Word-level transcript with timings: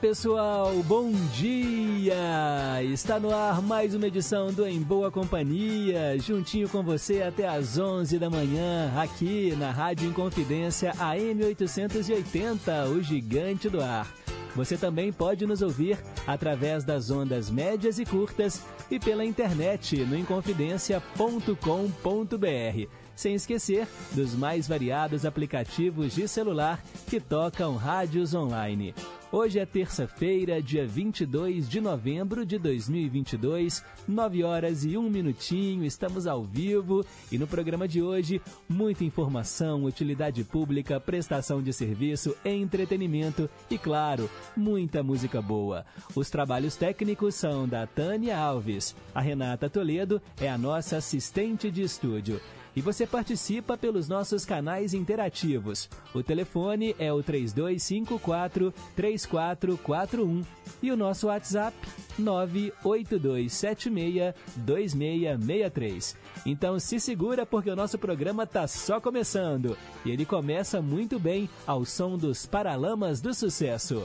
Pessoal, 0.00 0.72
bom 0.84 1.12
dia! 1.34 2.82
Está 2.84 3.20
no 3.20 3.34
ar 3.34 3.60
mais 3.60 3.94
uma 3.94 4.06
edição 4.06 4.50
do 4.50 4.66
Em 4.66 4.80
Boa 4.80 5.10
Companhia, 5.10 6.18
juntinho 6.18 6.68
com 6.70 6.82
você 6.82 7.22
até 7.22 7.46
às 7.46 7.78
11 7.78 8.18
da 8.18 8.30
manhã, 8.30 8.90
aqui 8.96 9.54
na 9.58 9.70
Rádio 9.70 10.08
Inconfidência 10.08 10.94
AM 10.98 11.44
880, 11.44 12.86
o 12.86 13.02
gigante 13.02 13.68
do 13.68 13.82
ar. 13.82 14.10
Você 14.56 14.76
também 14.76 15.12
pode 15.12 15.46
nos 15.46 15.60
ouvir 15.60 15.98
através 16.26 16.82
das 16.82 17.10
ondas 17.10 17.50
médias 17.50 17.98
e 17.98 18.06
curtas 18.06 18.64
e 18.90 18.98
pela 18.98 19.24
internet 19.24 20.02
no 20.06 20.16
inconfidencia.com.br. 20.16 22.88
Sem 23.14 23.34
esquecer 23.34 23.86
dos 24.12 24.34
mais 24.34 24.66
variados 24.66 25.26
aplicativos 25.26 26.14
de 26.14 26.26
celular 26.26 26.82
que 27.06 27.20
tocam 27.20 27.76
rádios 27.76 28.32
online. 28.32 28.94
Hoje 29.32 29.60
é 29.60 29.64
terça-feira, 29.64 30.60
dia 30.60 30.84
22 30.84 31.68
de 31.68 31.80
novembro 31.80 32.44
de 32.44 32.58
2022, 32.58 33.84
9 34.08 34.42
horas 34.42 34.84
e 34.84 34.98
1 34.98 35.08
minutinho, 35.08 35.84
estamos 35.84 36.26
ao 36.26 36.42
vivo 36.42 37.06
e 37.30 37.38
no 37.38 37.46
programa 37.46 37.86
de 37.86 38.02
hoje, 38.02 38.42
muita 38.68 39.04
informação, 39.04 39.84
utilidade 39.84 40.42
pública, 40.42 40.98
prestação 40.98 41.62
de 41.62 41.72
serviço, 41.72 42.36
entretenimento 42.44 43.48
e, 43.70 43.78
claro, 43.78 44.28
muita 44.56 45.00
música 45.00 45.40
boa. 45.40 45.86
Os 46.16 46.28
trabalhos 46.28 46.74
técnicos 46.74 47.36
são 47.36 47.68
da 47.68 47.86
Tânia 47.86 48.36
Alves. 48.36 48.96
A 49.14 49.20
Renata 49.20 49.70
Toledo 49.70 50.20
é 50.40 50.50
a 50.50 50.58
nossa 50.58 50.96
assistente 50.96 51.70
de 51.70 51.82
estúdio. 51.82 52.40
E 52.74 52.80
você 52.80 53.06
participa 53.06 53.76
pelos 53.76 54.08
nossos 54.08 54.44
canais 54.44 54.94
interativos. 54.94 55.88
O 56.14 56.22
telefone 56.22 56.94
é 56.98 57.12
o 57.12 57.22
3254 57.22 58.72
3441 58.94 60.44
e 60.82 60.90
o 60.90 60.96
nosso 60.96 61.26
WhatsApp 61.26 61.76
98276 62.18 64.34
2663. 64.56 66.16
Então 66.46 66.78
se 66.78 67.00
segura 67.00 67.44
porque 67.44 67.70
o 67.70 67.76
nosso 67.76 67.98
programa 67.98 68.46
tá 68.46 68.66
só 68.66 69.00
começando 69.00 69.76
e 70.04 70.10
ele 70.10 70.24
começa 70.24 70.80
muito 70.80 71.18
bem 71.18 71.48
ao 71.66 71.84
som 71.84 72.16
dos 72.16 72.46
Paralamas 72.46 73.20
do 73.20 73.34
Sucesso. 73.34 74.02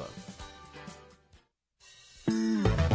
Todo 2.26 2.95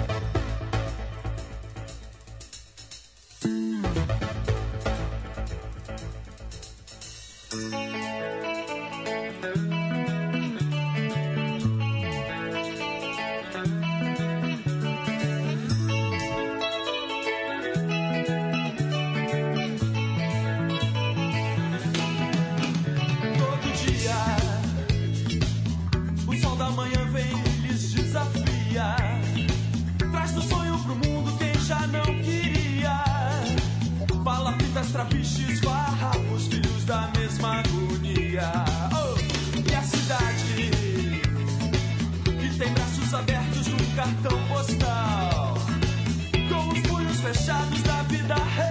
cartão 44.00 44.38
postal. 44.48 45.54
Com 46.48 46.68
os 46.72 46.80
punhos 46.88 47.20
fechados 47.20 47.82
da 47.82 48.02
vida 48.04 48.34
real 48.34 48.69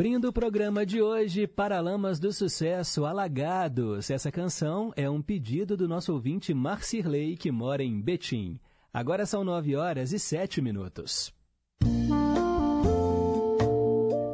Abrindo 0.00 0.28
o 0.28 0.32
programa 0.32 0.86
de 0.86 1.02
hoje, 1.02 1.46
Paralamas 1.46 2.18
do 2.18 2.32
Sucesso 2.32 3.04
Alagados. 3.04 4.08
Essa 4.08 4.32
canção 4.32 4.94
é 4.96 5.10
um 5.10 5.20
pedido 5.20 5.76
do 5.76 5.86
nosso 5.86 6.14
ouvinte 6.14 6.54
Marcirley, 6.54 7.36
que 7.36 7.52
mora 7.52 7.84
em 7.84 8.00
Betim. 8.00 8.58
Agora 8.94 9.26
são 9.26 9.44
9 9.44 9.76
horas 9.76 10.14
e 10.14 10.18
7 10.18 10.62
minutos. 10.62 11.30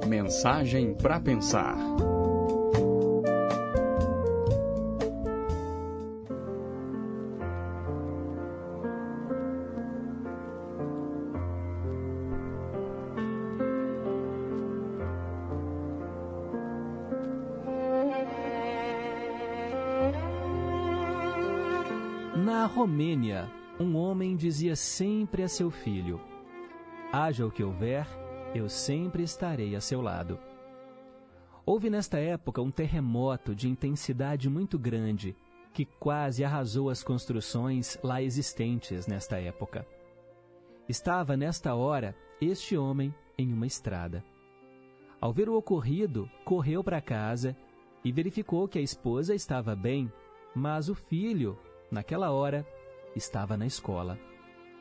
Mensagem 0.07 0.95
para 0.95 1.19
pensar. 1.19 1.77
Romênia, 22.67 23.51
um 23.79 23.97
homem 23.97 24.37
dizia 24.37 24.77
sempre 24.77 25.43
a 25.43 25.49
seu 25.49 25.69
filho: 25.69 26.21
Haja 27.13 27.45
o 27.45 27.51
que 27.51 27.65
houver, 27.65 28.07
eu 28.55 28.69
sempre 28.69 29.23
estarei 29.25 29.75
a 29.75 29.81
seu 29.81 30.01
lado. 30.01 30.39
Houve 31.65 31.91
nesta 31.91 32.19
época 32.19 32.63
um 32.63 32.71
terremoto 32.71 33.53
de 33.53 33.69
intensidade 33.69 34.49
muito 34.49 34.79
grande 34.79 35.35
que 35.73 35.85
quase 35.85 36.45
arrasou 36.45 36.89
as 36.89 37.03
construções 37.03 37.99
lá 38.03 38.23
existentes 38.23 39.09
nesta 39.09 39.41
época. 39.41 39.85
Estava 40.89 41.37
nesta 41.37 41.75
hora 41.75 42.15
este 42.41 42.77
homem 42.77 43.13
em 43.37 43.53
uma 43.53 43.67
estrada. 43.67 44.25
Ao 45.21 45.33
ver 45.33 45.49
o 45.49 45.57
ocorrido, 45.57 46.31
correu 46.45 46.85
para 46.85 47.01
casa 47.01 47.57
e 48.05 48.13
verificou 48.13 48.69
que 48.69 48.79
a 48.79 48.83
esposa 48.83 49.35
estava 49.35 49.75
bem, 49.75 50.11
mas 50.55 50.89
o 50.89 50.95
filho 50.95 51.59
naquela 51.91 52.31
hora, 52.31 52.67
estava 53.15 53.57
na 53.57 53.67
escola. 53.67 54.19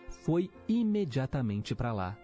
Foi 0.09 0.49
imediatamente 0.67 1.75
para 1.75 1.91
lá 1.93 2.17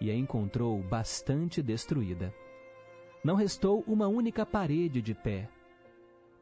e 0.00 0.10
a 0.10 0.14
encontrou 0.14 0.82
bastante 0.82 1.62
destruída. 1.62 2.34
Não 3.22 3.34
restou 3.34 3.82
uma 3.86 4.06
única 4.06 4.44
parede 4.44 5.00
de 5.00 5.14
pé. 5.14 5.48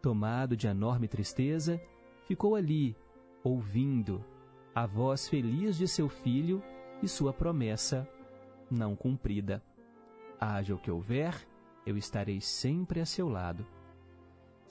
Tomado 0.01 0.57
de 0.57 0.67
enorme 0.67 1.07
tristeza, 1.07 1.81
ficou 2.27 2.57
ali, 2.57 2.97
ouvindo 3.45 4.25
a 4.75 4.87
voz 4.87 5.29
feliz 5.29 5.77
de 5.77 5.87
seu 5.87 6.09
filho 6.09 6.63
e 7.03 7.09
sua 7.09 7.33
promessa 7.33 8.09
não 8.71 8.97
cumprida. 8.97 9.63
Haja 10.41 10.75
o 10.75 10.79
que 10.79 10.91
houver, 10.91 11.37
eu 11.87 11.97
estarei 11.97 12.41
sempre 12.41 13.01
a 13.01 13.07
seu 13.07 13.29
lado. 13.29 13.67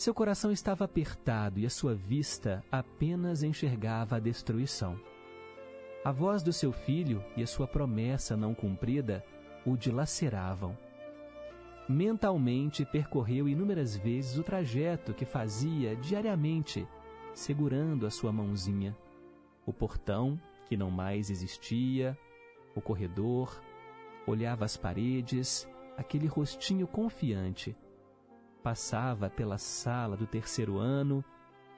Seu 0.02 0.16
coração 0.16 0.52
estava 0.52 0.84
apertado 0.84 1.60
e 1.60 1.66
a 1.68 1.70
sua 1.70 1.94
vista 1.94 2.66
apenas 2.72 3.44
enxergava 3.44 4.16
a 4.16 4.20
destruição. 4.20 5.00
A 6.04 6.12
voz 6.12 6.42
do 6.42 6.52
seu 6.52 6.72
filho 6.72 7.24
e 7.38 7.44
a 7.44 7.46
sua 7.46 7.68
promessa 7.68 8.36
não 8.36 8.56
cumprida 8.56 9.24
o 9.64 9.78
dilaceravam. 9.78 10.76
Mentalmente 11.88 12.84
percorreu 12.84 13.48
inúmeras 13.48 13.96
vezes 13.96 14.40
o 14.40 14.44
trajeto 14.44 15.14
que 15.14 15.24
fazia 15.24 15.96
diariamente, 15.96 16.88
segurando 17.36 18.08
a 18.08 18.10
sua 18.10 18.32
mãozinha. 18.32 18.98
O 19.68 19.72
portão, 19.72 20.42
que 20.66 20.76
não 20.76 20.90
mais 20.90 21.30
existia, 21.30 22.18
o 22.76 22.82
corredor, 22.82 23.62
olhava 24.26 24.66
as 24.66 24.76
paredes, 24.76 25.70
aquele 25.96 26.26
rostinho 26.26 26.88
confiante 26.88 27.78
Passava 28.64 29.30
pela 29.30 29.58
sala 29.58 30.16
do 30.16 30.28
terceiro 30.28 30.78
ano, 30.78 31.26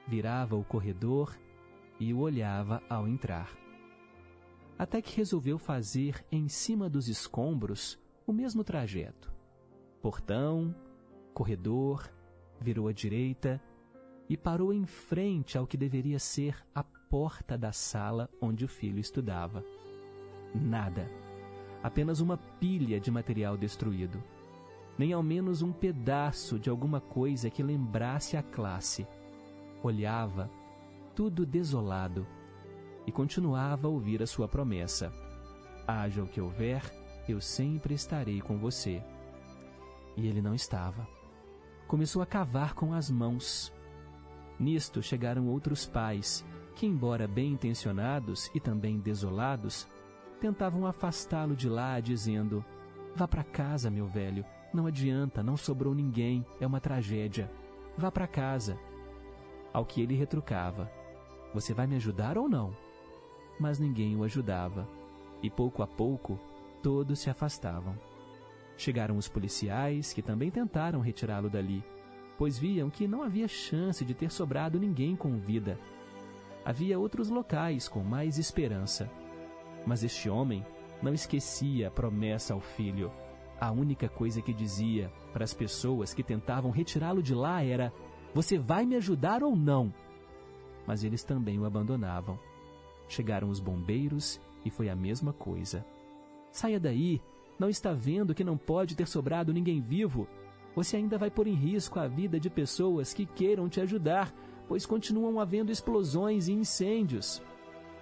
virava 0.06 0.54
o 0.54 0.64
corredor 0.64 1.34
e 1.98 2.12
o 2.12 2.18
olhava 2.18 2.82
ao 2.90 3.08
entrar. 3.08 3.56
Até 4.78 5.00
que 5.00 5.16
resolveu 5.16 5.58
fazer 5.58 6.24
em 6.30 6.48
cima 6.48 6.90
dos 6.90 7.08
escombros 7.08 7.98
o 8.26 8.32
mesmo 8.32 8.62
trajeto. 8.62 9.32
Portão, 10.02 10.74
corredor, 11.32 12.10
virou 12.60 12.88
à 12.88 12.92
direita 12.92 13.62
e 14.28 14.36
parou 14.36 14.72
em 14.72 14.84
frente 14.84 15.56
ao 15.56 15.66
que 15.66 15.78
deveria 15.78 16.18
ser 16.18 16.62
a 16.74 16.82
porta 16.82 17.56
da 17.56 17.72
sala 17.72 18.28
onde 18.40 18.64
o 18.64 18.68
filho 18.68 18.98
estudava. 18.98 19.64
Nada. 20.54 21.08
Apenas 21.82 22.20
uma 22.20 22.36
pilha 22.36 23.00
de 23.00 23.10
material 23.10 23.56
destruído 23.56 24.22
nem 24.98 25.12
ao 25.12 25.22
menos 25.22 25.62
um 25.62 25.72
pedaço 25.72 26.58
de 26.58 26.70
alguma 26.70 27.00
coisa 27.00 27.50
que 27.50 27.62
lembrasse 27.62 28.36
a 28.36 28.42
classe. 28.42 29.06
Olhava, 29.82 30.50
tudo 31.14 31.44
desolado, 31.44 32.26
e 33.06 33.12
continuava 33.12 33.86
a 33.86 33.90
ouvir 33.90 34.22
a 34.22 34.26
sua 34.26 34.48
promessa: 34.48 35.12
Haja 35.86 36.22
o 36.22 36.28
que 36.28 36.40
houver, 36.40 36.82
eu 37.28 37.40
sempre 37.40 37.94
estarei 37.94 38.40
com 38.40 38.58
você. 38.58 39.02
E 40.16 40.26
ele 40.26 40.40
não 40.40 40.54
estava. 40.54 41.06
Começou 41.86 42.22
a 42.22 42.26
cavar 42.26 42.74
com 42.74 42.92
as 42.94 43.10
mãos. 43.10 43.72
Nisto 44.58 45.02
chegaram 45.02 45.48
outros 45.48 45.86
pais, 45.86 46.44
que, 46.74 46.86
embora 46.86 47.26
bem 47.26 47.52
intencionados 47.52 48.50
e 48.54 48.60
também 48.60 48.98
desolados, 48.98 49.86
tentavam 50.40 50.86
afastá-lo 50.86 51.56
de 51.56 51.68
lá, 51.68 51.98
dizendo: 52.00 52.64
Vá 53.14 53.26
para 53.28 53.44
casa, 53.44 53.90
meu 53.90 54.06
velho, 54.06 54.44
não 54.74 54.86
adianta, 54.86 55.42
não 55.42 55.56
sobrou 55.56 55.94
ninguém, 55.94 56.44
é 56.60 56.66
uma 56.66 56.80
tragédia. 56.80 57.50
Vá 57.96 58.10
para 58.10 58.26
casa. 58.26 58.76
Ao 59.72 59.86
que 59.86 60.02
ele 60.02 60.16
retrucava: 60.16 60.90
Você 61.54 61.72
vai 61.72 61.86
me 61.86 61.96
ajudar 61.96 62.36
ou 62.36 62.48
não? 62.48 62.76
Mas 63.58 63.78
ninguém 63.78 64.16
o 64.16 64.24
ajudava, 64.24 64.88
e 65.40 65.48
pouco 65.48 65.82
a 65.82 65.86
pouco 65.86 66.38
todos 66.82 67.20
se 67.20 67.30
afastavam. 67.30 67.96
Chegaram 68.76 69.16
os 69.16 69.28
policiais, 69.28 70.12
que 70.12 70.20
também 70.20 70.50
tentaram 70.50 71.00
retirá-lo 71.00 71.48
dali, 71.48 71.84
pois 72.36 72.58
viam 72.58 72.90
que 72.90 73.06
não 73.06 73.22
havia 73.22 73.46
chance 73.46 74.04
de 74.04 74.12
ter 74.12 74.32
sobrado 74.32 74.80
ninguém 74.80 75.14
com 75.14 75.38
vida. 75.38 75.78
Havia 76.64 76.98
outros 76.98 77.30
locais 77.30 77.88
com 77.88 78.02
mais 78.02 78.38
esperança. 78.38 79.08
Mas 79.86 80.02
este 80.02 80.28
homem 80.28 80.66
não 81.00 81.14
esquecia 81.14 81.88
a 81.88 81.90
promessa 81.90 82.54
ao 82.54 82.60
filho 82.60 83.12
a 83.66 83.72
única 83.72 84.08
coisa 84.08 84.42
que 84.42 84.52
dizia 84.52 85.12
para 85.32 85.44
as 85.44 85.54
pessoas 85.54 86.12
que 86.12 86.22
tentavam 86.22 86.70
retirá-lo 86.70 87.22
de 87.22 87.34
lá 87.34 87.62
era: 87.62 87.92
Você 88.34 88.58
vai 88.58 88.84
me 88.84 88.96
ajudar 88.96 89.42
ou 89.42 89.56
não? 89.56 89.92
Mas 90.86 91.04
eles 91.04 91.24
também 91.24 91.58
o 91.58 91.64
abandonavam. 91.64 92.38
Chegaram 93.08 93.48
os 93.48 93.60
bombeiros 93.60 94.40
e 94.64 94.70
foi 94.70 94.88
a 94.88 94.96
mesma 94.96 95.32
coisa. 95.32 95.84
Saia 96.50 96.78
daí, 96.78 97.20
não 97.58 97.68
está 97.68 97.92
vendo 97.92 98.34
que 98.34 98.44
não 98.44 98.56
pode 98.56 98.96
ter 98.96 99.06
sobrado 99.06 99.52
ninguém 99.52 99.80
vivo? 99.80 100.26
Você 100.74 100.96
ainda 100.96 101.16
vai 101.16 101.30
pôr 101.30 101.46
em 101.46 101.54
risco 101.54 102.00
a 102.00 102.08
vida 102.08 102.40
de 102.40 102.50
pessoas 102.50 103.14
que 103.14 103.26
queiram 103.26 103.68
te 103.68 103.80
ajudar, 103.80 104.34
pois 104.66 104.84
continuam 104.84 105.38
havendo 105.38 105.70
explosões 105.70 106.48
e 106.48 106.52
incêndios. 106.52 107.42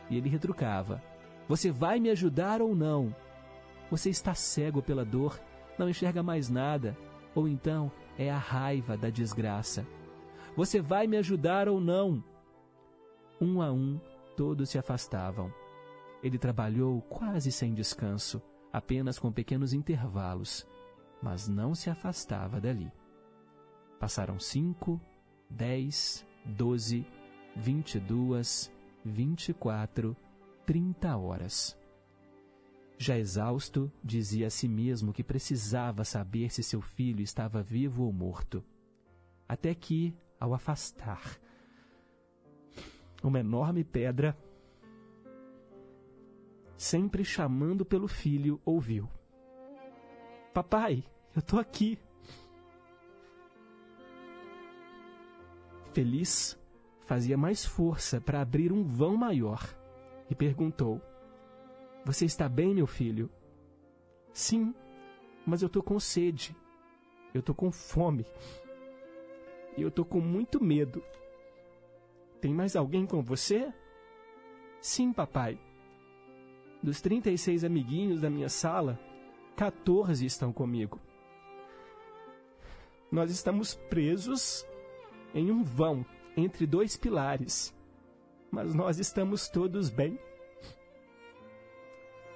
E 0.09 0.16
ele 0.16 0.28
retrucava: 0.28 1.02
Você 1.49 1.71
vai 1.71 2.00
me 2.00 2.11
ajudar 2.11 2.62
ou 2.62 2.75
não? 2.75 3.14
Você 3.90 4.09
está 4.09 4.35
cego 4.35 4.81
pela 4.81 5.04
dor, 5.04 5.38
não 5.79 5.88
enxerga 5.88 6.23
mais 6.23 6.49
nada, 6.49 6.97
ou 7.35 7.49
então 7.49 7.91
é 8.19 8.31
a 8.31 8.38
raiva 8.38 8.97
da 8.97 9.11
desgraça. 9.11 9.87
Você 10.57 10.81
vai 10.81 11.07
me 11.07 11.17
ajudar 11.17 11.69
ou 11.69 11.81
não? 11.81 12.23
Um 13.41 13.62
a 13.62 13.73
um, 13.73 13.99
todos 14.37 14.71
se 14.71 14.79
afastavam. 14.79 15.52
Ele 16.23 16.38
trabalhou 16.38 17.00
quase 17.02 17.50
sem 17.50 17.75
descanso, 17.75 18.41
apenas 18.73 19.19
com 19.19 19.33
pequenos 19.33 19.73
intervalos, 19.73 20.67
mas 21.23 21.49
não 21.49 21.75
se 21.75 21.91
afastava 21.91 22.61
dali. 22.61 22.93
Passaram 23.99 24.38
cinco, 24.38 25.00
dez, 25.49 26.26
doze, 26.45 27.07
vinte 27.57 27.97
e 27.97 28.00
duas, 28.00 28.73
vinte 29.05 29.49
e 29.49 29.55
quatro, 29.55 30.17
trinta 30.64 31.17
horas. 31.17 31.76
Já 33.02 33.18
exausto, 33.18 33.90
dizia 34.00 34.47
a 34.47 34.50
si 34.50 34.68
mesmo 34.68 35.12
que 35.12 35.25
precisava 35.25 36.04
saber 36.04 36.52
se 36.52 36.62
seu 36.62 36.80
filho 36.80 37.21
estava 37.21 37.61
vivo 37.61 38.04
ou 38.04 38.12
morto. 38.12 38.64
Até 39.49 39.75
que, 39.75 40.16
ao 40.38 40.54
afastar, 40.54 41.37
uma 43.21 43.40
enorme 43.40 43.82
pedra, 43.82 44.38
sempre 46.76 47.25
chamando 47.25 47.85
pelo 47.85 48.06
filho, 48.06 48.61
ouviu: 48.64 49.11
Papai, 50.54 51.02
eu 51.35 51.42
tô 51.42 51.59
aqui. 51.59 51.99
Feliz, 55.92 56.56
fazia 57.04 57.37
mais 57.37 57.66
força 57.66 58.21
para 58.21 58.40
abrir 58.40 58.71
um 58.71 58.85
vão 58.85 59.16
maior 59.16 59.61
e 60.30 60.37
perguntou: 60.37 61.02
Você 62.04 62.25
está 62.25 62.49
bem, 62.49 62.75
meu 62.75 62.87
filho? 62.87 63.30
Sim, 64.32 64.75
mas 65.47 65.62
eu 65.62 65.68
tô 65.68 65.82
com 65.82 66.00
sede. 66.00 66.56
Eu 67.32 67.42
tô 67.42 67.54
com 67.54 67.71
fome. 67.71 68.26
E 69.76 69.82
eu 69.82 69.90
tô 69.90 70.04
com 70.04 70.21
muito 70.21 70.62
medo. 70.62 71.02
Tem 72.40 72.52
mais 72.52 72.75
alguém 72.75 73.06
com 73.06 73.23
você? 73.23 73.73
Sim, 74.80 75.12
papai. 75.12 75.59
Dos 76.82 77.00
36 77.00 77.62
amiguinhos 77.62 78.21
da 78.21 78.28
minha 78.28 78.49
sala, 78.49 78.99
14 79.56 80.26
estão 80.26 80.52
comigo. 80.52 81.00
Nós 83.11 83.30
estamos 83.30 83.75
presos 83.75 84.66
em 85.32 85.52
um 85.52 85.62
vão 85.62 86.04
entre 86.37 86.66
dois 86.66 86.97
pilares, 86.97 87.73
mas 88.50 88.75
nós 88.75 88.99
estamos 88.99 89.49
todos 89.49 89.88
bem. 89.88 90.18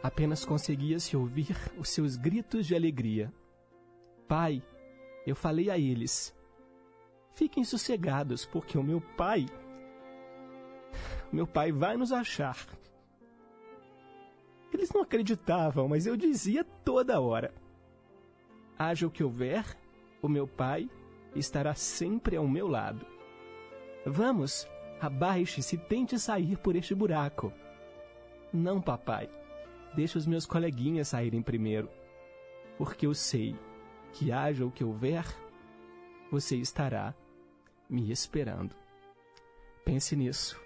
Apenas 0.07 0.45
conseguia-se 0.45 1.17
ouvir 1.17 1.57
os 1.77 1.89
seus 1.89 2.15
gritos 2.15 2.65
de 2.65 2.77
alegria. 2.77 3.35
Pai, 4.29 4.63
eu 5.27 5.35
falei 5.35 5.69
a 5.69 5.77
eles: 5.77 6.33
fiquem 7.35 7.65
sossegados, 7.65 8.47
porque 8.47 8.79
o 8.79 8.85
meu 8.85 9.01
pai. 9.01 9.47
Meu 11.33 11.45
pai 11.45 11.73
vai 11.73 11.97
nos 11.97 12.13
achar. 12.13 12.57
Eles 14.73 14.93
não 14.93 15.03
acreditavam, 15.03 15.89
mas 15.89 16.07
eu 16.07 16.17
dizia 16.17 16.63
toda 16.63 17.21
hora: 17.21 17.53
haja 18.79 19.09
o 19.09 19.11
que 19.11 19.25
houver, 19.25 19.77
o 20.23 20.29
meu 20.29 20.47
pai 20.47 20.89
estará 21.35 21.75
sempre 21.75 22.37
ao 22.37 22.47
meu 22.47 22.69
lado. 22.69 23.05
Vamos, 24.07 24.69
abaixe-se 25.01 25.75
e 25.75 25.79
tente 25.79 26.17
sair 26.17 26.57
por 26.59 26.77
este 26.77 26.95
buraco. 26.95 27.53
Não, 28.53 28.81
papai. 28.81 29.29
Deixa 29.97 30.19
os 30.19 30.27
meus 30.27 30.45
coleguinhas 30.45 31.09
saírem 31.09 31.41
primeiro. 31.41 31.89
Porque 32.77 33.07
eu 33.07 33.15
sei 33.15 33.57
que 34.13 34.31
haja 34.31 34.67
o 34.67 34.71
que 34.71 34.85
houver, 34.85 35.25
você 36.31 36.57
estará 36.57 37.15
me 37.89 38.13
esperando. 38.13 38.77
Pense 39.87 40.15
nisso. 40.15 40.66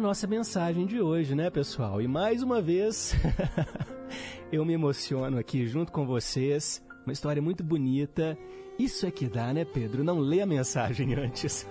Nossa 0.00 0.26
mensagem 0.26 0.86
de 0.86 1.00
hoje, 1.00 1.34
né, 1.34 1.50
pessoal? 1.50 2.00
E 2.00 2.08
mais 2.08 2.42
uma 2.42 2.62
vez, 2.62 3.14
eu 4.50 4.64
me 4.64 4.72
emociono 4.72 5.38
aqui 5.38 5.66
junto 5.66 5.92
com 5.92 6.06
vocês. 6.06 6.82
Uma 7.04 7.12
história 7.12 7.42
muito 7.42 7.62
bonita. 7.62 8.36
Isso 8.78 9.04
é 9.04 9.10
que 9.10 9.26
dá, 9.26 9.52
né, 9.52 9.64
Pedro? 9.64 10.02
Não 10.02 10.18
lê 10.18 10.40
a 10.40 10.46
mensagem 10.46 11.14
antes. 11.18 11.66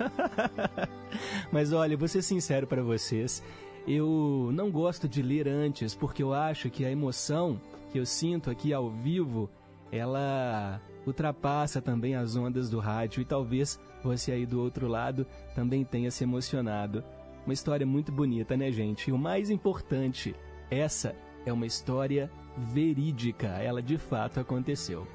Mas 1.51 1.73
olha, 1.73 1.97
vou 1.97 2.07
ser 2.07 2.21
sincero 2.21 2.67
para 2.67 2.83
vocês. 2.83 3.41
Eu 3.87 4.51
não 4.53 4.69
gosto 4.69 5.07
de 5.07 5.21
ler 5.21 5.47
antes, 5.47 5.95
porque 5.95 6.21
eu 6.21 6.33
acho 6.33 6.69
que 6.69 6.85
a 6.85 6.91
emoção 6.91 7.59
que 7.91 7.99
eu 7.99 8.05
sinto 8.05 8.51
aqui 8.51 8.71
ao 8.71 8.91
vivo, 8.91 9.49
ela 9.91 10.79
ultrapassa 11.07 11.81
também 11.81 12.15
as 12.15 12.35
ondas 12.35 12.69
do 12.69 12.79
rádio 12.79 13.21
e 13.21 13.25
talvez 13.25 13.79
você 14.03 14.31
aí 14.31 14.45
do 14.45 14.61
outro 14.61 14.87
lado 14.87 15.25
também 15.55 15.83
tenha 15.83 16.11
se 16.11 16.23
emocionado. 16.23 17.03
Uma 17.45 17.53
história 17.53 17.85
muito 17.85 18.11
bonita, 18.11 18.55
né, 18.55 18.71
gente? 18.71 19.09
E 19.09 19.13
o 19.13 19.17
mais 19.17 19.49
importante, 19.49 20.35
essa 20.69 21.15
é 21.45 21.53
uma 21.53 21.65
história 21.65 22.31
verídica, 22.57 23.47
ela 23.47 23.81
de 23.81 23.97
fato 23.97 24.39
aconteceu. 24.39 25.07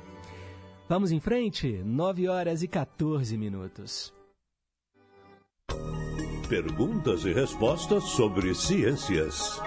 Vamos 0.88 1.12
em 1.12 1.20
frente? 1.20 1.82
9 1.84 2.28
horas 2.28 2.62
e 2.62 2.68
14 2.68 3.36
minutos. 3.36 4.12
Perguntas 6.48 7.24
e 7.24 7.32
respostas 7.32 8.04
sobre 8.04 8.54
ciências. 8.54 9.60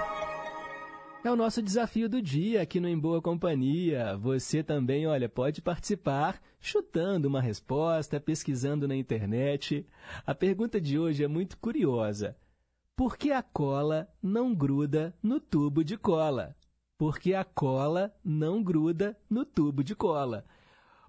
É 1.23 1.31
o 1.31 1.35
nosso 1.35 1.61
desafio 1.61 2.07
do 2.07 2.21
dia 2.21 2.61
aqui 2.61 2.79
no 2.79 2.87
Em 2.87 2.97
Boa 2.97 3.21
Companhia. 3.21 4.15
Você 4.17 4.63
também, 4.63 5.07
olha, 5.07 5.27
pode 5.27 5.61
participar 5.61 6.39
chutando 6.59 7.27
uma 7.27 7.41
resposta, 7.41 8.19
pesquisando 8.19 8.87
na 8.87 8.95
internet. 8.95 9.85
A 10.25 10.35
pergunta 10.35 10.79
de 10.79 10.97
hoje 10.99 11.23
é 11.23 11.27
muito 11.27 11.57
curiosa. 11.57 12.37
Por 12.97 13.15
que 13.15 13.31
a 13.31 13.41
cola 13.43 14.09
não 14.23 14.55
gruda 14.55 15.13
no 15.21 15.39
tubo 15.39 15.83
de 15.83 15.95
cola? 15.95 16.55
Porque 16.97 17.35
a 17.35 17.43
cola 17.43 18.11
não 18.25 18.63
gruda 18.63 19.15
no 19.29 19.45
tubo 19.45 19.83
de 19.83 19.93
cola. 19.93 20.43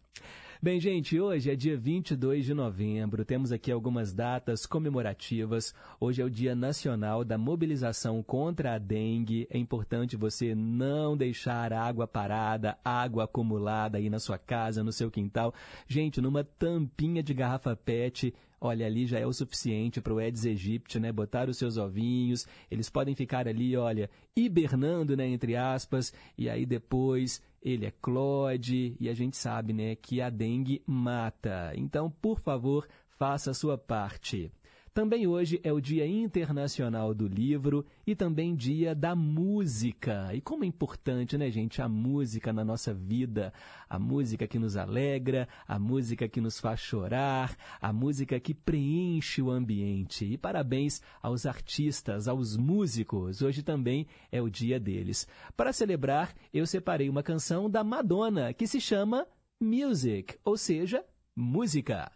Bem, 0.62 0.78
gente, 0.78 1.18
hoje 1.18 1.50
é 1.50 1.56
dia 1.56 1.78
22 1.78 2.44
de 2.44 2.54
novembro, 2.54 3.24
temos 3.24 3.54
aqui 3.54 3.72
algumas 3.72 4.12
datas 4.12 4.66
comemorativas. 4.66 5.74
Hoje 6.02 6.22
é 6.22 6.26
o 6.26 6.30
Dia 6.30 6.54
Nacional 6.54 7.24
da 7.24 7.38
Mobilização 7.38 8.22
contra 8.22 8.76
a 8.76 8.78
Dengue. 8.78 9.48
É 9.50 9.58
importante 9.58 10.18
você 10.18 10.54
não 10.54 11.16
deixar 11.16 11.72
água 11.72 12.06
parada, 12.06 12.78
água 12.84 13.24
acumulada 13.24 14.00
aí 14.00 14.10
na 14.10 14.20
sua 14.20 14.38
casa, 14.38 14.84
no 14.84 14.92
seu 14.92 15.10
quintal. 15.10 15.54
Gente, 15.88 16.20
numa 16.20 16.44
tampinha 16.44 17.24
de 17.24 17.34
garrafa 17.34 17.74
PET, 17.74 18.34
olha, 18.60 18.86
ali 18.86 19.06
já 19.06 19.18
é 19.18 19.26
o 19.26 19.32
suficiente 19.32 20.02
para 20.02 20.14
o 20.14 20.18
Aedes 20.18 20.46
aegypti, 20.46 21.00
né, 21.00 21.10
botar 21.10 21.48
os 21.48 21.58
seus 21.58 21.78
ovinhos, 21.78 22.46
eles 22.70 22.90
podem 22.90 23.16
ficar 23.16 23.48
ali, 23.48 23.78
olha, 23.78 24.10
hibernando, 24.36 25.16
né, 25.16 25.26
entre 25.26 25.56
aspas, 25.56 26.14
e 26.38 26.50
aí 26.50 26.66
depois 26.66 27.42
ele 27.62 27.86
é 27.86 27.94
clode 28.02 28.96
e 29.00 29.10
a 29.10 29.14
gente 29.14 29.38
sabe, 29.38 29.74
né, 29.74 29.96
que 29.96 30.22
a 30.22 30.30
dengue 30.30 30.82
mata. 30.86 31.72
Então, 31.76 32.10
por 32.10 32.40
favor, 32.40 32.88
faça 33.10 33.52
a 33.52 33.54
sua 33.54 33.78
parte. 33.78 34.52
Também 34.94 35.28
hoje 35.28 35.60
é 35.64 35.72
o 35.72 35.80
Dia 35.80 36.06
Internacional 36.08 37.14
do 37.14 37.28
Livro 37.28 37.86
e 38.06 38.16
também 38.16 38.56
Dia 38.56 38.96
da 38.96 39.16
Música. 39.16 40.34
E 40.34 40.42
como 40.42 40.64
é 40.64 40.68
importante, 40.68 41.38
né, 41.38 41.50
gente, 41.50 41.82
a 41.82 41.88
música 41.88 42.52
na 42.52 42.66
nossa 42.66 42.94
vida. 42.94 43.54
A 43.90 43.98
música 43.98 44.48
que 44.48 44.60
nos 44.60 44.78
alegra, 44.78 45.48
a 45.68 45.80
música 45.80 46.28
que 46.28 46.42
nos 46.42 46.60
faz 46.60 46.80
chorar, 46.80 47.56
a 47.82 47.92
música 47.92 48.40
que 48.40 48.54
preenche 48.54 49.42
o 49.42 49.50
ambiente. 49.50 50.26
E 50.26 50.38
parabéns 50.38 51.02
aos 51.22 51.46
artistas, 51.46 52.28
aos 52.28 52.58
músicos. 52.58 53.42
Hoje 53.42 53.64
também 53.64 54.08
é 54.32 54.42
o 54.42 54.50
dia 54.50 54.80
deles. 54.80 55.28
Para 55.56 55.74
celebrar, 55.74 56.34
eu 56.54 56.66
separei 56.66 57.10
uma 57.10 57.24
canção 57.24 57.70
da 57.70 57.84
Madonna 57.84 58.54
que 58.54 58.68
se 58.68 58.80
chama 58.80 59.28
Music, 59.62 60.38
ou 60.44 60.56
seja, 60.56 61.04
música. 61.36 62.12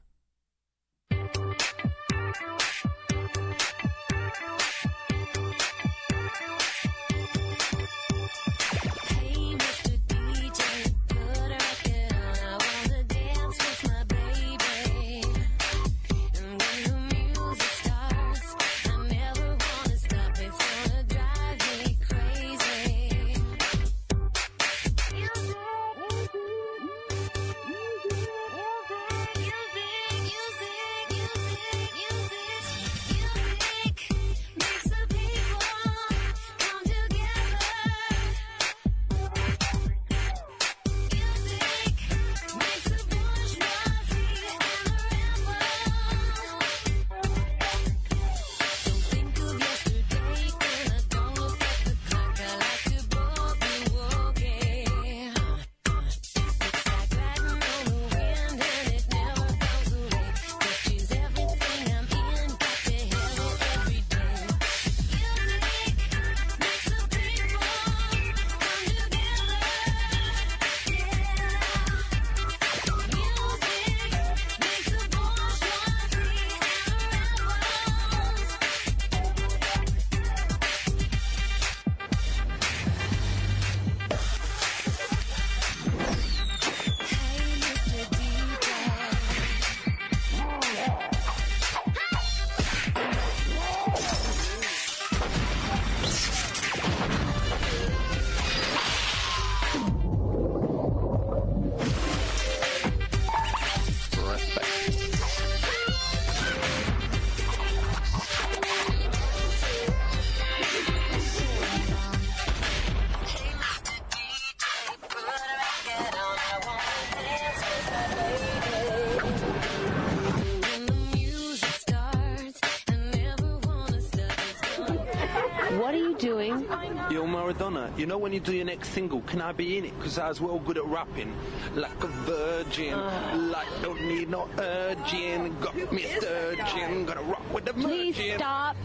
You 128.03 128.07
know 128.07 128.17
when 128.17 128.33
you 128.33 128.41
do 128.41 128.53
your 128.53 128.65
next 128.65 128.89
single, 128.89 129.21
can 129.21 129.41
I 129.41 129.53
be 129.53 129.77
in 129.77 129.85
it? 129.85 129.97
Because 129.97 130.17
I 130.17 130.27
was 130.27 130.41
well 130.41 130.59
good 130.59 130.77
at 130.77 130.83
rapping. 130.83 131.33
Like 131.73 132.03
a 132.03 132.07
virgin, 132.07 132.95
uh. 132.95 133.49
like 133.49 133.69
don't 133.81 134.05
need 134.05 134.29
no 134.29 134.49
urging. 134.59 135.57
Got 135.61 135.73
me 135.93 136.03
sturgeon, 136.19 137.05
gotta 137.05 137.21
rock 137.21 137.53
with 137.53 137.63
the 137.63 137.73
Please 137.73 138.17
stop. 138.35 138.75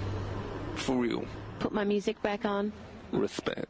For 0.77 0.95
real. 0.95 1.25
Put 1.59 1.73
my 1.73 1.83
music 1.83 2.23
back 2.23 2.45
on. 2.45 2.73
Respect. 3.11 3.68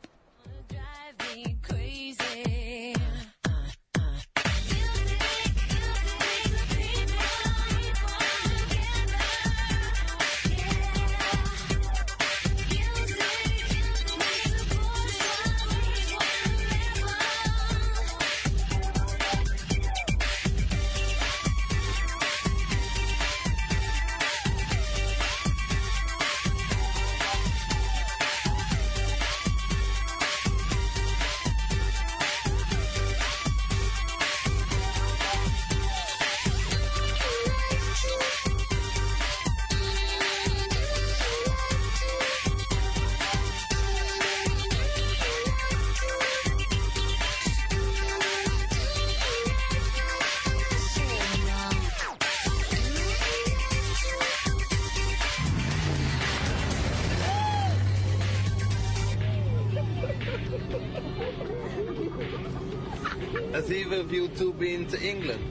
To 64.05 64.53
been 64.53 64.87
to 64.87 65.01
England? 65.03 65.43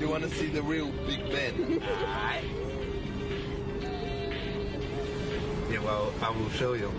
You 0.00 0.08
want 0.08 0.24
to 0.24 0.30
see 0.30 0.46
the 0.46 0.62
real 0.62 0.90
Big 1.06 1.20
Ben? 1.30 1.80
yeah, 5.70 5.80
well, 5.84 6.12
I 6.22 6.30
will 6.30 6.50
show 6.50 6.74
you. 6.74 6.90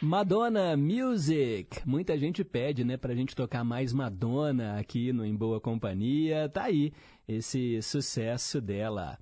Madonna 0.00 0.76
Music. 0.76 1.80
Muita 1.86 2.18
gente 2.18 2.44
pede, 2.44 2.84
né, 2.84 2.96
pra 2.96 3.14
gente 3.14 3.34
tocar 3.34 3.64
mais 3.64 3.92
Madonna 3.92 4.78
aqui 4.78 5.12
no 5.12 5.24
Em 5.24 5.34
Boa 5.34 5.60
Companhia. 5.60 6.48
Tá 6.48 6.64
aí 6.64 6.92
esse 7.26 7.80
sucesso 7.82 8.60
dela. 8.60 9.18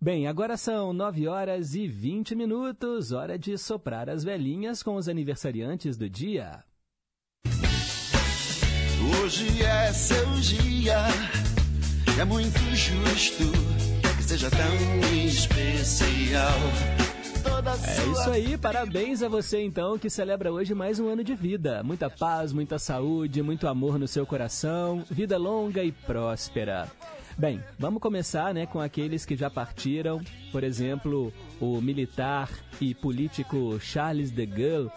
Bem, 0.00 0.26
agora 0.26 0.56
são 0.56 0.92
9 0.92 1.26
horas 1.26 1.74
e 1.74 1.88
20 1.88 2.34
minutos, 2.34 3.10
hora 3.10 3.38
de 3.38 3.56
soprar 3.58 4.08
as 4.08 4.22
velhinhas 4.22 4.82
com 4.82 4.96
os 4.96 5.08
aniversariantes 5.08 5.96
do 5.96 6.08
dia. 6.08 6.62
Hoje 9.04 9.62
é 9.62 9.92
seu 9.92 10.26
dia, 10.40 10.98
é 12.18 12.24
muito 12.24 12.58
justo 12.74 13.44
que 14.16 14.22
seja 14.22 14.48
tão 14.50 15.14
especial. 15.14 16.50
É 17.86 18.12
isso 18.12 18.30
aí, 18.30 18.56
parabéns 18.56 19.22
a 19.22 19.28
você 19.28 19.62
então 19.62 19.98
que 19.98 20.08
celebra 20.08 20.52
hoje 20.52 20.74
mais 20.74 20.98
um 20.98 21.08
ano 21.08 21.22
de 21.22 21.34
vida. 21.34 21.82
Muita 21.82 22.08
paz, 22.08 22.52
muita 22.52 22.78
saúde, 22.78 23.42
muito 23.42 23.68
amor 23.68 23.98
no 23.98 24.08
seu 24.08 24.24
coração, 24.24 25.04
vida 25.10 25.36
longa 25.36 25.82
e 25.82 25.92
próspera. 25.92 26.90
Bem, 27.36 27.60
vamos 27.78 28.00
começar 28.00 28.54
né, 28.54 28.64
com 28.64 28.80
aqueles 28.80 29.26
que 29.26 29.36
já 29.36 29.50
partiram. 29.50 30.20
Por 30.52 30.62
exemplo, 30.62 31.32
o 31.60 31.80
militar 31.80 32.48
e 32.80 32.94
político 32.94 33.78
Charles 33.80 34.30
de 34.30 34.46
Gaulle. 34.46 34.90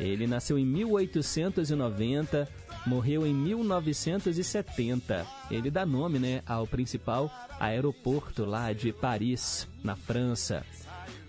Ele 0.00 0.26
nasceu 0.26 0.58
em 0.58 0.66
1890 0.66 2.48
morreu 2.86 3.26
em 3.26 3.34
1970. 3.34 5.26
Ele 5.50 5.70
dá 5.70 5.86
nome 5.86 6.18
né, 6.18 6.42
ao 6.46 6.66
principal 6.66 7.30
aeroporto 7.58 8.44
lá 8.44 8.72
de 8.72 8.92
Paris, 8.92 9.68
na 9.82 9.96
França. 9.96 10.64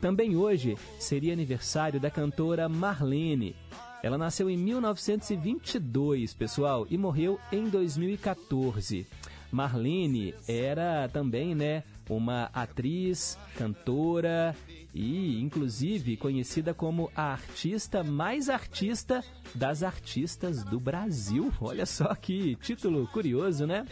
Também 0.01 0.35
hoje 0.35 0.77
seria 0.99 1.33
aniversário 1.33 1.99
da 1.99 2.09
cantora 2.09 2.67
Marlene. 2.67 3.55
Ela 4.01 4.17
nasceu 4.17 4.49
em 4.49 4.57
1922, 4.57 6.33
pessoal, 6.33 6.85
e 6.89 6.97
morreu 6.97 7.39
em 7.51 7.69
2014. 7.69 9.07
Marlene 9.49 10.33
era 10.47 11.07
também, 11.07 11.55
né, 11.55 11.83
uma 12.09 12.49
atriz, 12.53 13.37
cantora 13.57 14.55
e, 14.93 15.41
inclusive, 15.41 16.17
conhecida 16.17 16.73
como 16.73 17.11
a 17.15 17.31
artista 17.31 18.03
mais 18.03 18.49
artista 18.49 19.23
das 19.55 19.83
artistas 19.83 20.63
do 20.63 20.79
Brasil. 20.79 21.51
Olha 21.59 21.85
só 21.85 22.13
que 22.15 22.55
título 22.57 23.07
curioso, 23.07 23.65
né? 23.65 23.85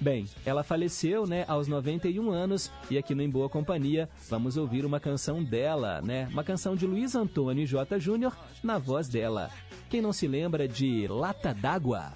Bem, 0.00 0.26
ela 0.44 0.62
faleceu, 0.62 1.26
né, 1.26 1.44
aos 1.46 1.68
91 1.68 2.30
anos 2.30 2.70
e 2.90 2.96
aqui 2.96 3.14
no 3.14 3.22
Em 3.22 3.28
Boa 3.28 3.48
Companhia 3.48 4.08
vamos 4.28 4.56
ouvir 4.56 4.84
uma 4.84 4.98
canção 4.98 5.42
dela, 5.42 6.00
né? 6.00 6.26
Uma 6.32 6.42
canção 6.42 6.74
de 6.74 6.86
Luiz 6.86 7.14
Antônio 7.14 7.66
J. 7.66 7.98
Júnior 7.98 8.36
na 8.62 8.78
voz 8.78 9.08
dela. 9.08 9.50
Quem 9.90 10.00
não 10.00 10.12
se 10.12 10.26
lembra 10.26 10.66
de 10.66 11.06
Lata 11.06 11.54
d'Água? 11.54 12.12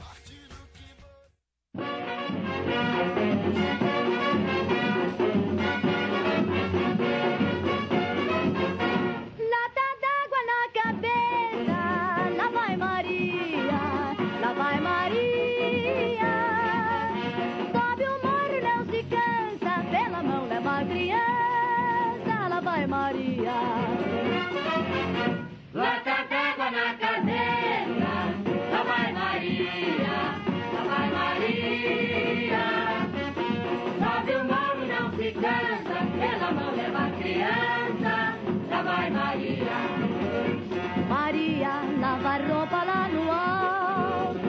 Maria 41.09 41.83
lava 42.01 42.37
roupa 42.39 42.83
lá 42.85 43.09
no 43.09 43.31
alto, 43.31 44.49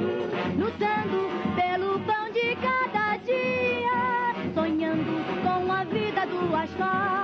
lutando 0.57 1.29
pelo 1.55 1.99
pão 1.99 2.31
de 2.31 2.55
cada 2.55 3.17
dia, 3.17 4.35
sonhando 4.53 5.23
com 5.43 5.71
a 5.71 5.83
vida 5.83 6.25
do 6.25 6.55
astral. 6.55 7.18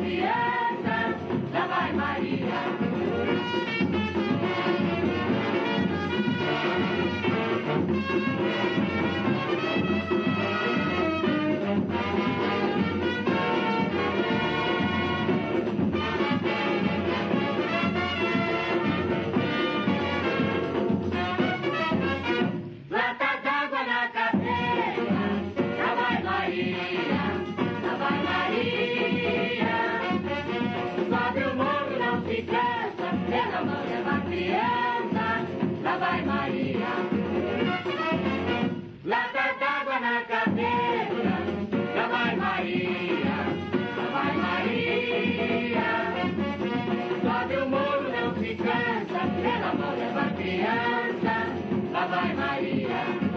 criança, 0.00 1.14
da 1.52 1.66
vai 1.66 1.92
Maria. 1.92 2.80
Criança, 50.50 51.46
lá 51.92 52.06
vai 52.06 52.34
Maria. 52.34 52.88
Maria 52.88 53.29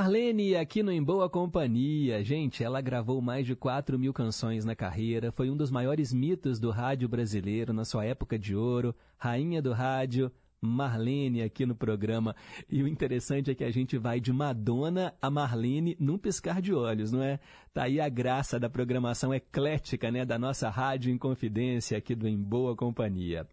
Marlene, 0.00 0.56
aqui 0.56 0.82
no 0.82 0.90
Em 0.90 1.02
Boa 1.02 1.28
Companhia. 1.28 2.24
Gente, 2.24 2.64
ela 2.64 2.80
gravou 2.80 3.20
mais 3.20 3.44
de 3.44 3.54
4 3.54 3.98
mil 3.98 4.14
canções 4.14 4.64
na 4.64 4.74
carreira, 4.74 5.30
foi 5.30 5.50
um 5.50 5.56
dos 5.56 5.70
maiores 5.70 6.10
mitos 6.10 6.58
do 6.58 6.70
rádio 6.70 7.06
brasileiro 7.06 7.74
na 7.74 7.84
sua 7.84 8.06
época 8.06 8.38
de 8.38 8.56
ouro, 8.56 8.94
rainha 9.18 9.60
do 9.60 9.74
rádio, 9.74 10.32
Marlene 10.58 11.42
aqui 11.42 11.66
no 11.66 11.74
programa. 11.74 12.34
E 12.66 12.82
o 12.82 12.88
interessante 12.88 13.50
é 13.50 13.54
que 13.54 13.62
a 13.62 13.70
gente 13.70 13.98
vai 13.98 14.20
de 14.20 14.32
Madonna 14.32 15.12
a 15.20 15.28
Marlene 15.28 15.98
num 16.00 16.16
piscar 16.16 16.62
de 16.62 16.72
olhos, 16.72 17.12
não 17.12 17.22
é? 17.22 17.38
Tá 17.74 17.82
aí 17.82 18.00
a 18.00 18.08
graça 18.08 18.58
da 18.58 18.70
programação 18.70 19.34
eclética, 19.34 20.10
né, 20.10 20.24
da 20.24 20.38
nossa 20.38 20.70
Rádio 20.70 21.12
em 21.12 21.18
Confidência 21.18 21.98
aqui 21.98 22.14
do 22.14 22.26
Em 22.26 22.38
Boa 22.38 22.74
Companhia. 22.74 23.46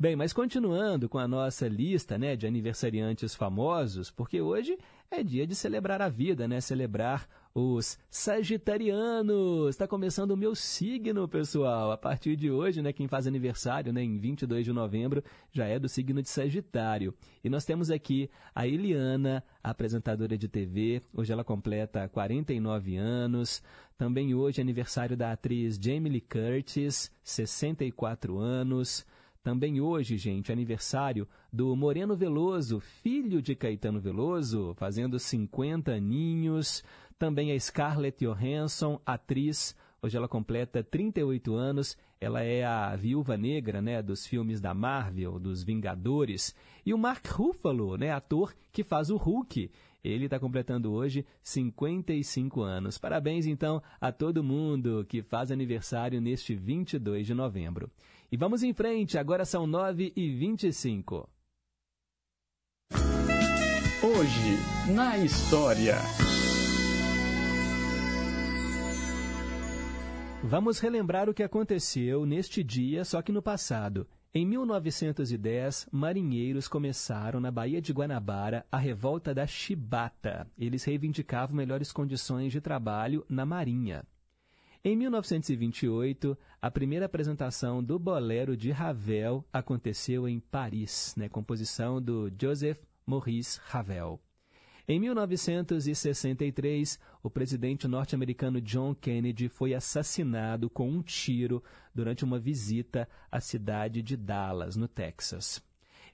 Bem, 0.00 0.14
mas 0.14 0.32
continuando 0.32 1.08
com 1.08 1.18
a 1.18 1.26
nossa 1.26 1.66
lista, 1.66 2.16
né, 2.16 2.36
de 2.36 2.46
aniversariantes 2.46 3.34
famosos, 3.34 4.12
porque 4.12 4.40
hoje 4.40 4.78
é 5.10 5.22
dia 5.22 5.46
de 5.46 5.54
celebrar 5.54 6.02
a 6.02 6.08
vida, 6.08 6.46
né? 6.46 6.60
Celebrar 6.60 7.26
os 7.54 7.98
sagitarianos. 8.10 9.70
Está 9.70 9.86
começando 9.88 10.32
o 10.32 10.36
meu 10.36 10.54
signo, 10.54 11.26
pessoal. 11.26 11.90
A 11.90 11.96
partir 11.96 12.36
de 12.36 12.50
hoje, 12.50 12.82
né, 12.82 12.92
quem 12.92 13.08
faz 13.08 13.26
aniversário, 13.26 13.92
né, 13.92 14.02
em 14.02 14.18
22 14.18 14.64
de 14.64 14.72
novembro, 14.72 15.24
já 15.50 15.66
é 15.66 15.78
do 15.78 15.88
signo 15.88 16.22
de 16.22 16.28
Sagitário. 16.28 17.14
E 17.42 17.48
nós 17.48 17.64
temos 17.64 17.90
aqui 17.90 18.30
a 18.54 18.66
Eliana, 18.66 19.42
apresentadora 19.62 20.36
de 20.36 20.46
TV. 20.46 21.02
Hoje 21.12 21.32
ela 21.32 21.42
completa 21.42 22.08
49 22.08 22.96
anos. 22.96 23.62
Também 23.96 24.34
hoje 24.34 24.60
é 24.60 24.62
aniversário 24.62 25.16
da 25.16 25.32
atriz 25.32 25.78
Jamie 25.80 26.12
Lee 26.12 26.20
Curtis, 26.20 27.10
64 27.24 28.38
anos. 28.38 29.04
Também 29.42 29.80
hoje, 29.80 30.16
gente, 30.16 30.52
aniversário 30.52 31.26
do 31.52 31.74
Moreno 31.74 32.16
Veloso, 32.16 32.80
filho 32.80 33.40
de 33.40 33.54
Caetano 33.54 34.00
Veloso, 34.00 34.74
fazendo 34.76 35.18
50 35.18 35.92
aninhos. 35.92 36.82
Também 37.18 37.52
a 37.52 37.58
Scarlett 37.58 38.24
Johansson, 38.24 39.00
atriz. 39.06 39.74
Hoje 40.02 40.16
ela 40.16 40.28
completa 40.28 40.82
38 40.82 41.54
anos. 41.54 41.96
Ela 42.20 42.42
é 42.42 42.64
a 42.64 42.94
viúva 42.96 43.36
negra, 43.36 43.80
né, 43.80 44.02
dos 44.02 44.26
filmes 44.26 44.60
da 44.60 44.74
Marvel, 44.74 45.38
dos 45.38 45.62
Vingadores. 45.62 46.54
E 46.84 46.92
o 46.92 46.98
Mark 46.98 47.26
Ruffalo, 47.26 47.96
né, 47.96 48.10
ator 48.12 48.54
que 48.72 48.84
faz 48.84 49.08
o 49.08 49.16
Hulk. 49.16 49.70
Ele 50.02 50.24
está 50.24 50.38
completando 50.38 50.92
hoje 50.92 51.24
55 51.42 52.60
anos. 52.60 52.98
Parabéns, 52.98 53.46
então, 53.46 53.82
a 54.00 54.12
todo 54.12 54.44
mundo 54.44 55.04
que 55.08 55.22
faz 55.22 55.50
aniversário 55.50 56.20
neste 56.20 56.54
22 56.54 57.26
de 57.26 57.34
novembro. 57.34 57.90
E 58.30 58.36
vamos 58.36 58.62
em 58.62 58.74
frente, 58.74 59.16
agora 59.16 59.46
são 59.46 59.66
9 59.66 60.12
e 60.14 60.28
25. 60.36 61.26
Hoje, 64.02 64.92
na 64.94 65.16
história. 65.16 65.96
Vamos 70.44 70.78
relembrar 70.78 71.30
o 71.30 71.34
que 71.34 71.42
aconteceu 71.42 72.26
neste 72.26 72.62
dia, 72.62 73.02
só 73.02 73.22
que 73.22 73.32
no 73.32 73.40
passado. 73.40 74.06
Em 74.34 74.44
1910, 74.44 75.88
marinheiros 75.90 76.68
começaram 76.68 77.40
na 77.40 77.50
Baía 77.50 77.80
de 77.80 77.94
Guanabara 77.94 78.66
a 78.70 78.76
revolta 78.76 79.34
da 79.34 79.46
Chibata. 79.46 80.46
Eles 80.58 80.84
reivindicavam 80.84 81.56
melhores 81.56 81.90
condições 81.90 82.52
de 82.52 82.60
trabalho 82.60 83.24
na 83.26 83.46
marinha. 83.46 84.04
Em 84.84 84.96
1928, 84.96 86.38
a 86.62 86.70
primeira 86.70 87.06
apresentação 87.06 87.82
do 87.82 87.98
Bolero 87.98 88.56
de 88.56 88.70
Ravel 88.70 89.44
aconteceu 89.52 90.28
em 90.28 90.38
Paris, 90.38 91.14
né, 91.16 91.28
composição 91.28 92.00
do 92.00 92.30
Joseph 92.40 92.78
Maurice 93.04 93.58
Ravel. 93.64 94.20
Em 94.86 95.00
1963, 95.00 96.98
o 97.22 97.28
presidente 97.28 97.88
norte-americano 97.88 98.60
John 98.60 98.94
Kennedy 98.94 99.48
foi 99.48 99.74
assassinado 99.74 100.70
com 100.70 100.88
um 100.88 101.02
tiro 101.02 101.62
durante 101.92 102.24
uma 102.24 102.38
visita 102.38 103.08
à 103.30 103.40
cidade 103.40 104.00
de 104.00 104.16
Dallas, 104.16 104.76
no 104.76 104.86
Texas. 104.86 105.60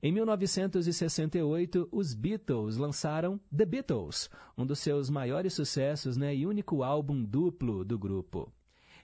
Em 0.06 0.12
1968, 0.12 1.88
os 1.90 2.12
Beatles 2.12 2.76
lançaram 2.76 3.40
The 3.56 3.64
Beatles, 3.64 4.28
um 4.54 4.66
dos 4.66 4.78
seus 4.78 5.08
maiores 5.08 5.54
sucessos 5.54 6.14
né, 6.14 6.36
e 6.36 6.46
único 6.46 6.82
álbum 6.82 7.24
duplo 7.24 7.82
do 7.86 7.98
grupo. 7.98 8.52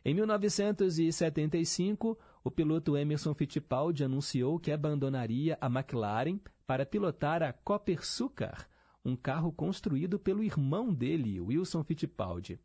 Em 0.04 0.12
1975, 0.12 2.18
o 2.44 2.50
piloto 2.50 2.98
Emerson 2.98 3.32
Fittipaldi 3.32 4.04
anunciou 4.04 4.58
que 4.58 4.70
abandonaria 4.70 5.56
a 5.58 5.68
McLaren 5.68 6.38
para 6.66 6.84
pilotar 6.84 7.42
a 7.42 7.50
Copper 7.50 8.04
Sucar, 8.04 8.68
um 9.02 9.16
carro 9.16 9.50
construído 9.50 10.18
pelo 10.18 10.44
irmão 10.44 10.92
dele, 10.92 11.40
Wilson 11.40 11.82
Fittipaldi. 11.82 12.60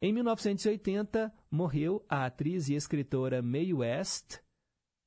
Em 0.00 0.12
1980, 0.12 1.32
morreu 1.48 2.04
a 2.08 2.26
atriz 2.26 2.68
e 2.68 2.74
escritora 2.74 3.40
Mae 3.40 3.72
West. 3.72 4.40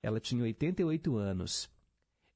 Ela 0.02 0.22
tinha 0.22 0.42
88 0.42 1.18
anos. 1.18 1.75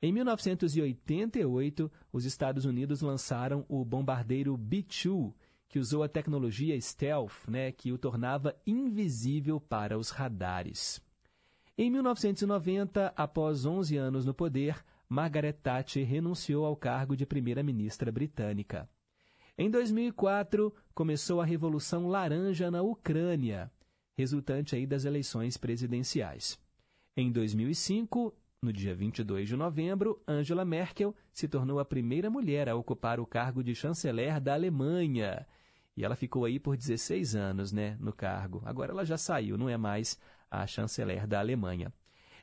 Em 0.01 0.13
1988, 0.13 1.91
os 2.13 2.23
Estados 2.23 2.63
Unidos 2.63 3.01
lançaram 3.01 3.65
o 3.67 3.83
bombardeiro 3.83 4.55
B-2, 4.55 5.33
que 5.67 5.77
usou 5.77 6.03
a 6.03 6.07
tecnologia 6.07 6.79
stealth, 6.79 7.47
né, 7.49 7.71
que 7.71 7.91
o 7.91 7.97
tornava 7.97 8.55
invisível 8.65 9.59
para 9.59 9.97
os 9.97 10.09
radares. 10.09 11.01
Em 11.77 11.91
1990, 11.91 13.13
após 13.15 13.65
11 13.65 13.97
anos 13.97 14.25
no 14.25 14.33
poder, 14.33 14.83
Margaret 15.07 15.53
Thatcher 15.53 16.07
renunciou 16.07 16.65
ao 16.65 16.75
cargo 16.75 17.15
de 17.15 17.25
primeira-ministra 17.25 18.11
britânica. 18.11 18.89
Em 19.57 19.69
2004, 19.69 20.73
começou 20.93 21.41
a 21.41 21.45
Revolução 21.45 22.07
Laranja 22.07 22.71
na 22.71 22.81
Ucrânia, 22.81 23.69
resultante 24.17 24.75
aí 24.75 24.87
das 24.87 25.03
eleições 25.03 25.57
presidenciais. 25.57 26.57
Em 27.17 27.31
2005, 27.31 28.33
no 28.61 28.73
dia 28.73 28.93
22 28.93 29.47
de 29.47 29.55
novembro, 29.55 30.21
Angela 30.27 30.65
Merkel 30.65 31.15
se 31.31 31.47
tornou 31.47 31.79
a 31.79 31.85
primeira 31.85 32.29
mulher 32.29 32.67
a 32.67 32.75
ocupar 32.75 33.19
o 33.19 33.25
cargo 33.25 33.63
de 33.63 33.73
chanceler 33.73 34.39
da 34.39 34.53
Alemanha. 34.53 35.45
E 35.95 36.03
ela 36.03 36.15
ficou 36.15 36.45
aí 36.45 36.59
por 36.59 36.75
16 36.75 37.35
anos, 37.35 37.71
né, 37.71 37.97
no 37.99 38.11
cargo. 38.11 38.61
Agora 38.65 38.91
ela 38.91 39.05
já 39.05 39.17
saiu, 39.17 39.57
não 39.57 39.69
é 39.69 39.77
mais 39.77 40.19
a 40.51 40.67
chanceler 40.67 41.25
da 41.25 41.39
Alemanha. 41.39 41.93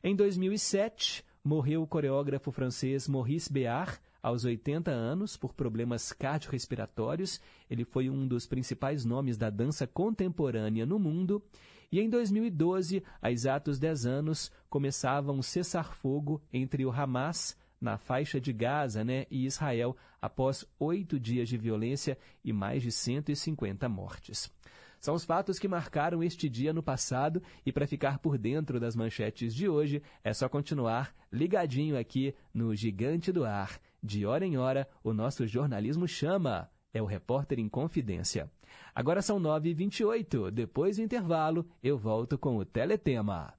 Em 0.03 0.17
2007, 0.17 1.23
morreu 1.45 1.83
o 1.83 1.87
coreógrafo 1.87 2.51
francês 2.51 3.07
Maurice 3.07 3.53
Béard, 3.53 3.99
aos 4.23 4.45
80 4.45 4.91
anos, 4.91 5.37
por 5.37 5.55
problemas 5.55 6.13
cardiorrespiratórios. 6.13 7.41
Ele 7.71 7.85
foi 7.85 8.11
um 8.11 8.27
dos 8.27 8.47
principais 8.47 9.05
nomes 9.05 9.37
da 9.37 9.51
dança 9.51 9.87
contemporânea 9.87 10.85
no 10.85 10.99
mundo. 10.99 11.43
E 11.91 12.01
em 12.01 12.09
2012, 12.09 13.03
há 13.21 13.31
exatos 13.31 13.79
10 13.79 14.07
anos, 14.07 14.53
começava 14.69 15.33
um 15.33 15.43
cessar-fogo 15.43 16.43
entre 16.53 16.85
o 16.85 16.91
Hamas, 16.91 17.57
na 17.81 17.99
faixa 17.99 18.41
de 18.41 18.53
Gaza, 18.53 19.05
né, 19.05 19.27
e 19.31 19.45
Israel, 19.45 19.97
após 20.21 20.65
oito 20.79 21.21
dias 21.21 21.49
de 21.49 21.57
violência 21.57 22.19
e 22.43 22.53
mais 22.53 22.83
de 22.83 22.91
150 22.91 23.89
mortes. 23.89 24.51
São 24.99 25.15
os 25.15 25.25
fatos 25.25 25.59
que 25.59 25.69
marcaram 25.69 26.23
este 26.23 26.49
dia 26.49 26.73
no 26.73 26.83
passado 26.83 27.43
e 27.65 27.73
para 27.73 27.87
ficar 27.87 28.19
por 28.19 28.39
dentro 28.39 28.81
das 28.81 28.97
manchetes 28.97 29.55
de 29.55 29.69
hoje 29.69 30.03
é 30.25 30.33
só 30.33 30.49
continuar 30.49 31.15
ligadinho 31.31 31.99
aqui 31.99 32.35
no 32.53 32.75
Gigante 32.75 33.31
do 33.31 33.45
Ar. 33.45 33.79
De 34.03 34.25
hora 34.25 34.45
em 34.45 34.57
hora, 34.57 34.89
o 35.05 35.13
nosso 35.13 35.47
jornalismo 35.47 36.09
chama. 36.09 36.71
É 36.93 37.03
o 37.03 37.07
Repórter 37.07 37.59
em 37.59 37.69
Confidência. 37.69 38.51
Agora 38.95 39.21
são 39.23 39.41
9h28. 39.41 40.51
Depois 40.51 40.97
do 40.97 41.03
intervalo, 41.03 41.67
eu 41.83 41.99
volto 41.99 42.39
com 42.39 42.57
o 42.57 42.65
Teletema. 42.65 43.55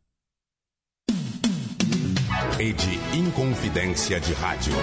Rede 2.57 2.95
Inconfidência 3.15 4.19
de 4.19 4.33
Rádio. 4.33 4.73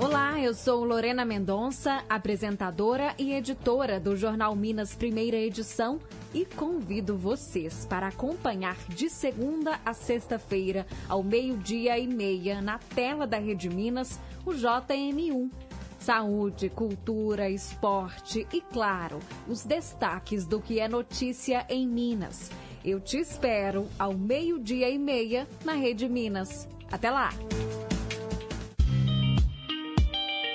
Olá, 0.00 0.40
eu 0.40 0.52
sou 0.54 0.84
Lorena 0.84 1.24
Mendonça, 1.24 2.04
apresentadora 2.08 3.14
e 3.18 3.32
editora 3.32 4.00
do 4.00 4.16
Jornal 4.16 4.56
Minas 4.56 4.94
Primeira 4.94 5.36
Edição 5.36 6.00
e 6.32 6.44
convido 6.44 7.16
vocês 7.16 7.86
para 7.86 8.08
acompanhar 8.08 8.76
de 8.88 9.08
segunda 9.10 9.80
a 9.84 9.92
sexta-feira, 9.92 10.86
ao 11.08 11.22
meio-dia 11.22 11.98
e 11.98 12.06
meia, 12.06 12.60
na 12.60 12.78
tela 12.78 13.26
da 13.26 13.38
Rede 13.38 13.68
Minas, 13.68 14.18
o 14.44 14.50
JM1. 14.50 15.50
Saúde, 15.98 16.70
cultura, 16.70 17.50
esporte 17.50 18.46
e, 18.52 18.60
claro, 18.60 19.18
os 19.46 19.64
destaques 19.64 20.46
do 20.46 20.60
que 20.60 20.80
é 20.80 20.88
notícia 20.88 21.66
em 21.68 21.86
Minas. 21.86 22.50
Eu 22.82 22.98
te 22.98 23.18
espero 23.18 23.86
ao 23.98 24.14
meio-dia 24.16 24.88
e 24.88 24.98
meia 24.98 25.46
na 25.64 25.74
Rede 25.74 26.08
Minas. 26.08 26.66
Até 26.90 27.10
lá! 27.10 27.30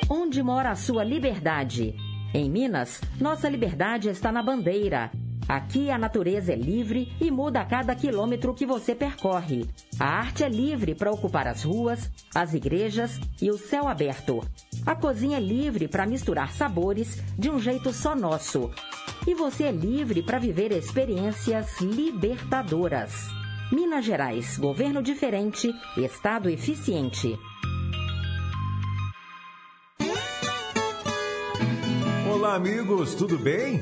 Onde 0.10 0.42
mora 0.42 0.72
a 0.72 0.76
sua 0.76 1.04
liberdade? 1.04 1.96
Em 2.34 2.50
Minas, 2.50 3.00
nossa 3.20 3.48
liberdade 3.48 4.10
está 4.10 4.32
na 4.32 4.44
bandeira. 4.44 5.12
Aqui 5.48 5.92
a 5.92 5.98
natureza 5.98 6.54
é 6.54 6.56
livre 6.56 7.14
e 7.22 7.30
muda 7.30 7.62
a 7.62 7.66
cada 7.66 7.96
quilômetro 7.96 8.54
que 8.54 8.66
você 8.66 8.96
percorre. 8.96 9.66
A 10.00 10.06
arte 10.06 10.44
é 10.44 10.50
livre 10.50 10.96
para 10.96 11.12
ocupar 11.12 11.48
as 11.48 11.64
ruas, 11.64 12.10
as 12.34 12.56
igrejas 12.56 13.20
e 13.40 13.52
o 13.52 13.58
céu 13.58 13.88
aberto. 13.88 14.42
A 14.86 14.96
cozinha 14.96 15.38
é 15.38 15.40
livre 15.40 15.88
para 15.88 16.08
misturar 16.08 16.52
sabores 16.52 17.22
de 17.38 17.50
um 17.50 17.60
jeito 17.60 17.94
só 17.94 18.16
nosso. 18.16 18.72
E 19.28 19.36
você 19.36 19.66
é 19.66 19.72
livre 19.72 20.24
para 20.24 20.40
viver 20.40 20.72
experiências 20.72 21.80
libertadoras. 21.80 23.28
Minas 23.72 24.06
Gerais, 24.06 24.58
governo 24.58 25.02
diferente, 25.02 25.72
estado 25.98 26.50
eficiente. 26.50 27.38
Olá, 32.32 32.56
amigos, 32.56 33.16
tudo 33.16 33.38
bem? 33.40 33.82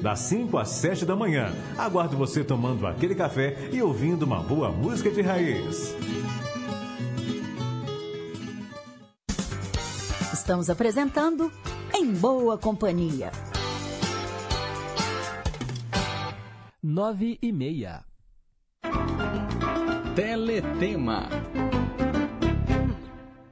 das 0.01 0.19
5 0.19 0.57
às 0.57 0.69
7 0.69 1.05
da 1.05 1.15
manhã. 1.15 1.53
Aguardo 1.77 2.17
você 2.17 2.43
tomando 2.43 2.87
aquele 2.87 3.15
café 3.15 3.69
e 3.71 3.81
ouvindo 3.81 4.23
uma 4.23 4.41
boa 4.41 4.71
música 4.71 5.09
de 5.09 5.21
raiz. 5.21 5.95
Estamos 10.33 10.69
apresentando 10.69 11.51
Em 11.93 12.11
Boa 12.11 12.57
Companhia. 12.57 13.31
9 16.83 17.37
e 17.41 17.51
meia. 17.51 18.03
Teletema. 20.15 21.29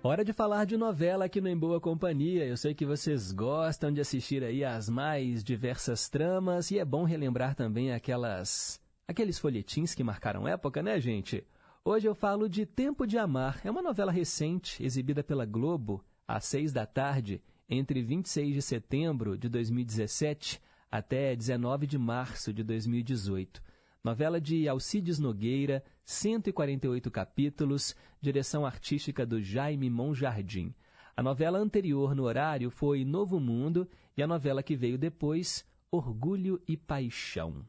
Hora 0.01 0.23
de 0.23 0.31
falar 0.31 0.65
de 0.65 0.77
novela 0.77 1.25
aqui 1.25 1.41
no 1.41 1.49
Em 1.49 1.57
Boa 1.57 1.77
Companhia. 1.77 2.45
Eu 2.45 2.55
sei 2.55 2.73
que 2.73 2.85
vocês 2.85 3.33
gostam 3.33 3.91
de 3.91 3.99
assistir 3.99 4.41
aí 4.45 4.63
as 4.63 4.87
mais 4.87 5.43
diversas 5.43 6.07
tramas 6.07 6.71
e 6.71 6.79
é 6.79 6.85
bom 6.85 7.03
relembrar 7.03 7.53
também 7.53 7.91
aquelas 7.91 8.79
aqueles 9.05 9.37
folhetins 9.37 9.93
que 9.93 10.01
marcaram 10.01 10.47
época, 10.47 10.81
né, 10.81 11.01
gente? 11.01 11.45
Hoje 11.83 12.07
eu 12.07 12.15
falo 12.15 12.47
de 12.47 12.65
Tempo 12.65 13.05
de 13.05 13.17
Amar. 13.17 13.59
É 13.61 13.69
uma 13.69 13.81
novela 13.81 14.09
recente, 14.09 14.81
exibida 14.81 15.21
pela 15.21 15.45
Globo 15.45 16.01
às 16.25 16.45
seis 16.45 16.71
da 16.71 16.85
tarde, 16.85 17.41
entre 17.69 18.01
26 18.01 18.53
de 18.53 18.61
setembro 18.61 19.37
de 19.37 19.49
2017 19.49 20.61
até 20.89 21.35
19 21.35 21.85
de 21.85 21.97
março 21.97 22.53
de 22.53 22.63
2018. 22.63 23.61
Novela 24.01 24.39
de 24.39 24.65
Alcides 24.65 25.19
Nogueira, 25.19 25.83
148 26.05 27.11
capítulos, 27.11 27.93
direção 28.21 28.65
artística 28.65 29.25
do 29.25 29.41
Jaime 29.41 29.89
Monjardim. 29.89 30.73
A 31.17 31.21
novela 31.21 31.59
anterior 31.59 32.15
no 32.15 32.23
horário 32.23 32.71
foi 32.71 33.03
Novo 33.03 33.41
Mundo 33.41 33.89
e 34.15 34.23
a 34.23 34.27
novela 34.27 34.63
que 34.63 34.73
veio 34.73 34.97
depois, 34.97 35.67
Orgulho 35.91 36.61
e 36.65 36.77
Paixão. 36.77 37.65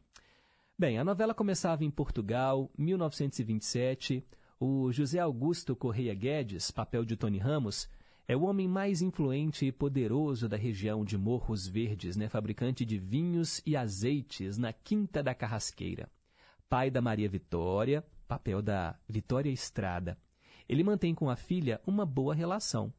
Bem, 0.78 0.98
a 0.98 1.04
novela 1.04 1.34
começava 1.34 1.84
em 1.84 1.90
Portugal, 1.90 2.70
1927. 2.78 4.24
O 4.60 4.92
José 4.92 5.18
Augusto 5.18 5.74
Correia 5.74 6.14
Guedes, 6.14 6.70
papel 6.70 7.04
de 7.04 7.16
Tony 7.16 7.38
Ramos, 7.38 7.88
é 8.28 8.36
o 8.36 8.42
homem 8.42 8.68
mais 8.68 9.02
influente 9.02 9.66
e 9.66 9.72
poderoso 9.72 10.48
da 10.48 10.56
região 10.56 11.04
de 11.04 11.18
Morros 11.18 11.66
Verdes, 11.66 12.16
né? 12.16 12.28
fabricante 12.28 12.84
de 12.84 12.98
vinhos 12.98 13.60
e 13.66 13.76
azeites 13.76 14.56
na 14.56 14.72
Quinta 14.72 15.24
da 15.24 15.34
Carrasqueira. 15.34 16.08
Pai 16.70 16.88
da 16.88 17.02
Maria 17.02 17.28
Vitória, 17.28 18.06
papel 18.28 18.62
da 18.62 18.96
Vitória 19.08 19.50
Estrada. 19.50 20.16
Ele 20.68 20.84
mantém 20.84 21.12
com 21.16 21.28
a 21.28 21.34
filha 21.34 21.80
uma 21.84 22.06
boa 22.06 22.32
relação. 22.32 22.94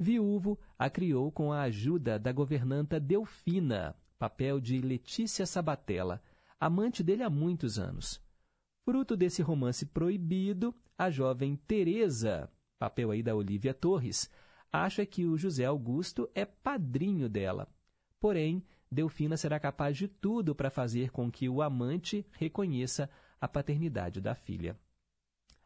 Viúvo, 0.00 0.58
a 0.76 0.90
criou 0.90 1.30
com 1.30 1.52
a 1.52 1.62
ajuda 1.62 2.18
da 2.18 2.32
governanta 2.32 2.98
Delfina, 2.98 3.94
papel 4.18 4.60
de 4.60 4.80
Letícia 4.80 5.46
Sabatella, 5.46 6.20
amante 6.58 7.04
dele 7.04 7.22
há 7.22 7.30
muitos 7.30 7.78
anos. 7.78 8.20
Fruto 8.84 9.16
desse 9.16 9.42
romance 9.42 9.86
proibido, 9.86 10.74
a 10.98 11.08
jovem 11.08 11.54
Teresa, 11.54 12.50
papel 12.80 13.12
aí 13.12 13.22
da 13.22 13.36
Olivia 13.36 13.72
Torres, 13.72 14.28
acha 14.72 15.06
que 15.06 15.24
o 15.24 15.38
José 15.38 15.64
Augusto 15.64 16.28
é 16.34 16.44
padrinho 16.44 17.28
dela. 17.28 17.68
Porém, 18.18 18.64
Delfina 18.94 19.36
será 19.36 19.58
capaz 19.58 19.96
de 19.96 20.08
tudo 20.08 20.54
para 20.54 20.70
fazer 20.70 21.10
com 21.10 21.30
que 21.30 21.48
o 21.48 21.60
amante 21.60 22.24
reconheça 22.32 23.10
a 23.40 23.48
paternidade 23.48 24.20
da 24.20 24.34
filha. 24.34 24.78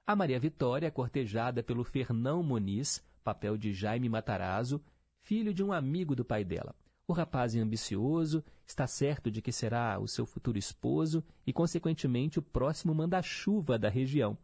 A 0.07 0.17
Maria 0.17 0.41
Vitória, 0.41 0.91
cortejada 0.91 1.62
pelo 1.62 1.85
Fernão 1.85 2.43
Moniz, 2.43 3.05
papel 3.23 3.59
de 3.59 3.75
Jaime 3.75 4.09
Matarazzo, 4.09 4.83
filho 5.21 5.53
de 5.53 5.62
um 5.62 5.73
amigo 5.73 6.17
do 6.17 6.25
pai 6.25 6.43
dela. 6.43 6.75
O 7.07 7.12
rapaz 7.12 7.55
é 7.55 7.61
ambicioso, 7.61 8.43
está 8.67 8.87
certo 8.87 9.31
de 9.31 9.43
que 9.43 9.53
será 9.53 9.99
o 9.99 10.09
seu 10.09 10.25
futuro 10.25 10.59
esposo 10.59 11.23
e, 11.47 11.53
consequentemente, 11.53 12.38
o 12.38 12.43
próximo 12.43 12.95
manda-chuva 12.95 13.79
da 13.79 13.91
região. 13.91 14.37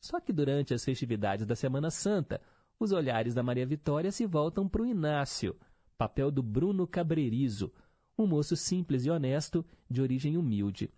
Só 0.00 0.20
que 0.20 0.32
durante 0.32 0.74
as 0.74 0.84
festividades 0.84 1.46
da 1.46 1.56
Semana 1.56 1.90
Santa, 1.90 2.40
os 2.78 2.92
olhares 2.92 3.34
da 3.34 3.42
Maria 3.42 3.66
Vitória 3.66 4.12
se 4.12 4.26
voltam 4.26 4.68
para 4.68 4.82
o 4.82 4.86
Inácio, 4.86 5.56
papel 5.96 6.30
do 6.30 6.42
Bruno 6.42 6.86
Cabreirizo, 6.86 7.72
um 8.18 8.26
moço 8.26 8.56
simples 8.56 9.04
e 9.04 9.10
honesto, 9.10 9.64
de 9.90 10.00
origem 10.00 10.36
humilde. 10.36 10.90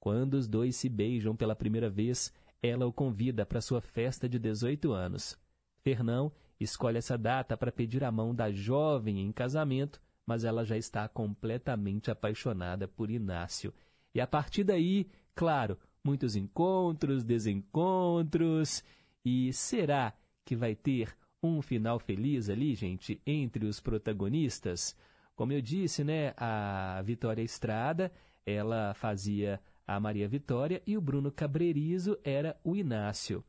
Quando 0.00 0.34
os 0.34 0.48
dois 0.48 0.76
se 0.76 0.88
beijam 0.88 1.36
pela 1.36 1.54
primeira 1.54 1.88
vez, 1.88 2.32
ela 2.62 2.86
o 2.86 2.92
convida 2.92 3.44
para 3.44 3.60
sua 3.60 3.80
festa 3.80 4.28
de 4.28 4.38
18 4.38 4.92
anos. 4.92 5.38
Fernão 5.82 6.32
escolhe 6.58 6.98
essa 6.98 7.18
data 7.18 7.56
para 7.56 7.72
pedir 7.72 8.04
a 8.04 8.10
mão 8.10 8.34
da 8.34 8.50
jovem 8.50 9.20
em 9.20 9.32
casamento, 9.32 10.00
mas 10.26 10.44
ela 10.44 10.64
já 10.64 10.76
está 10.76 11.08
completamente 11.08 12.10
apaixonada 12.10 12.86
por 12.86 13.10
Inácio. 13.10 13.74
E 14.14 14.20
a 14.20 14.26
partir 14.26 14.64
daí, 14.64 15.08
claro, 15.34 15.78
muitos 16.04 16.36
encontros, 16.36 17.24
desencontros. 17.24 18.84
E 19.24 19.52
será 19.52 20.12
que 20.44 20.54
vai 20.54 20.74
ter 20.74 21.16
um 21.42 21.60
final 21.60 21.98
feliz 21.98 22.48
ali, 22.48 22.74
gente, 22.74 23.20
entre 23.26 23.66
os 23.66 23.80
protagonistas? 23.80 24.96
Como 25.42 25.52
eu 25.52 25.60
disse, 25.60 26.04
né, 26.04 26.32
a 26.36 27.02
Vitória 27.04 27.42
Estrada, 27.42 28.12
ela 28.46 28.94
fazia 28.94 29.60
a 29.84 29.98
Maria 29.98 30.28
Vitória 30.28 30.80
e 30.86 30.96
o 30.96 31.00
Bruno 31.00 31.32
Cabreirizo 31.32 32.16
era 32.22 32.56
o 32.62 32.76
Inácio. 32.76 33.44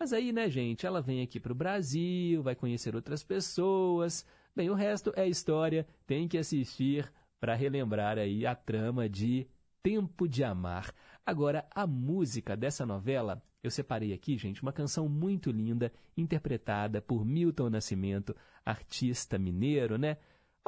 Mas 0.00 0.14
aí, 0.14 0.32
né, 0.32 0.48
gente, 0.48 0.86
ela 0.86 1.02
vem 1.02 1.20
aqui 1.20 1.38
para 1.38 1.52
o 1.52 1.54
Brasil, 1.54 2.42
vai 2.42 2.54
conhecer 2.54 2.96
outras 2.96 3.22
pessoas. 3.22 4.24
Bem, 4.56 4.70
o 4.70 4.74
resto 4.74 5.12
é 5.16 5.28
história, 5.28 5.86
tem 6.06 6.26
que 6.26 6.38
assistir 6.38 7.12
para 7.38 7.54
relembrar 7.54 8.16
aí 8.16 8.46
a 8.46 8.54
trama 8.54 9.06
de 9.06 9.46
Tempo 9.82 10.26
de 10.26 10.42
Amar. 10.42 10.90
Agora, 11.26 11.66
a 11.74 11.86
música 11.86 12.56
dessa 12.56 12.86
novela, 12.86 13.42
eu 13.62 13.70
separei 13.70 14.14
aqui, 14.14 14.38
gente, 14.38 14.62
uma 14.62 14.72
canção 14.72 15.06
muito 15.10 15.50
linda, 15.50 15.92
interpretada 16.16 17.02
por 17.02 17.22
Milton 17.22 17.68
Nascimento, 17.68 18.34
artista 18.64 19.38
mineiro, 19.38 19.98
né? 19.98 20.16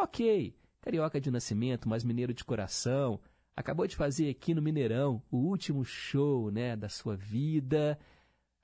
Ok, 0.03 0.57
carioca 0.81 1.21
de 1.21 1.31
nascimento, 1.31 1.87
mas 1.87 2.03
mineiro 2.03 2.33
de 2.33 2.43
coração. 2.43 3.21
Acabou 3.55 3.87
de 3.87 3.95
fazer 3.95 4.31
aqui 4.31 4.55
no 4.55 4.63
Mineirão 4.63 5.23
o 5.31 5.37
último 5.37 5.85
show, 5.85 6.51
né, 6.51 6.75
da 6.75 6.89
sua 6.89 7.15
vida. 7.15 7.99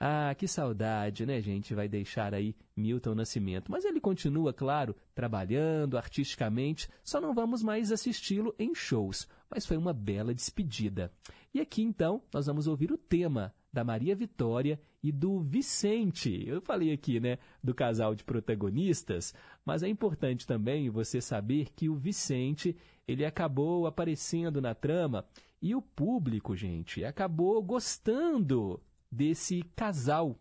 Ah, 0.00 0.34
que 0.34 0.48
saudade, 0.48 1.26
né, 1.26 1.38
gente? 1.42 1.74
Vai 1.74 1.88
deixar 1.88 2.32
aí 2.32 2.56
Milton 2.74 3.14
Nascimento. 3.14 3.70
Mas 3.70 3.84
ele 3.84 4.00
continua, 4.00 4.50
claro, 4.54 4.96
trabalhando 5.14 5.98
artisticamente, 5.98 6.88
só 7.04 7.20
não 7.20 7.34
vamos 7.34 7.62
mais 7.62 7.92
assisti-lo 7.92 8.54
em 8.58 8.74
shows. 8.74 9.28
Mas 9.50 9.66
foi 9.66 9.76
uma 9.76 9.92
bela 9.92 10.32
despedida. 10.32 11.12
E 11.52 11.60
aqui, 11.60 11.82
então, 11.82 12.22
nós 12.32 12.46
vamos 12.46 12.66
ouvir 12.66 12.90
o 12.90 12.96
tema 12.96 13.54
da 13.76 13.84
Maria 13.84 14.16
Vitória 14.16 14.80
e 15.02 15.12
do 15.12 15.38
Vicente. 15.38 16.42
Eu 16.48 16.62
falei 16.62 16.94
aqui, 16.94 17.20
né, 17.20 17.38
do 17.62 17.74
casal 17.74 18.14
de 18.14 18.24
protagonistas, 18.24 19.34
mas 19.66 19.82
é 19.82 19.88
importante 19.88 20.46
também 20.46 20.88
você 20.88 21.20
saber 21.20 21.68
que 21.76 21.86
o 21.90 21.94
Vicente, 21.94 22.74
ele 23.06 23.22
acabou 23.22 23.86
aparecendo 23.86 24.62
na 24.62 24.74
trama 24.74 25.26
e 25.60 25.74
o 25.74 25.82
público, 25.82 26.56
gente, 26.56 27.04
acabou 27.04 27.62
gostando 27.62 28.80
desse 29.12 29.62
casal, 29.76 30.38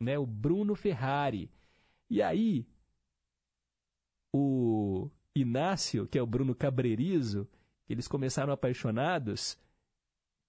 né, 0.00 0.18
o 0.18 0.24
Bruno 0.24 0.74
Ferrari. 0.74 1.50
E 2.08 2.22
aí, 2.22 2.66
o 4.34 5.10
Inácio, 5.34 6.06
que 6.06 6.18
é 6.18 6.22
o 6.22 6.26
Bruno 6.26 6.54
Cabrerizo, 6.54 7.46
eles 7.86 8.08
começaram 8.08 8.54
apaixonados, 8.54 9.58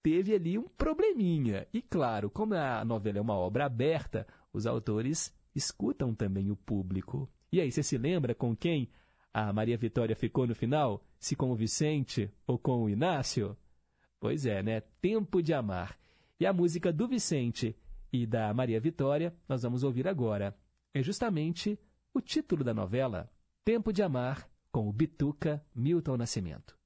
teve 0.02 0.34
ali 0.34 0.58
um 0.58 0.68
probleminha. 0.68 1.66
E 1.72 1.80
claro, 1.80 2.28
como 2.28 2.54
a 2.54 2.84
novela 2.84 3.18
é 3.18 3.20
uma 3.20 3.36
obra 3.36 3.66
aberta, 3.66 4.26
os 4.52 4.66
autores 4.66 5.34
escutam 5.54 6.14
também 6.14 6.50
o 6.50 6.56
público. 6.56 7.30
E 7.52 7.60
aí, 7.60 7.70
você 7.70 7.82
se 7.82 7.96
lembra 7.98 8.34
com 8.34 8.56
quem 8.56 8.90
a 9.32 9.52
Maria 9.52 9.76
Vitória 9.76 10.16
ficou 10.16 10.46
no 10.46 10.54
final? 10.54 11.04
Se 11.18 11.36
com 11.36 11.50
o 11.50 11.56
Vicente 11.56 12.30
ou 12.46 12.58
com 12.58 12.82
o 12.82 12.88
Inácio? 12.88 13.56
Pois 14.18 14.46
é, 14.46 14.62
né? 14.62 14.80
Tempo 15.00 15.42
de 15.42 15.52
Amar. 15.52 15.98
E 16.38 16.46
a 16.46 16.52
música 16.52 16.92
do 16.92 17.06
Vicente 17.06 17.76
e 18.12 18.26
da 18.26 18.52
Maria 18.52 18.80
Vitória 18.80 19.34
nós 19.48 19.62
vamos 19.62 19.82
ouvir 19.82 20.08
agora. 20.08 20.56
É 20.94 21.02
justamente 21.02 21.78
o 22.12 22.20
título 22.20 22.62
da 22.62 22.74
novela, 22.74 23.30
Tempo 23.64 23.92
de 23.92 24.02
Amar, 24.02 24.48
com 24.70 24.88
o 24.88 24.92
Bituca 24.92 25.64
Milton 25.74 26.16
Nascimento. 26.16 26.81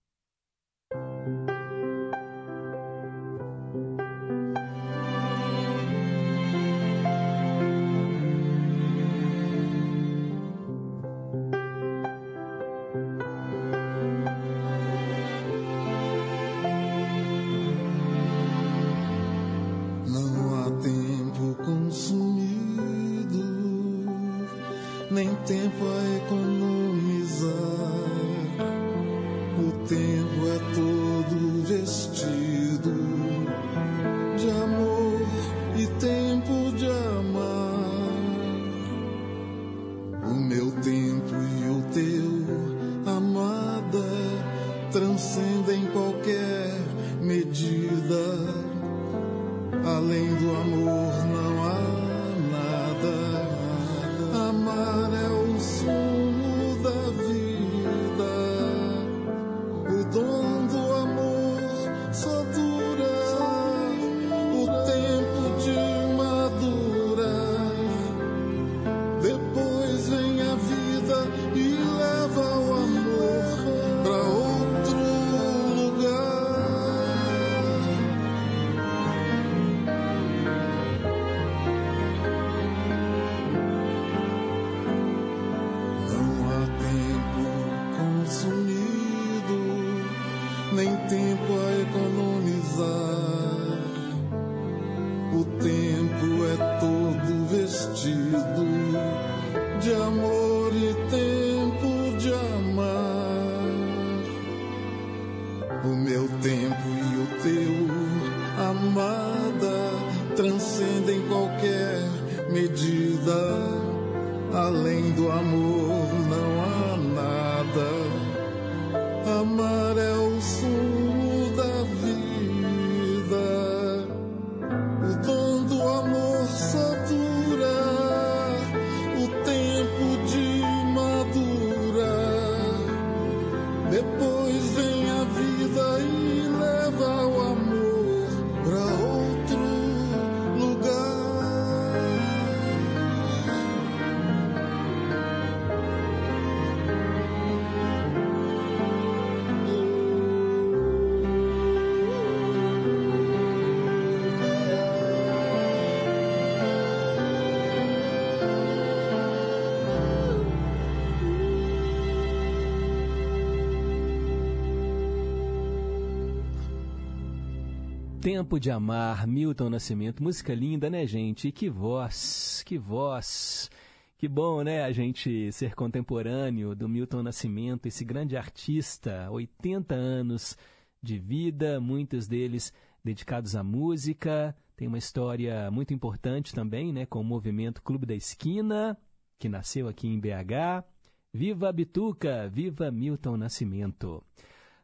Tempo 168.27 168.59
de 168.59 168.73
Amar, 168.73 169.25
Milton 169.25 169.71
Nascimento. 169.71 170.21
Música 170.21 170.53
linda, 170.53 170.91
né, 170.91 171.07
gente? 171.07 171.47
E 171.47 171.53
que 171.53 171.71
voz, 171.71 172.61
que 172.67 172.77
voz. 172.77 173.71
Que 174.19 174.27
bom, 174.27 174.65
né, 174.65 174.83
a 174.83 174.91
gente 174.91 175.53
ser 175.53 175.77
contemporâneo 175.77 176.75
do 176.75 176.89
Milton 176.89 177.23
Nascimento, 177.23 177.87
esse 177.87 178.05
grande 178.05 178.37
artista, 178.37 179.31
80 179.31 179.95
anos 179.95 180.59
de 181.01 181.21
vida, 181.21 181.81
muitos 181.81 182.27
deles 182.27 182.73
dedicados 183.05 183.55
à 183.55 183.63
música. 183.63 184.57
Tem 184.75 184.89
uma 184.89 184.99
história 184.99 185.71
muito 185.71 185.95
importante 185.95 186.53
também, 186.53 186.93
né, 186.93 187.07
com 187.07 187.21
o 187.21 187.25
movimento 187.25 187.81
Clube 187.81 188.07
da 188.07 188.15
Esquina, 188.17 188.99
que 189.39 189.49
nasceu 189.49 189.87
aqui 189.87 190.09
em 190.09 190.19
BH. 190.19 190.85
Viva 191.33 191.71
Bituca, 191.71 192.49
viva 192.49 192.91
Milton 192.91 193.37
Nascimento. 193.37 194.21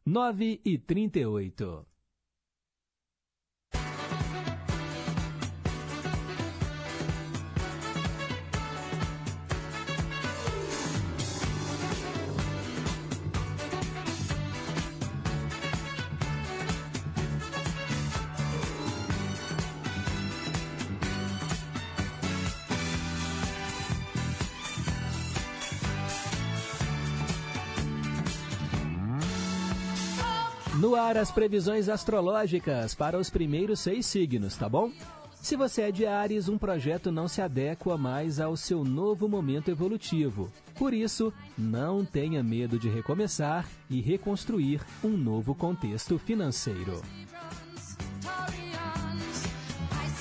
9 0.06 0.60
e 0.64 0.78
38. 0.78 1.91
Ar, 31.02 31.16
as 31.16 31.32
previsões 31.32 31.88
astrológicas 31.88 32.94
para 32.94 33.18
os 33.18 33.28
primeiros 33.28 33.80
seis 33.80 34.06
signos, 34.06 34.56
tá 34.56 34.68
bom? 34.68 34.88
Se 35.34 35.56
você 35.56 35.82
é 35.82 35.90
de 35.90 36.06
Ares, 36.06 36.48
um 36.48 36.56
projeto 36.56 37.10
não 37.10 37.26
se 37.26 37.42
adequa 37.42 37.98
mais 37.98 38.38
ao 38.38 38.56
seu 38.56 38.84
novo 38.84 39.28
momento 39.28 39.68
evolutivo. 39.68 40.48
Por 40.76 40.94
isso, 40.94 41.32
não 41.58 42.04
tenha 42.04 42.40
medo 42.40 42.78
de 42.78 42.88
recomeçar 42.88 43.68
e 43.90 44.00
reconstruir 44.00 44.80
um 45.02 45.16
novo 45.16 45.56
contexto 45.56 46.20
financeiro. 46.20 47.02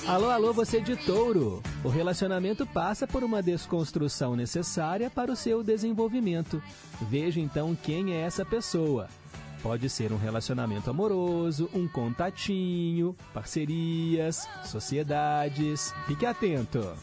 Alô, 0.08 0.30
alô, 0.30 0.52
você 0.52 0.80
de 0.80 0.96
touro! 0.96 1.62
O 1.84 1.88
relacionamento 1.88 2.66
passa 2.66 3.06
por 3.06 3.22
uma 3.22 3.40
desconstrução 3.40 4.34
necessária 4.34 5.08
para 5.08 5.30
o 5.30 5.36
seu 5.36 5.62
desenvolvimento. 5.62 6.60
Veja 7.02 7.38
então 7.38 7.76
quem 7.80 8.14
é 8.14 8.22
essa 8.22 8.44
pessoa. 8.44 9.08
Pode 9.62 9.88
ser 9.88 10.12
um 10.12 10.16
relacionamento 10.16 10.90
amoroso, 10.90 11.70
um 11.72 11.86
contatinho, 11.86 13.16
parcerias, 13.32 14.48
sociedades. 14.64 15.94
Fique 16.06 16.26
atento! 16.26 16.94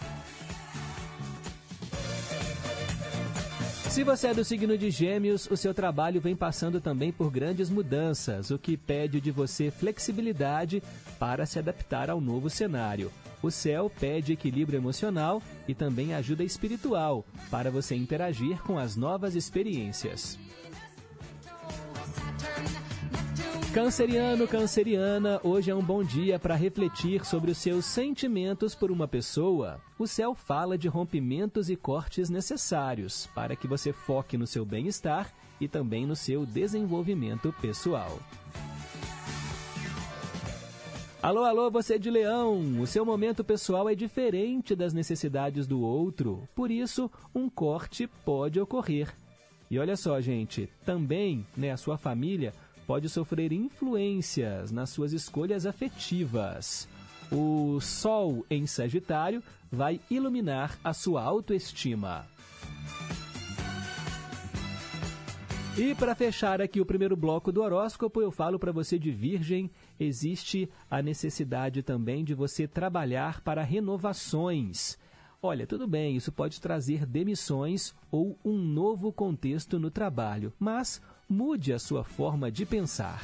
Se 3.89 4.03
você 4.03 4.28
é 4.28 4.34
do 4.34 4.45
signo 4.45 4.78
de 4.78 4.91
Gêmeos, 4.91 5.49
o 5.49 5.57
seu 5.57 5.74
trabalho 5.74 6.22
vem 6.22 6.36
passando 6.36 6.80
também 6.80 7.12
por 7.12 7.32
grandes 7.32 7.70
mudanças, 7.70 8.51
o 8.51 8.60
que 8.60 8.78
pede 8.78 9.20
de 9.20 9.32
você 9.32 9.72
flexibilidade 9.72 10.84
para 11.18 11.45
se 11.45 11.57
adaptar 11.57 12.10
ao 12.10 12.22
novo 12.22 12.49
cenário. 12.49 13.12
O 13.41 13.49
céu 13.49 13.89
pede 13.99 14.34
equilíbrio 14.34 14.78
emocional 14.78 15.41
e 15.68 15.74
também 15.74 16.14
ajuda 16.14 16.43
espiritual 16.43 17.26
para 17.49 17.72
você 17.72 17.95
interagir 17.95 18.62
com 18.62 18.78
as 18.78 18.95
novas 18.95 19.34
experiências. 19.34 20.38
Canceriano, 23.73 24.47
canceriana, 24.47 25.39
hoje 25.43 25.69
é 25.69 25.75
um 25.75 25.83
bom 25.83 26.03
dia 26.03 26.39
para 26.39 26.55
refletir 26.55 27.23
sobre 27.23 27.51
os 27.51 27.57
seus 27.59 27.85
sentimentos 27.85 28.73
por 28.73 28.89
uma 28.89 29.07
pessoa. 29.07 29.79
O 29.97 30.07
céu 30.07 30.33
fala 30.33 30.75
de 30.75 30.87
rompimentos 30.87 31.69
e 31.69 31.75
cortes 31.75 32.31
necessários 32.31 33.27
para 33.35 33.55
que 33.55 33.67
você 33.67 33.93
foque 33.93 34.37
no 34.37 34.47
seu 34.47 34.65
bem-estar 34.65 35.31
e 35.61 35.67
também 35.67 36.05
no 36.07 36.15
seu 36.15 36.47
desenvolvimento 36.47 37.53
pessoal. 37.61 38.19
Alô, 41.21 41.43
alô, 41.43 41.69
você 41.69 41.99
de 41.99 42.09
leão! 42.09 42.81
O 42.81 42.87
seu 42.87 43.05
momento 43.05 43.43
pessoal 43.43 43.87
é 43.87 43.93
diferente 43.93 44.75
das 44.75 44.93
necessidades 44.93 45.67
do 45.67 45.79
outro, 45.81 46.47
por 46.55 46.71
isso, 46.71 47.11
um 47.35 47.49
corte 47.49 48.07
pode 48.25 48.59
ocorrer. 48.59 49.13
E 49.70 49.78
olha 49.78 49.95
só, 49.95 50.20
gente, 50.20 50.70
também, 50.84 51.45
né, 51.55 51.72
a 51.72 51.78
sua 51.78 51.97
família 51.97 52.53
pode 52.88 53.07
sofrer 53.07 53.51
influências 53.51 54.72
nas 54.72 54.89
suas 54.89 55.13
escolhas 55.13 55.65
afetivas. 55.67 56.88
O 57.32 57.80
Sol 57.80 58.43
em 58.49 58.65
Sagitário 58.65 59.43
vai 59.72 59.99
iluminar 60.09 60.80
a 60.84 60.91
sua 60.91 61.22
autoestima. 61.22 62.26
E 65.78 65.93
para 65.95 66.15
fechar 66.15 66.61
aqui 66.61 66.82
o 66.82 66.86
primeiro 66.86 67.15
bloco 67.15 67.51
do 67.51 67.61
horóscopo, 67.61 68.22
eu 68.22 68.32
falo 68.32 68.57
para 68.57 68.72
você 68.72 68.97
de 68.97 69.11
Virgem, 69.11 69.70
existe 69.99 70.67
a 70.89 71.01
necessidade 71.01 71.84
também 71.84 72.24
de 72.24 72.34
você 72.34 72.67
trabalhar 72.67 73.39
para 73.41 73.63
renovações. 73.63 74.97
Olha, 75.41 75.65
tudo 75.65 75.87
bem, 75.87 76.17
isso 76.17 76.33
pode 76.33 76.59
trazer 76.59 77.05
demissões 77.05 77.95
ou 78.11 78.37
um 78.43 78.57
novo 78.57 79.11
contexto 79.13 79.79
no 79.79 79.89
trabalho, 79.89 80.51
mas 80.59 81.01
mude 81.29 81.71
a 81.71 81.79
sua 81.79 82.03
forma 82.03 82.51
de 82.51 82.65
pensar. 82.65 83.23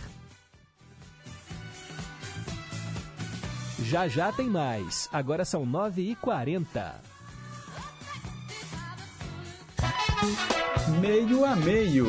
Já 3.84 4.08
já 4.08 4.32
tem 4.32 4.50
mais. 4.50 5.10
Agora 5.12 5.44
são 5.44 5.66
9h40. 5.66 6.94
Meio 11.02 11.44
a 11.44 11.56
meio. 11.56 12.06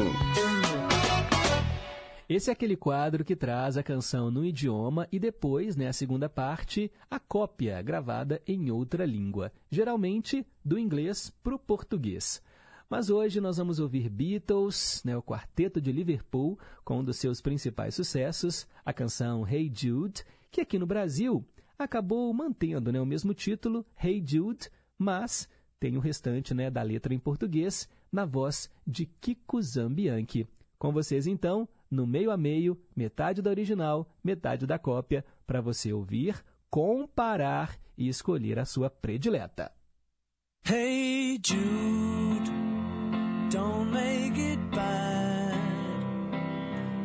Esse 2.29 2.51
é 2.51 2.53
aquele 2.53 2.77
quadro 2.77 3.25
que 3.25 3.37
traz 3.37 3.77
a 3.77 3.85
canção 3.85 4.33
no 4.33 4.45
idioma 4.45 5.07
e 5.13 5.19
depois, 5.19 5.77
né, 5.77 5.87
a 5.87 5.93
segunda 5.93 6.29
parte, 6.29 6.91
a 7.09 7.21
cópia 7.21 7.81
gravada 7.81 8.43
em 8.45 8.69
outra 8.69 9.07
língua, 9.07 9.53
geralmente 9.71 10.45
do 10.65 10.77
inglês 10.77 11.31
para 11.31 11.55
o 11.55 11.59
português. 11.59 12.43
Mas 12.91 13.11
hoje 13.11 13.41
nós 13.41 13.59
vamos 13.59 13.79
ouvir 13.79 14.09
Beatles, 14.09 15.03
né, 15.05 15.17
o 15.17 15.23
quarteto 15.23 15.81
de 15.81 15.93
Liverpool, 15.93 16.59
com 16.85 16.99
um 16.99 17.05
dos 17.05 17.17
seus 17.17 17.41
principais 17.41 17.95
sucessos, 17.95 18.67
a 18.85 18.93
canção 18.93 19.47
Hey 19.47 19.71
Jude, 19.73 20.25
que 20.51 20.61
aqui 20.61 20.81
no 20.81 20.87
Brasil 20.87 21.45
acabou 21.79 22.35
mantendo 22.35 22.91
né, 22.91 23.01
o 23.01 23.07
mesmo 23.07 23.35
título, 23.35 23.87
Hey 24.03 24.21
Jude, 24.27 24.69
mas 24.99 25.49
tem 25.79 25.97
o 25.97 26.01
restante 26.01 26.53
né, 26.53 26.71
da 26.71 26.83
letra 26.83 27.15
em 27.15 27.21
português, 27.21 27.89
na 28.11 28.25
voz 28.25 28.69
de 28.85 29.07
Kiko 29.07 29.63
Zambianchi. 29.63 30.45
Com 30.77 30.93
vocês 30.93 31.29
então, 31.29 31.69
no 31.91 32.07
meio 32.07 32.31
a 32.31 32.37
meio, 32.37 32.79
metade 32.95 33.43
da 33.43 33.51
original, 33.51 34.09
metade 34.23 34.67
da 34.67 34.79
cópia, 34.79 35.25
para 35.47 35.61
você 35.61 35.93
ouvir, 35.93 36.43
comparar 36.71 37.79
e 37.97 38.09
escolher 38.09 38.59
a 38.59 38.65
sua 38.65 38.91
predileta. 38.91 39.73
Hey 40.69 41.39
Jude. 41.43 42.51
Don't 43.51 43.93
make 43.93 44.37
it 44.37 44.59
bad. 44.73 45.55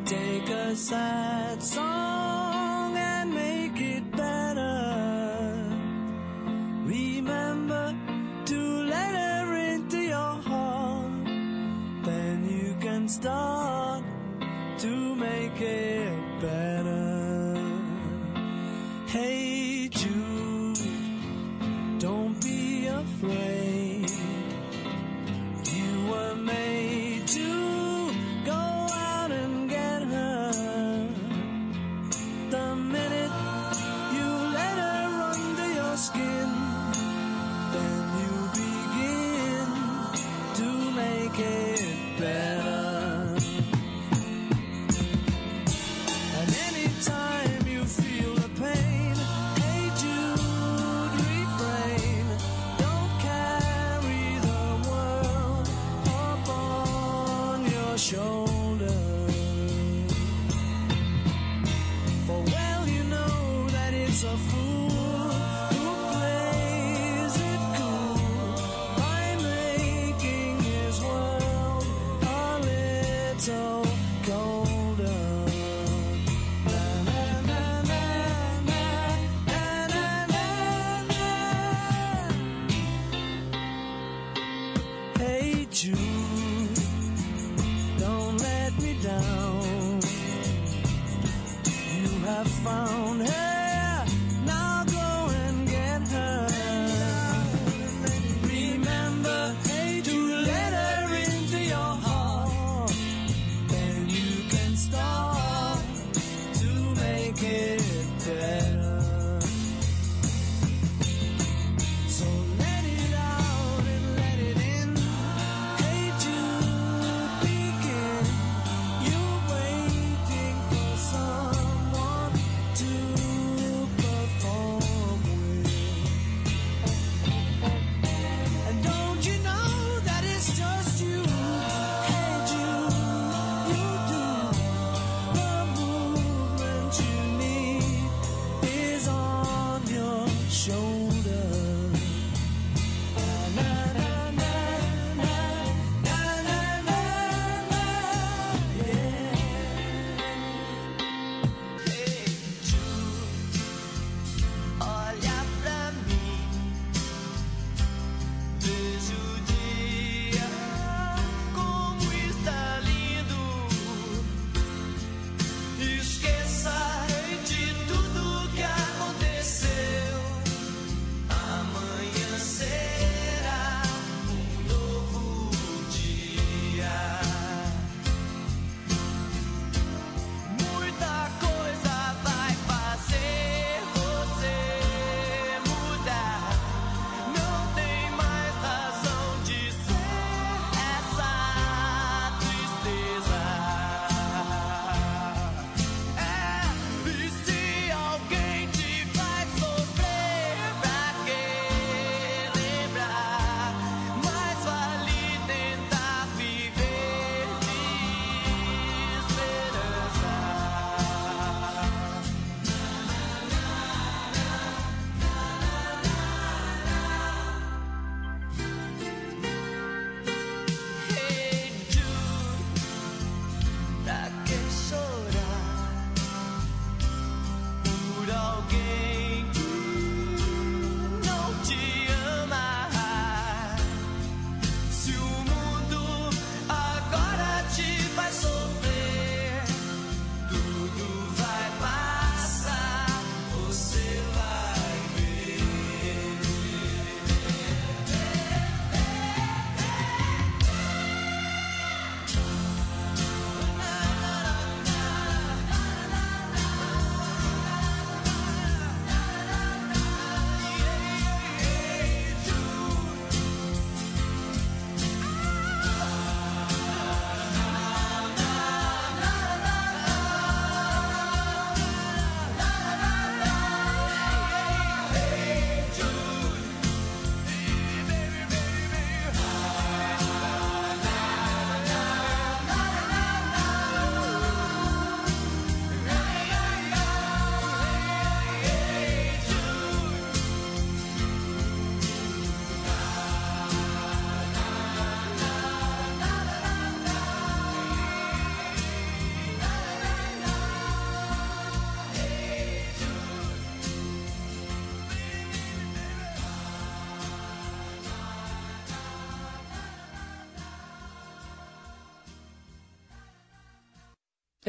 Take 0.05 0.51
a 0.51 0.75
sad 0.75 1.61
song 1.61 2.97
and 2.97 3.32
make 3.32 3.79
it 3.79 4.03
better. 4.11 5.69
Remember 6.84 7.95
to 8.45 8.84
let 8.84 9.13
her 9.13 9.75
into 9.75 9.97
your 9.97 10.41
heart. 10.41 11.25
Then 12.03 12.49
you 12.49 12.75
can 12.82 13.07
start 13.07 13.61
to 14.82 15.13
make 15.15 15.61
it 15.61 16.11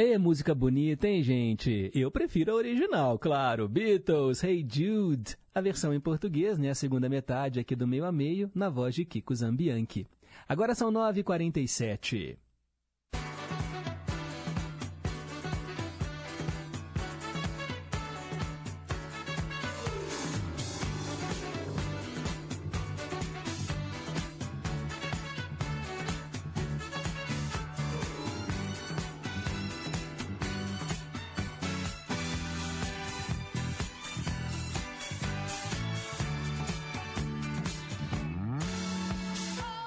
É 0.04 0.18
música 0.18 0.52
bonita, 0.52 1.06
hein, 1.06 1.22
gente? 1.22 1.88
Eu 1.94 2.10
prefiro 2.10 2.50
a 2.50 2.56
original, 2.56 3.16
claro. 3.20 3.68
Beatles, 3.68 4.42
Hey 4.42 4.66
Jude. 4.68 5.36
A 5.54 5.60
versão 5.60 5.94
em 5.94 6.00
português, 6.00 6.58
né? 6.58 6.70
A 6.70 6.74
segunda 6.74 7.08
metade 7.08 7.60
aqui 7.60 7.76
do 7.76 7.86
meio 7.86 8.04
a 8.04 8.10
meio, 8.10 8.50
na 8.52 8.68
voz 8.68 8.96
de 8.96 9.04
Kiko 9.04 9.32
Zambianchi. 9.32 10.08
Agora 10.48 10.74
são 10.74 10.90
9h47. 10.90 12.36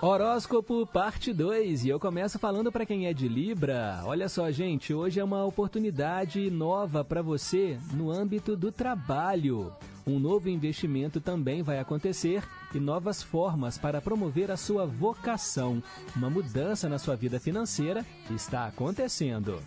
Horóscopo 0.08 0.86
parte 0.86 1.34
2 1.34 1.84
e 1.84 1.90
eu 1.90 2.00
começo 2.00 2.38
falando 2.38 2.72
para 2.72 2.86
quem 2.86 3.08
é 3.08 3.14
de 3.14 3.28
Libra. 3.28 4.04
Olha 4.04 4.30
só, 4.30 4.52
gente, 4.52 4.94
hoje 4.94 5.20
é 5.20 5.24
uma 5.24 5.44
oportunidade 5.44 6.52
nova 6.52 7.04
para 7.04 7.24
você 7.24 7.80
no 7.92 8.12
âmbito 8.12 8.56
do 8.56 8.72
trabalho. 8.72 9.74
Um 10.06 10.20
novo 10.20 10.48
investimento 10.48 11.20
também 11.20 11.64
vai 11.64 11.80
acontecer 11.80 12.44
e 12.72 12.80
novas 12.80 13.24
formas 13.24 13.80
para 13.80 14.00
promover 14.00 14.52
a 14.52 14.58
sua 14.58 14.86
vocação. 14.86 15.82
Uma 16.16 16.30
mudança 16.30 16.88
na 16.88 17.00
sua 17.00 17.16
vida 17.16 17.40
financeira 17.40 18.06
está 18.30 18.68
acontecendo. 18.68 19.60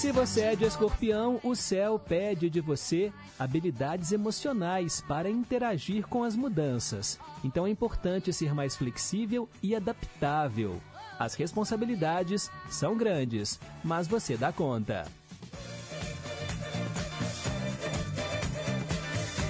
Se 0.00 0.12
você 0.12 0.40
é 0.40 0.56
de 0.56 0.64
escorpião, 0.64 1.38
o 1.44 1.54
céu 1.54 1.98
pede 1.98 2.48
de 2.48 2.58
você 2.58 3.12
habilidades 3.38 4.12
emocionais 4.12 5.02
para 5.06 5.28
interagir 5.28 6.06
com 6.06 6.24
as 6.24 6.34
mudanças. 6.34 7.20
Então 7.44 7.66
é 7.66 7.70
importante 7.70 8.32
ser 8.32 8.54
mais 8.54 8.74
flexível 8.74 9.46
e 9.62 9.76
adaptável. 9.76 10.80
As 11.18 11.34
responsabilidades 11.34 12.50
são 12.70 12.96
grandes, 12.96 13.60
mas 13.84 14.08
você 14.08 14.38
dá 14.38 14.50
conta. 14.50 15.06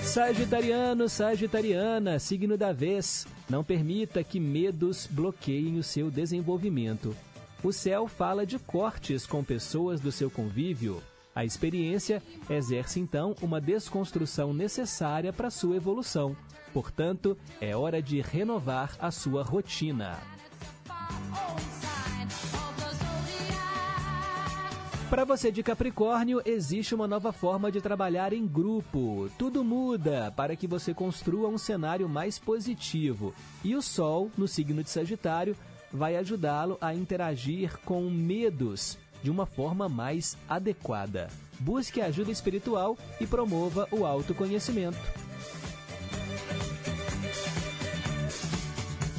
Sagitariano, 0.02 1.08
Sagitariana, 1.08 2.18
signo 2.18 2.56
da 2.56 2.72
vez. 2.72 3.24
Não 3.48 3.62
permita 3.62 4.24
que 4.24 4.40
medos 4.40 5.06
bloqueiem 5.08 5.78
o 5.78 5.84
seu 5.84 6.10
desenvolvimento. 6.10 7.14
O 7.62 7.72
céu 7.72 8.08
fala 8.08 8.46
de 8.46 8.58
cortes 8.58 9.26
com 9.26 9.44
pessoas 9.44 10.00
do 10.00 10.10
seu 10.10 10.30
convívio. 10.30 11.02
A 11.34 11.44
experiência 11.44 12.22
exerce 12.48 12.98
então 12.98 13.36
uma 13.42 13.60
desconstrução 13.60 14.54
necessária 14.54 15.30
para 15.30 15.50
sua 15.50 15.76
evolução. 15.76 16.34
Portanto, 16.72 17.36
é 17.60 17.76
hora 17.76 18.00
de 18.00 18.20
renovar 18.22 18.96
a 18.98 19.10
sua 19.10 19.42
rotina. 19.42 20.18
Para 25.10 25.24
você 25.24 25.50
de 25.50 25.62
Capricórnio, 25.62 26.40
existe 26.46 26.94
uma 26.94 27.08
nova 27.08 27.32
forma 27.32 27.70
de 27.70 27.80
trabalhar 27.80 28.32
em 28.32 28.46
grupo. 28.46 29.28
Tudo 29.36 29.64
muda 29.64 30.32
para 30.34 30.54
que 30.54 30.68
você 30.68 30.94
construa 30.94 31.48
um 31.48 31.58
cenário 31.58 32.08
mais 32.08 32.38
positivo. 32.38 33.34
E 33.64 33.74
o 33.74 33.82
Sol, 33.82 34.30
no 34.38 34.46
signo 34.46 34.84
de 34.84 34.88
Sagitário, 34.88 35.56
vai 35.92 36.16
ajudá-lo 36.16 36.78
a 36.80 36.94
interagir 36.94 37.78
com 37.84 38.08
medos 38.08 38.98
de 39.22 39.30
uma 39.30 39.46
forma 39.46 39.88
mais 39.88 40.36
adequada. 40.48 41.28
Busque 41.58 42.00
ajuda 42.00 42.30
espiritual 42.30 42.96
e 43.20 43.26
promova 43.26 43.86
o 43.90 44.06
autoconhecimento. 44.06 44.98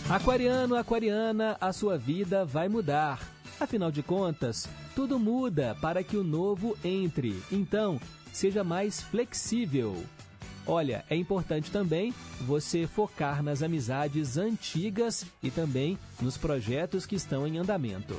Aquariano, 0.10 0.76
aquariana, 0.76 1.56
a 1.62 1.72
sua 1.72 1.98
vida 1.98 2.44
vai 2.44 2.68
mudar. 2.68 3.22
Afinal 3.60 3.92
de 3.92 4.04
contas, 4.04 4.68
tudo 4.96 5.18
muda 5.18 5.78
para 5.80 6.04
que 6.04 6.18
o 6.18 6.24
novo 6.24 6.78
entre. 6.84 7.42
Então, 7.52 8.00
seja 8.34 8.64
mais 8.64 9.02
flexível. 9.02 9.96
Olha, 10.66 11.04
é 11.10 11.16
importante 11.16 11.72
também 11.72 12.14
você 12.42 12.86
focar 12.88 13.42
nas 13.42 13.64
amizades 13.64 14.38
antigas 14.38 15.26
e 15.42 15.50
também 15.50 15.98
nos 16.22 16.38
projetos 16.38 17.06
que 17.06 17.16
estão 17.16 17.48
em 17.48 17.58
andamento. 17.58 18.16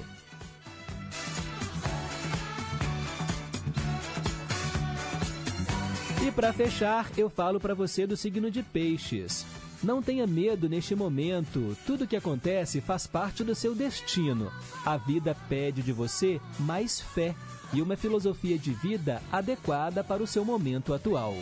E 6.26 6.30
para 6.30 6.52
fechar, 6.52 7.10
eu 7.16 7.28
falo 7.28 7.58
para 7.58 7.74
você 7.74 8.06
do 8.06 8.16
signo 8.16 8.50
de 8.50 8.62
Peixes. 8.62 9.44
Não 9.82 10.00
tenha 10.00 10.26
medo 10.26 10.68
neste 10.68 10.94
momento. 10.94 11.76
Tudo 11.84 12.06
que 12.06 12.14
acontece 12.14 12.80
faz 12.80 13.06
parte 13.06 13.42
do 13.42 13.54
seu 13.54 13.74
destino. 13.74 14.52
A 14.86 14.96
vida 14.96 15.36
pede 15.48 15.82
de 15.82 15.92
você 15.92 16.40
mais 16.60 17.00
fé 17.00 17.34
e 17.72 17.82
uma 17.82 17.96
filosofia 17.96 18.56
de 18.56 18.72
vida 18.72 19.20
adequada 19.32 20.04
para 20.04 20.22
o 20.22 20.26
seu 20.26 20.44
momento 20.44 20.94
atual. 20.94 21.34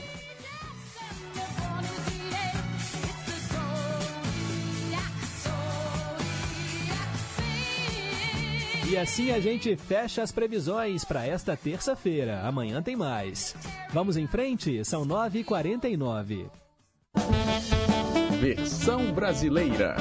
E 8.90 8.96
assim 8.96 9.30
a 9.30 9.38
gente 9.38 9.76
fecha 9.76 10.20
as 10.20 10.32
previsões 10.32 11.04
para 11.04 11.24
esta 11.24 11.56
terça-feira. 11.56 12.40
Amanhã 12.40 12.82
tem 12.82 12.96
mais. 12.96 13.54
Vamos 13.92 14.16
em 14.16 14.26
frente? 14.26 14.84
São 14.84 15.06
9h49. 15.06 16.50
Versão 18.40 19.12
brasileira. 19.12 19.94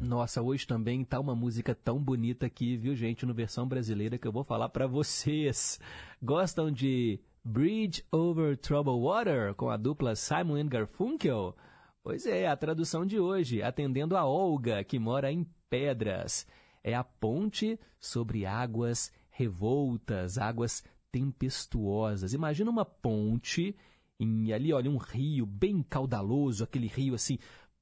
Nossa, 0.00 0.40
hoje 0.40 0.68
também 0.68 1.02
tá 1.04 1.18
uma 1.18 1.34
música 1.34 1.74
tão 1.74 1.98
bonita 1.98 2.46
aqui, 2.46 2.76
viu, 2.76 2.94
gente, 2.94 3.26
no 3.26 3.34
versão 3.34 3.66
brasileira 3.66 4.16
que 4.16 4.28
eu 4.28 4.32
vou 4.32 4.44
falar 4.44 4.68
para 4.68 4.86
vocês. 4.86 5.80
Gostam 6.22 6.70
de 6.70 7.18
Bridge 7.44 8.04
Over 8.12 8.56
Troubled 8.56 9.02
Water 9.02 9.52
com 9.56 9.68
a 9.68 9.76
dupla 9.76 10.14
Simon 10.14 10.68
Garfunkel? 10.68 11.56
Pois 12.04 12.24
é, 12.24 12.46
a 12.46 12.56
tradução 12.56 13.04
de 13.04 13.18
hoje, 13.18 13.64
atendendo 13.64 14.16
a 14.16 14.24
Olga, 14.24 14.84
que 14.84 14.96
mora 14.96 15.32
em 15.32 15.44
Pedras 15.68 16.46
é 16.88 16.94
a 16.94 17.04
ponte 17.04 17.78
sobre 18.00 18.46
águas 18.46 19.12
revoltas, 19.30 20.38
águas 20.38 20.82
tempestuosas. 21.12 22.32
Imagina 22.32 22.70
uma 22.70 22.84
ponte 22.84 23.76
em 24.18 24.52
ali, 24.52 24.72
olha, 24.72 24.90
um 24.90 24.96
rio 24.96 25.46
bem 25.46 25.82
caudaloso, 25.82 26.64
aquele 26.64 26.86
rio 26.86 27.14
assim, 27.14 27.38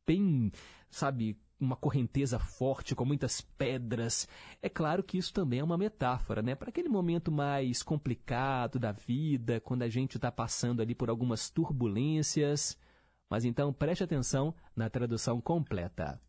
bem, 0.07 0.51
sabe, 0.91 1.39
uma 1.59 1.77
correnteza 1.77 2.39
forte 2.39 2.95
com 2.95 3.05
muitas 3.05 3.41
pedras. 3.41 4.29
É 4.61 4.69
claro 4.69 5.03
que 5.03 5.17
isso 5.17 5.33
também 5.33 5.61
é 5.61 5.65
uma 5.65 5.79
metáfora, 5.79 6.43
né? 6.43 6.55
Para 6.55 6.69
aquele 6.69 6.89
momento 6.89 7.33
mais 7.33 7.83
complicado 7.83 8.79
da 8.79 8.93
vida, 8.93 9.61
quando 9.61 9.83
a 9.83 9.89
gente 9.89 10.17
está 10.17 10.31
passando 10.31 10.83
ali 10.83 10.95
por 10.95 11.09
algumas 11.09 11.49
turbulências. 11.49 12.77
Mas 13.31 13.45
então 13.45 13.73
preste 13.73 14.05
atenção 14.05 14.55
na 14.75 14.91
tradução 14.91 15.41
completa. 15.41 16.21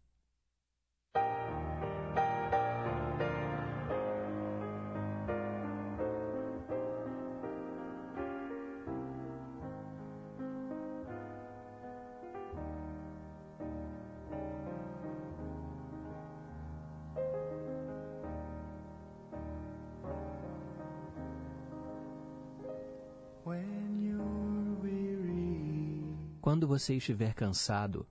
Quando 26.57 26.65
você 26.67 26.95
estiver 26.95 27.35
cansado, 27.35 28.03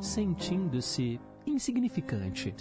sentindo-se 0.00 1.20
insignificante, 1.46 2.54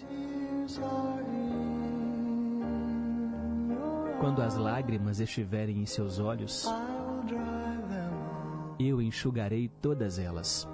quando 4.20 4.42
as 4.42 4.58
lágrimas 4.58 5.22
estiverem 5.22 5.82
em 5.82 5.86
seus 5.86 6.20
olhos, 6.20 6.66
eu 8.78 9.02
enxugarei 9.02 9.70
todas 9.82 10.20
elas. 10.20 10.68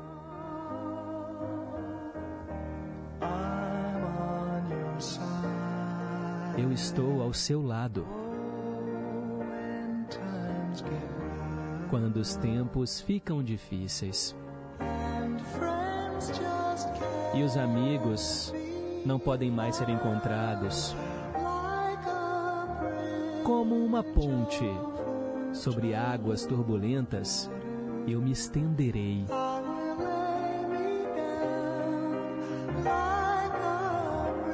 Eu 6.58 6.72
estou 6.72 7.22
ao 7.22 7.32
seu 7.32 7.62
lado. 7.62 8.25
Quando 11.96 12.18
os 12.18 12.36
tempos 12.36 13.00
ficam 13.00 13.42
difíceis. 13.42 14.36
e 17.34 17.42
os 17.42 17.56
amigos 17.56 18.54
não 19.06 19.18
podem 19.18 19.50
mais 19.50 19.78
ser 19.78 19.88
encontrados. 19.88 20.94
Como 23.46 23.76
uma 23.76 24.04
ponte 24.04 24.66
sobre 25.54 25.96
águas 25.96 26.46
turbulentas, 26.46 27.50
eu 28.06 28.22
me 28.22 28.32
estenderei. 28.34 29.24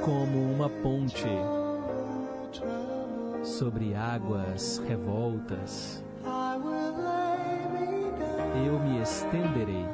Como 0.06 0.54
uma 0.54 0.70
ponte 0.70 1.28
sobre 3.44 3.96
águas 3.96 4.78
revoltas, 4.88 6.01
eu 8.66 8.80
me 8.80 9.02
estenderei. 9.02 9.86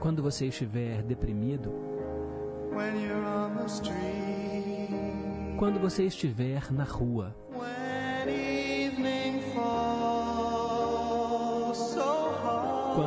Quando 0.00 0.22
você 0.22 0.46
estiver 0.46 1.02
deprimido, 1.02 1.72
quando 5.58 5.80
você 5.80 6.04
estiver 6.04 6.72
na 6.72 6.84
rua, 6.84 7.34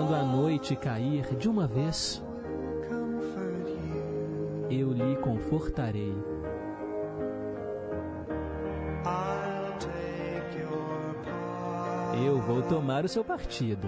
quando 0.09 0.15
a 0.15 0.23
noite 0.23 0.75
cair 0.75 1.35
de 1.35 1.47
uma 1.47 1.67
vez, 1.67 2.23
eu 4.67 4.91
lhe 4.91 5.15
confortarei. 5.17 6.15
Eu 12.25 12.41
vou 12.41 12.63
tomar 12.63 13.05
o 13.05 13.07
seu 13.07 13.23
partido. 13.23 13.87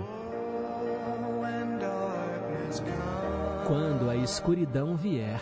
Quando 3.65 4.07
a 4.07 4.15
escuridão 4.15 4.95
vier, 4.95 5.41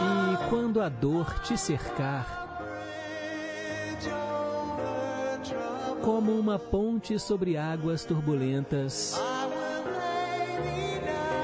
e 0.00 0.48
quando 0.48 0.80
a 0.80 0.88
dor 0.88 1.40
te 1.40 1.58
cercar, 1.58 2.49
como 6.12 6.32
uma 6.32 6.58
ponte 6.58 7.16
sobre 7.20 7.56
águas 7.56 8.04
turbulentas, 8.04 9.16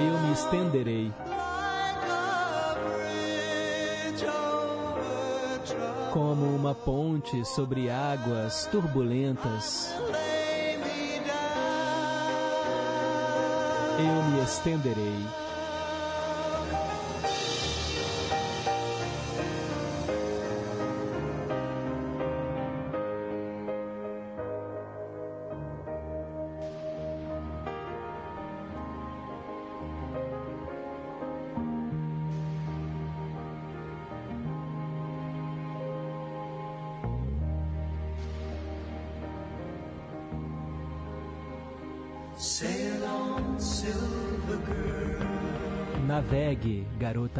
eu 0.00 0.18
me 0.22 0.32
estenderei. 0.32 1.12
Como 6.12 6.46
uma 6.56 6.74
ponte 6.74 7.44
sobre 7.44 7.88
águas 7.88 8.66
turbulentas, 8.66 9.94
eu 14.00 14.22
me 14.32 14.42
estenderei. 14.42 15.45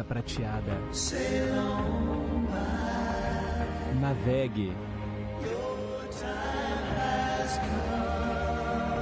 Prateada. 0.07 0.79
Navegue. 3.99 4.73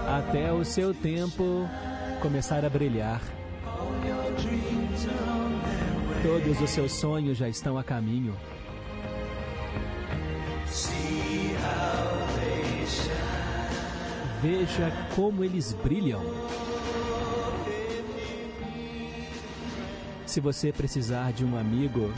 Até 0.07 0.51
o 0.51 0.63
seu 0.63 0.93
tempo 0.93 1.69
começar 2.21 2.65
a 2.65 2.69
brilhar. 2.69 3.21
Todos 6.23 6.61
os 6.61 6.69
seus 6.69 6.91
sonhos 6.91 7.37
já 7.37 7.47
estão 7.47 7.77
a 7.77 7.83
caminho. 7.83 8.35
Veja 14.41 14.91
como 15.15 15.43
eles 15.43 15.73
brilham. 15.73 16.44
Se 20.35 20.41
você 20.41 20.69
precisar 20.69 21.31
de 21.31 21.45
um 21.45 21.57
amigo, 21.57 22.13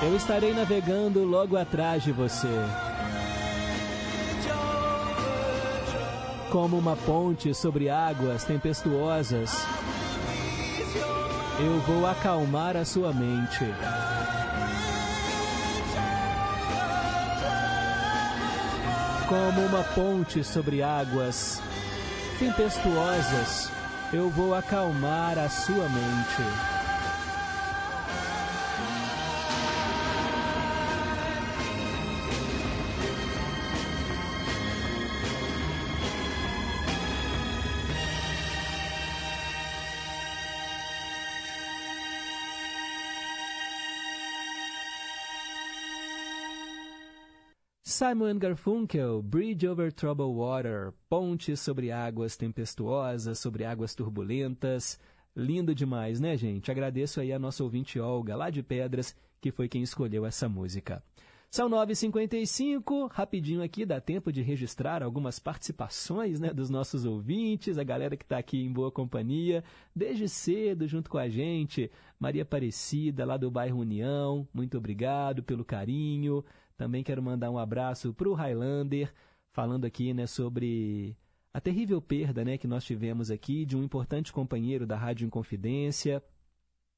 eu 0.00 0.14
estarei 0.14 0.54
navegando 0.54 1.24
logo 1.24 1.56
atrás 1.56 2.04
de 2.04 2.12
você. 2.12 2.46
Como 6.52 6.78
uma 6.78 6.94
ponte 6.94 7.52
sobre 7.52 7.90
águas 7.90 8.44
tempestuosas, 8.44 9.50
eu 11.58 11.80
vou 11.80 12.06
acalmar 12.06 12.76
a 12.76 12.84
sua 12.84 13.12
mente. 13.12 13.64
Como 19.28 19.62
uma 19.62 19.82
ponte 19.82 20.44
sobre 20.44 20.80
águas 20.80 21.60
tempestuosas, 22.38 23.70
eu 24.12 24.28
vou 24.28 24.54
acalmar 24.54 25.38
a 25.38 25.48
sua 25.48 25.88
mente. 25.88 26.75
Simon 47.96 48.36
Garfunkel, 48.36 49.22
Bridge 49.22 49.66
Over 49.66 49.90
Troubled 49.90 50.36
Water, 50.36 50.92
Ponte 51.08 51.56
sobre 51.56 51.90
águas 51.90 52.36
tempestuosas, 52.36 53.38
sobre 53.38 53.64
águas 53.64 53.94
turbulentas. 53.94 55.00
Lindo 55.34 55.74
demais, 55.74 56.20
né, 56.20 56.36
gente? 56.36 56.70
Agradeço 56.70 57.22
aí 57.22 57.32
a 57.32 57.38
nossa 57.38 57.64
ouvinte 57.64 57.98
Olga, 57.98 58.36
lá 58.36 58.50
de 58.50 58.62
Pedras, 58.62 59.16
que 59.40 59.50
foi 59.50 59.66
quem 59.66 59.82
escolheu 59.82 60.26
essa 60.26 60.46
música. 60.46 61.02
São 61.50 61.70
9h55, 61.70 63.10
rapidinho 63.10 63.62
aqui, 63.62 63.86
dá 63.86 63.98
tempo 63.98 64.30
de 64.30 64.42
registrar 64.42 65.02
algumas 65.02 65.38
participações 65.38 66.38
né, 66.38 66.52
dos 66.52 66.68
nossos 66.68 67.06
ouvintes, 67.06 67.78
a 67.78 67.82
galera 67.82 68.14
que 68.14 68.24
está 68.24 68.36
aqui 68.36 68.62
em 68.62 68.70
boa 68.70 68.90
companhia, 68.90 69.64
desde 69.94 70.28
cedo 70.28 70.86
junto 70.86 71.08
com 71.08 71.16
a 71.16 71.30
gente. 71.30 71.90
Maria 72.20 72.42
Aparecida, 72.42 73.24
lá 73.24 73.38
do 73.38 73.50
bairro 73.50 73.78
União, 73.78 74.46
muito 74.52 74.76
obrigado 74.76 75.42
pelo 75.42 75.64
carinho. 75.64 76.44
Também 76.76 77.02
quero 77.02 77.22
mandar 77.22 77.50
um 77.50 77.58
abraço 77.58 78.12
para 78.12 78.28
o 78.28 78.34
Highlander, 78.34 79.12
falando 79.52 79.84
aqui 79.84 80.12
né, 80.12 80.26
sobre 80.26 81.16
a 81.52 81.60
terrível 81.60 82.02
perda 82.02 82.44
né, 82.44 82.58
que 82.58 82.66
nós 82.66 82.84
tivemos 82.84 83.30
aqui 83.30 83.64
de 83.64 83.76
um 83.76 83.82
importante 83.82 84.30
companheiro 84.30 84.86
da 84.86 84.96
Rádio 84.96 85.26
Inconfidência. 85.26 86.22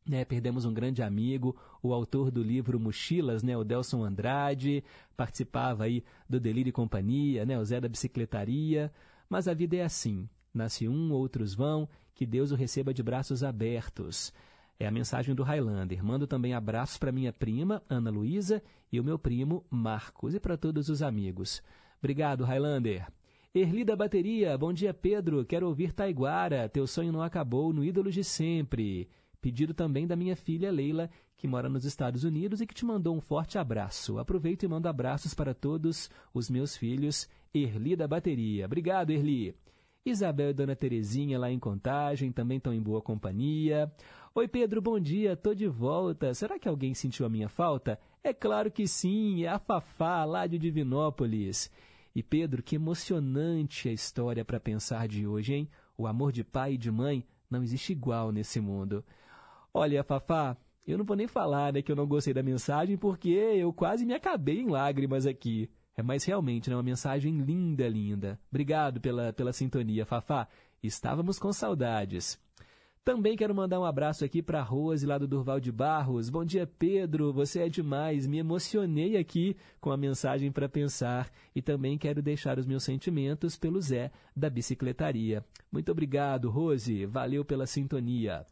Né, 0.04 0.24
perdemos 0.24 0.64
um 0.64 0.72
grande 0.72 1.02
amigo, 1.02 1.56
o 1.82 1.92
autor 1.92 2.30
do 2.30 2.42
livro 2.42 2.80
Mochilas, 2.80 3.42
né, 3.42 3.56
o 3.56 3.62
Delson 3.62 4.02
Andrade, 4.02 4.82
participava 5.16 5.84
aí 5.84 6.02
do 6.28 6.40
Delírio 6.40 6.70
e 6.70 6.72
Companhia, 6.72 7.44
né, 7.44 7.58
o 7.58 7.64
Zé 7.64 7.80
da 7.80 7.88
Bicicletaria. 7.88 8.92
Mas 9.28 9.46
a 9.46 9.54
vida 9.54 9.76
é 9.76 9.84
assim, 9.84 10.28
nasce 10.52 10.88
um, 10.88 11.12
outros 11.12 11.54
vão, 11.54 11.88
que 12.14 12.26
Deus 12.26 12.50
o 12.50 12.56
receba 12.56 12.92
de 12.92 13.02
braços 13.02 13.44
abertos. 13.44 14.32
É 14.80 14.86
a 14.86 14.92
mensagem 14.92 15.34
do 15.34 15.42
Highlander. 15.42 16.04
Mando 16.04 16.26
também 16.26 16.54
abraços 16.54 16.98
para 16.98 17.10
minha 17.10 17.32
prima, 17.32 17.82
Ana 17.88 18.10
Luísa, 18.10 18.62
e 18.92 19.00
o 19.00 19.04
meu 19.04 19.18
primo, 19.18 19.64
Marcos, 19.68 20.34
e 20.34 20.40
para 20.40 20.56
todos 20.56 20.88
os 20.88 21.02
amigos. 21.02 21.60
Obrigado, 21.98 22.44
Highlander. 22.44 23.08
Erli 23.52 23.84
da 23.84 23.96
Bateria, 23.96 24.56
bom 24.56 24.72
dia, 24.72 24.94
Pedro. 24.94 25.44
Quero 25.44 25.66
ouvir 25.66 25.92
Taiguara. 25.92 26.68
Teu 26.68 26.86
sonho 26.86 27.10
não 27.10 27.22
acabou 27.22 27.72
no 27.72 27.84
Ídolos 27.84 28.14
de 28.14 28.22
Sempre. 28.22 29.08
Pedido 29.40 29.74
também 29.74 30.06
da 30.06 30.14
minha 30.14 30.36
filha 30.36 30.70
Leila, 30.70 31.10
que 31.36 31.48
mora 31.48 31.68
nos 31.68 31.84
Estados 31.84 32.22
Unidos 32.22 32.60
e 32.60 32.66
que 32.66 32.74
te 32.74 32.84
mandou 32.84 33.16
um 33.16 33.20
forte 33.20 33.58
abraço. 33.58 34.18
Aproveito 34.18 34.62
e 34.62 34.68
mando 34.68 34.88
abraços 34.88 35.34
para 35.34 35.54
todos 35.54 36.08
os 36.32 36.48
meus 36.48 36.76
filhos. 36.76 37.28
Erli 37.52 37.96
da 37.96 38.06
Bateria. 38.06 38.66
Obrigado, 38.66 39.10
Erli. 39.10 39.56
Isabel 40.04 40.50
e 40.50 40.54
Dona 40.54 40.76
Terezinha 40.76 41.38
lá 41.38 41.50
em 41.50 41.58
Contagem 41.58 42.32
também 42.32 42.58
estão 42.58 42.72
em 42.72 42.80
boa 42.80 43.02
companhia. 43.02 43.92
Oi, 44.34 44.46
Pedro, 44.46 44.82
bom 44.82 45.00
dia, 45.00 45.34
tô 45.34 45.54
de 45.54 45.66
volta. 45.66 46.34
Será 46.34 46.58
que 46.58 46.68
alguém 46.68 46.92
sentiu 46.92 47.24
a 47.24 47.30
minha 47.30 47.48
falta? 47.48 47.98
É 48.22 48.32
claro 48.32 48.70
que 48.70 48.86
sim, 48.86 49.44
é 49.44 49.48
a 49.48 49.58
Fafá, 49.58 50.24
lá 50.24 50.46
de 50.46 50.58
Divinópolis. 50.58 51.70
E 52.14 52.22
Pedro, 52.22 52.62
que 52.62 52.76
emocionante 52.76 53.88
a 53.88 53.92
história 53.92 54.44
para 54.44 54.60
pensar 54.60 55.08
de 55.08 55.26
hoje, 55.26 55.54
hein? 55.54 55.70
O 55.96 56.06
amor 56.06 56.30
de 56.30 56.44
pai 56.44 56.74
e 56.74 56.78
de 56.78 56.90
mãe 56.90 57.24
não 57.50 57.62
existe 57.62 57.92
igual 57.92 58.30
nesse 58.30 58.60
mundo. 58.60 59.02
Olha, 59.72 60.04
Fafá, 60.04 60.56
eu 60.86 60.98
não 60.98 61.06
vou 61.06 61.16
nem 61.16 61.26
falar 61.26 61.72
né, 61.72 61.80
que 61.80 61.90
eu 61.90 61.96
não 61.96 62.06
gostei 62.06 62.34
da 62.34 62.42
mensagem 62.42 62.98
porque 62.98 63.30
eu 63.30 63.72
quase 63.72 64.04
me 64.04 64.14
acabei 64.14 64.60
em 64.60 64.68
lágrimas 64.68 65.26
aqui. 65.26 65.70
É, 65.96 66.02
mas 66.02 66.22
realmente, 66.24 66.68
é 66.68 66.70
né, 66.70 66.76
uma 66.76 66.82
mensagem 66.82 67.38
linda, 67.38 67.88
linda. 67.88 68.38
Obrigado 68.50 69.00
pela, 69.00 69.32
pela 69.32 69.52
sintonia, 69.52 70.06
Fafá. 70.06 70.46
Estávamos 70.82 71.38
com 71.38 71.52
saudades. 71.52 72.38
Também 73.04 73.36
quero 73.36 73.54
mandar 73.54 73.80
um 73.80 73.84
abraço 73.84 74.24
aqui 74.24 74.42
para 74.42 74.60
a 74.60 74.62
Rose, 74.62 75.06
lá 75.06 75.16
do 75.16 75.26
Durval 75.26 75.58
de 75.58 75.72
Barros. 75.72 76.28
Bom 76.28 76.44
dia, 76.44 76.66
Pedro. 76.66 77.32
Você 77.32 77.60
é 77.60 77.68
demais. 77.68 78.26
Me 78.26 78.38
emocionei 78.38 79.16
aqui 79.16 79.56
com 79.80 79.90
a 79.90 79.96
mensagem 79.96 80.52
para 80.52 80.68
pensar. 80.68 81.30
E 81.54 81.62
também 81.62 81.96
quero 81.96 82.20
deixar 82.20 82.58
os 82.58 82.66
meus 82.66 82.84
sentimentos 82.84 83.56
pelo 83.56 83.80
Zé, 83.80 84.10
da 84.36 84.50
bicicletaria. 84.50 85.44
Muito 85.72 85.90
obrigado, 85.90 86.50
Rose. 86.50 87.06
Valeu 87.06 87.44
pela 87.44 87.66
sintonia. 87.66 88.44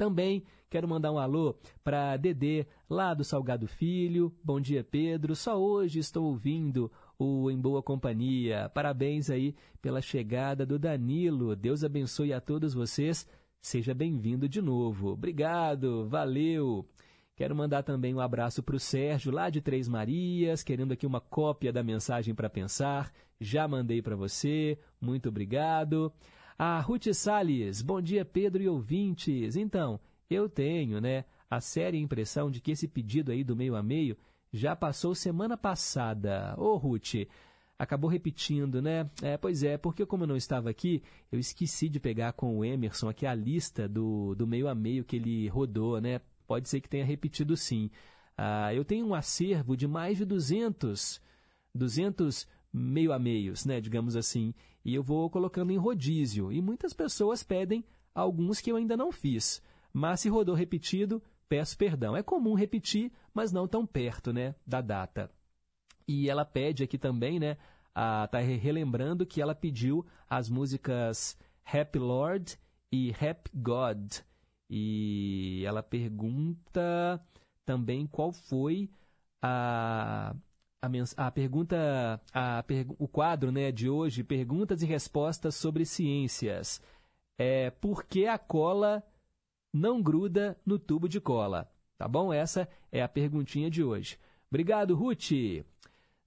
Também 0.00 0.44
quero 0.70 0.88
mandar 0.88 1.12
um 1.12 1.18
alô 1.18 1.54
para 1.84 2.16
Dedê, 2.16 2.66
lá 2.88 3.12
do 3.12 3.22
Salgado 3.22 3.66
Filho. 3.66 4.34
Bom 4.42 4.58
dia, 4.58 4.82
Pedro. 4.82 5.36
Só 5.36 5.60
hoje 5.60 5.98
estou 5.98 6.24
ouvindo 6.24 6.90
o 7.18 7.50
Em 7.50 7.60
Boa 7.60 7.82
Companhia. 7.82 8.70
Parabéns 8.70 9.28
aí 9.28 9.54
pela 9.82 10.00
chegada 10.00 10.64
do 10.64 10.78
Danilo. 10.78 11.54
Deus 11.54 11.84
abençoe 11.84 12.32
a 12.32 12.40
todos 12.40 12.72
vocês. 12.72 13.28
Seja 13.62 13.92
bem-vindo 13.92 14.48
de 14.48 14.62
novo. 14.62 15.10
Obrigado, 15.10 16.08
valeu. 16.08 16.88
Quero 17.36 17.54
mandar 17.54 17.82
também 17.82 18.14
um 18.14 18.20
abraço 18.20 18.62
para 18.62 18.74
o 18.74 18.80
Sérgio, 18.80 19.30
lá 19.30 19.50
de 19.50 19.60
Três 19.60 19.86
Marias, 19.86 20.62
querendo 20.62 20.92
aqui 20.92 21.06
uma 21.06 21.20
cópia 21.20 21.70
da 21.70 21.82
mensagem 21.82 22.34
para 22.34 22.48
pensar. 22.48 23.12
Já 23.38 23.68
mandei 23.68 24.00
para 24.00 24.16
você. 24.16 24.78
Muito 24.98 25.28
obrigado. 25.28 26.10
A 26.58 26.80
Ruth 26.80 27.12
Salles, 27.12 27.82
bom 27.82 28.00
dia 28.00 28.24
Pedro 28.24 28.62
e 28.62 28.68
ouvintes. 28.68 29.56
Então, 29.56 30.00
eu 30.30 30.48
tenho, 30.48 30.98
né, 30.98 31.26
a 31.50 31.60
séria 31.60 31.98
impressão 31.98 32.50
de 32.50 32.62
que 32.62 32.70
esse 32.70 32.88
pedido 32.88 33.30
aí 33.30 33.44
do 33.44 33.54
meio 33.54 33.76
a 33.76 33.82
meio 33.82 34.16
já 34.50 34.74
passou 34.74 35.14
semana 35.14 35.56
passada. 35.56 36.54
Ô 36.56 36.76
Ruth, 36.76 37.26
acabou 37.80 38.10
repetindo, 38.10 38.82
né? 38.82 39.10
É, 39.22 39.38
pois 39.38 39.62
é, 39.62 39.78
porque 39.78 40.04
como 40.04 40.24
eu 40.24 40.28
não 40.28 40.36
estava 40.36 40.68
aqui, 40.68 41.02
eu 41.32 41.38
esqueci 41.38 41.88
de 41.88 41.98
pegar 41.98 42.34
com 42.34 42.58
o 42.58 42.64
Emerson 42.64 43.08
aqui 43.08 43.24
a 43.24 43.34
lista 43.34 43.88
do, 43.88 44.34
do 44.34 44.46
meio 44.46 44.68
a 44.68 44.74
meio 44.74 45.02
que 45.02 45.16
ele 45.16 45.48
rodou, 45.48 45.98
né? 45.98 46.20
Pode 46.46 46.68
ser 46.68 46.82
que 46.82 46.90
tenha 46.90 47.06
repetido 47.06 47.56
sim. 47.56 47.90
Ah, 48.36 48.74
eu 48.74 48.84
tenho 48.84 49.06
um 49.06 49.14
acervo 49.14 49.78
de 49.78 49.88
mais 49.88 50.18
de 50.18 50.26
200, 50.26 51.22
200 51.74 52.46
meio 52.70 53.14
a 53.14 53.18
meios, 53.18 53.64
né, 53.64 53.80
digamos 53.80 54.14
assim, 54.14 54.54
e 54.84 54.94
eu 54.94 55.02
vou 55.02 55.30
colocando 55.30 55.72
em 55.72 55.78
rodízio. 55.78 56.52
E 56.52 56.60
muitas 56.60 56.92
pessoas 56.92 57.42
pedem 57.42 57.82
alguns 58.14 58.60
que 58.60 58.70
eu 58.70 58.76
ainda 58.76 58.94
não 58.94 59.10
fiz. 59.10 59.62
Mas 59.90 60.20
se 60.20 60.28
rodou 60.28 60.54
repetido, 60.54 61.22
peço 61.48 61.78
perdão. 61.78 62.14
É 62.14 62.22
comum 62.22 62.52
repetir, 62.52 63.10
mas 63.32 63.52
não 63.52 63.66
tão 63.66 63.86
perto, 63.86 64.34
né, 64.34 64.54
da 64.66 64.82
data. 64.82 65.30
E 66.10 66.28
ela 66.28 66.44
pede 66.44 66.82
aqui 66.82 66.98
também, 66.98 67.38
né, 67.38 67.56
está 68.24 68.40
relembrando 68.40 69.24
que 69.24 69.40
ela 69.40 69.54
pediu 69.54 70.04
as 70.28 70.48
músicas 70.50 71.38
Happy 71.64 72.00
Lord 72.00 72.58
e 72.90 73.12
Happy 73.12 73.48
God. 73.54 74.14
E 74.68 75.62
ela 75.64 75.84
pergunta 75.84 77.24
também 77.64 78.08
qual 78.08 78.32
foi 78.32 78.90
a 79.40 80.34
a, 80.82 80.88
a 81.26 81.30
pergunta, 81.30 82.20
a, 82.34 82.64
o 82.98 83.06
quadro 83.06 83.52
né, 83.52 83.70
de 83.70 83.88
hoje, 83.88 84.24
perguntas 84.24 84.82
e 84.82 84.86
respostas 84.86 85.54
sobre 85.54 85.84
ciências. 85.84 86.82
É 87.38 87.70
por 87.70 88.04
que 88.04 88.26
a 88.26 88.36
cola 88.36 89.00
não 89.72 90.02
gruda 90.02 90.58
no 90.66 90.76
tubo 90.76 91.08
de 91.08 91.20
cola? 91.20 91.70
Tá 91.96 92.08
bom? 92.08 92.32
Essa 92.32 92.68
é 92.90 93.00
a 93.00 93.08
perguntinha 93.08 93.70
de 93.70 93.84
hoje. 93.84 94.18
Obrigado, 94.50 94.96
Ruth. 94.96 95.30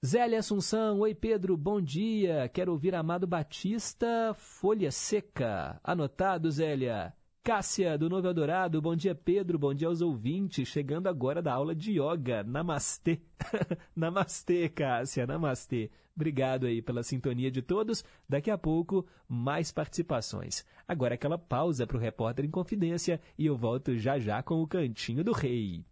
Zélia 0.05 0.39
Assunção, 0.39 0.99
oi 0.99 1.15
Pedro, 1.15 1.55
bom 1.55 1.79
dia. 1.79 2.49
Quero 2.49 2.73
ouvir 2.73 2.93
Amado 2.93 3.25
Batista, 3.25 4.33
Folha 4.35 4.91
Seca. 4.91 5.79
Anotado, 5.81 6.51
Zélia. 6.51 7.13
Cássia, 7.41 7.97
do 7.97 8.09
Novo 8.09 8.27
Eldorado, 8.27 8.81
bom 8.81 8.97
dia 8.97 9.15
Pedro, 9.15 9.57
bom 9.57 9.73
dia 9.73 9.87
aos 9.87 10.01
ouvintes, 10.01 10.67
chegando 10.67 11.07
agora 11.07 11.41
da 11.41 11.53
aula 11.53 11.73
de 11.73 11.99
yoga, 11.99 12.43
namastê, 12.43 13.21
namastê 13.95 14.67
Cássia, 14.67 15.25
namastê, 15.25 15.89
obrigado 16.13 16.65
aí 16.65 16.81
pela 16.81 17.03
sintonia 17.03 17.51
de 17.51 17.61
todos, 17.61 18.03
daqui 18.27 18.51
a 18.51 18.57
pouco 18.57 19.05
mais 19.27 19.71
participações. 19.71 20.65
Agora 20.85 21.15
aquela 21.15 21.37
pausa 21.37 21.87
para 21.87 21.97
o 21.97 21.99
repórter 21.99 22.43
em 22.43 22.51
confidência 22.51 23.21
e 23.37 23.45
eu 23.45 23.55
volto 23.55 23.97
já 23.97 24.19
já 24.19 24.43
com 24.43 24.61
o 24.61 24.67
Cantinho 24.67 25.23
do 25.23 25.31
Rei. 25.31 25.85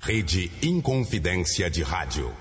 Rede 0.00 0.50
Inconfidência 0.62 1.68
de 1.68 1.82
Rádio. 1.82 2.32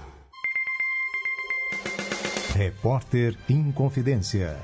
Repórter 2.53 3.35
Inconfidência. 3.49 4.55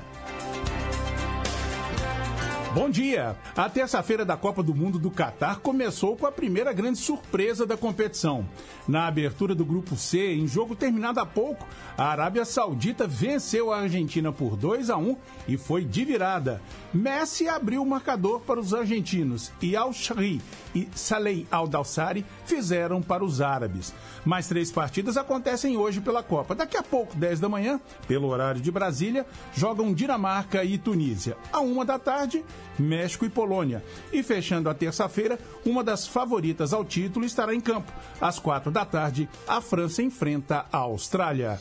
Bom 2.74 2.88
dia! 2.88 3.36
A 3.54 3.68
terça-feira 3.68 4.24
da 4.24 4.34
Copa 4.34 4.62
do 4.62 4.74
Mundo 4.74 4.98
do 4.98 5.10
Catar 5.10 5.60
começou 5.60 6.16
com 6.16 6.26
a 6.26 6.32
primeira 6.32 6.72
grande 6.72 6.98
surpresa 6.98 7.66
da 7.66 7.76
competição. 7.76 8.48
Na 8.88 9.06
abertura 9.06 9.54
do 9.54 9.62
Grupo 9.62 9.94
C, 9.94 10.32
em 10.32 10.48
jogo 10.48 10.74
terminado 10.74 11.20
há 11.20 11.26
pouco, 11.26 11.68
a 11.98 12.06
Arábia 12.06 12.46
Saudita 12.46 13.06
venceu 13.06 13.70
a 13.70 13.80
Argentina 13.80 14.32
por 14.32 14.56
2 14.56 14.88
a 14.88 14.96
1 14.96 15.16
e 15.48 15.58
foi 15.58 15.84
de 15.84 16.02
virada. 16.02 16.62
Messi 16.94 17.46
abriu 17.46 17.82
o 17.82 17.86
marcador 17.86 18.40
para 18.40 18.58
os 18.58 18.72
argentinos 18.72 19.52
e 19.60 19.76
Al-Shari 19.76 20.40
e 20.74 20.88
Saleh 20.94 21.46
Al-Dawsari 21.50 22.24
fizeram 22.46 23.02
para 23.02 23.22
os 23.22 23.42
árabes. 23.42 23.92
Mais 24.24 24.48
três 24.48 24.70
partidas 24.70 25.18
acontecem 25.18 25.76
hoje 25.76 26.00
pela 26.00 26.22
Copa. 26.22 26.54
Daqui 26.54 26.78
a 26.78 26.82
pouco, 26.82 27.14
10 27.16 27.38
da 27.38 27.50
manhã, 27.50 27.78
pelo 28.08 28.28
horário 28.28 28.62
de 28.62 28.70
Brasília, 28.70 29.26
jogam 29.52 29.92
Dinamarca 29.92 30.64
e 30.64 30.78
Tunísia. 30.78 31.36
À 31.52 31.60
uma 31.60 31.84
da 31.84 31.98
tarde, 31.98 32.42
México 32.78 33.24
e 33.24 33.30
Polônia. 33.30 33.82
E 34.12 34.22
fechando 34.22 34.68
a 34.68 34.74
terça-feira, 34.74 35.38
uma 35.64 35.82
das 35.84 36.06
favoritas 36.06 36.72
ao 36.72 36.84
título 36.84 37.24
estará 37.24 37.54
em 37.54 37.60
campo. 37.60 37.92
Às 38.20 38.38
quatro 38.38 38.70
da 38.70 38.84
tarde, 38.84 39.28
a 39.46 39.60
França 39.60 40.02
enfrenta 40.02 40.66
a 40.72 40.78
Austrália. 40.78 41.60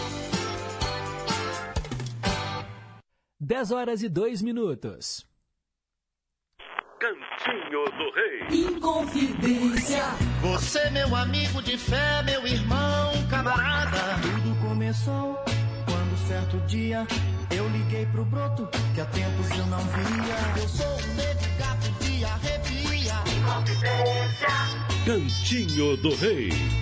10 3.51 3.71
horas 3.73 4.01
e 4.01 4.07
2 4.07 4.41
minutos. 4.41 5.27
Cantinho 7.01 7.83
do 7.83 8.11
Rei. 8.15 8.65
Inconfidência. 8.65 10.03
Você, 10.41 10.89
meu 10.91 11.13
amigo 11.13 11.61
de 11.61 11.77
fé, 11.77 12.23
meu 12.23 12.47
irmão, 12.47 13.11
camarada. 13.29 14.21
Tudo 14.21 14.55
começou 14.65 15.35
quando 15.83 16.27
certo 16.29 16.65
dia 16.65 17.05
eu 17.53 17.67
liguei 17.67 18.05
pro 18.05 18.23
broto 18.23 18.69
que 18.95 19.01
há 19.01 19.05
tempos 19.07 19.49
eu 19.49 19.65
não 19.65 19.79
via. 19.79 20.61
Eu 20.61 20.69
sou 20.69 20.87
um 20.87 21.13
negro 21.15 21.51
gato 21.59 21.91
de 22.05 22.23
arrepia. 22.23 22.71
Cantinho 25.05 25.97
do 25.97 26.15
Rei. 26.15 26.80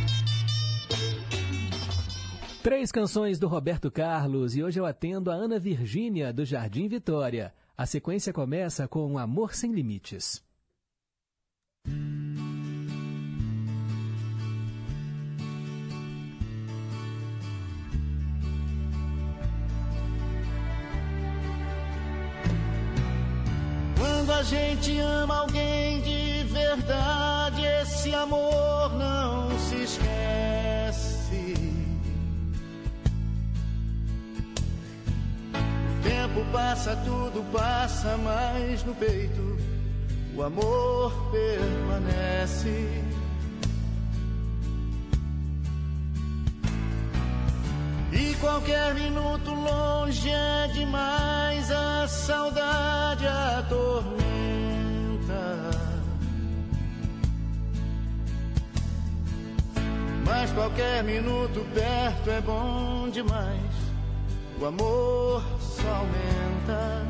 Três 2.61 2.91
canções 2.91 3.39
do 3.39 3.47
Roberto 3.47 3.89
Carlos 3.89 4.53
e 4.53 4.61
hoje 4.61 4.77
eu 4.77 4.85
atendo 4.85 5.31
a 5.31 5.33
Ana 5.33 5.57
Virgínia, 5.57 6.33
do 6.33 6.43
Jardim 6.43 6.89
Vitória. 6.89 7.53
A 7.77 7.85
sequência 7.85 8.33
começa 8.33 8.85
com 8.85 9.17
Amor 9.17 9.55
Sem 9.55 9.71
Limites. 9.71 10.43
Quando 23.97 24.33
a 24.33 24.43
gente 24.43 24.97
ama 24.99 25.37
alguém 25.37 26.01
de 26.01 26.43
verdade, 26.43 27.61
esse 27.81 28.13
amor 28.13 28.93
não 28.97 29.57
se 29.57 29.75
esquece. 29.75 30.78
O 35.99 36.01
tempo 36.01 36.45
passa, 36.53 36.95
tudo 37.03 37.43
passa, 37.51 38.15
mas 38.17 38.85
no 38.85 38.95
peito 38.95 39.57
o 40.33 40.41
amor 40.41 41.11
permanece. 41.29 43.03
E 48.13 48.33
qualquer 48.39 48.95
minuto 48.95 49.51
longe 49.51 50.29
é 50.29 50.67
demais, 50.73 51.69
a 51.69 52.07
saudade 52.07 53.27
atormenta. 53.27 54.19
Mas 60.25 60.49
qualquer 60.53 61.03
minuto 61.03 61.65
perto 61.73 62.29
é 62.29 62.39
bom 62.39 63.09
demais, 63.09 63.68
o 64.59 64.65
amor 64.65 65.41
só 65.59 65.87
aumenta. 65.89 67.07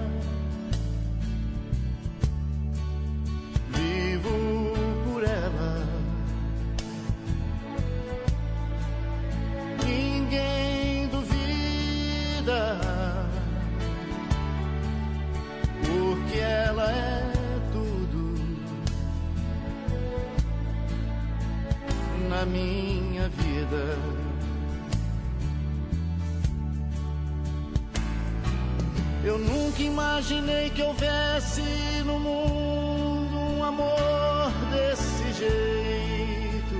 Vivo 3.69 4.73
por 5.05 5.23
ela. 5.23 5.87
Ninguém 9.83 11.07
duvida, 11.07 12.79
porque 15.81 16.37
ela 16.37 16.91
é 16.91 17.33
tudo 17.71 18.35
na 22.29 22.45
minha 22.45 23.27
vida. 23.29 24.18
Eu 29.23 29.37
nunca 29.37 29.81
imaginei 29.81 30.69
que 30.69 30.81
houvesse 30.81 31.61
no 32.05 32.19
mundo 32.19 33.37
um 33.37 33.63
amor 33.63 34.51
desse 34.71 35.33
jeito. 35.33 36.79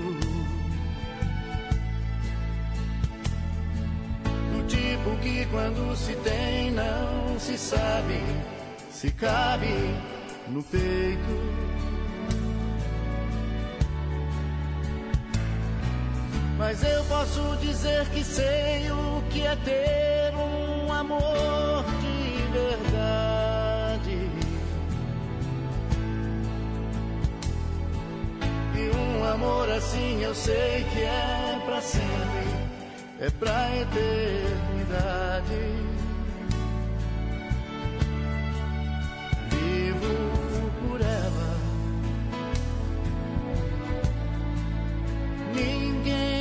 Do 4.54 4.68
tipo 4.68 5.18
que 5.22 5.46
quando 5.48 5.96
se 5.96 6.16
tem 6.16 6.72
não 6.72 7.40
se 7.40 7.58
sabe 7.58 8.20
se 9.00 9.12
cabe 9.12 9.96
no 10.50 10.62
peito. 10.62 11.70
Mas 16.58 16.84
eu 16.84 17.02
posso 17.06 17.56
dizer 17.62 18.06
que 18.10 18.22
sei 18.22 18.92
o 18.92 19.24
que 19.30 19.42
é 19.44 19.56
ter 19.56 20.36
um 20.36 20.92
amor 20.92 21.86
de 22.02 22.09
verdade. 22.52 24.30
E 28.76 28.96
um 28.96 29.24
amor 29.26 29.70
assim 29.72 30.24
eu 30.24 30.34
sei 30.34 30.86
que 30.92 31.00
é 31.00 31.62
pra 31.66 31.82
sempre, 31.82 32.48
é 33.20 33.30
pra 33.30 33.76
eternidade. 33.78 35.60
Vivo 39.50 40.72
por 40.82 41.02
ela. 41.02 41.60
Ninguém 45.56 46.39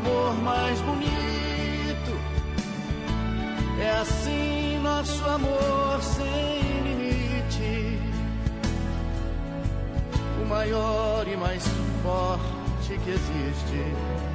amor 0.00 0.34
mais 0.42 0.80
bonito. 0.80 1.10
É 3.80 3.90
assim 4.00 4.78
nosso 4.82 5.24
amor 5.24 6.02
sem 6.02 6.82
limite 6.82 7.98
o 10.42 10.46
maior 10.46 11.26
e 11.28 11.36
mais 11.36 11.64
forte 12.02 12.98
que 13.04 13.10
existe. 13.10 14.29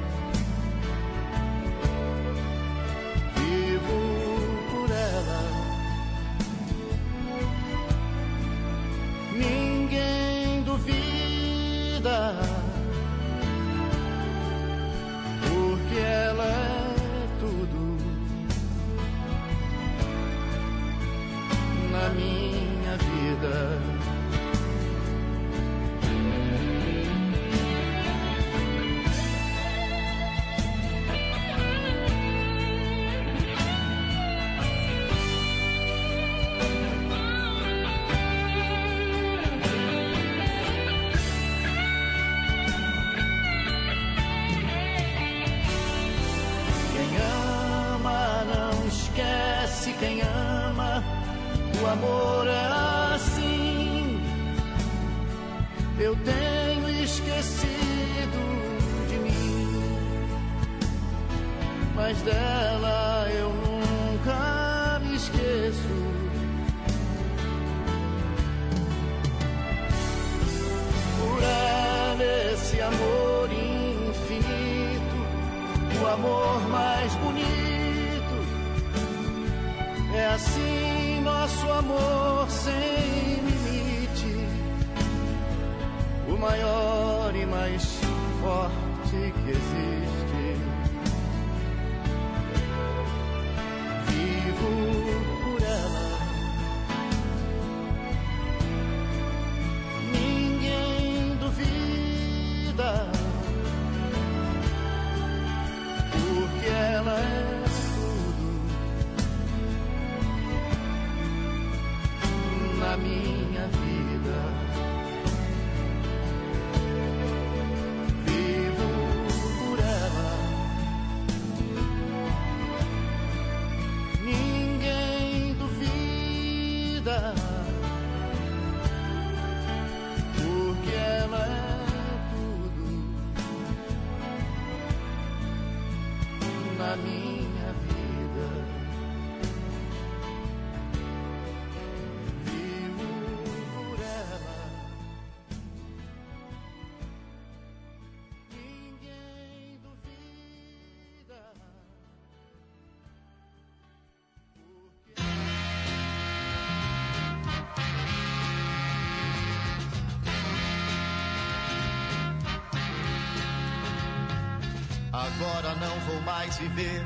Mais 166.46 166.58
viver 166.58 167.04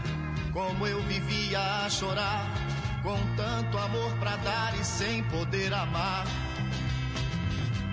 como 0.52 0.86
eu 0.86 1.00
vivia 1.04 1.58
a 1.58 1.88
chorar, 1.88 2.44
com 3.02 3.16
tanto 3.36 3.78
amor 3.78 4.12
pra 4.18 4.36
dar 4.36 4.78
e 4.78 4.84
sem 4.84 5.22
poder 5.24 5.72
amar. 5.72 6.26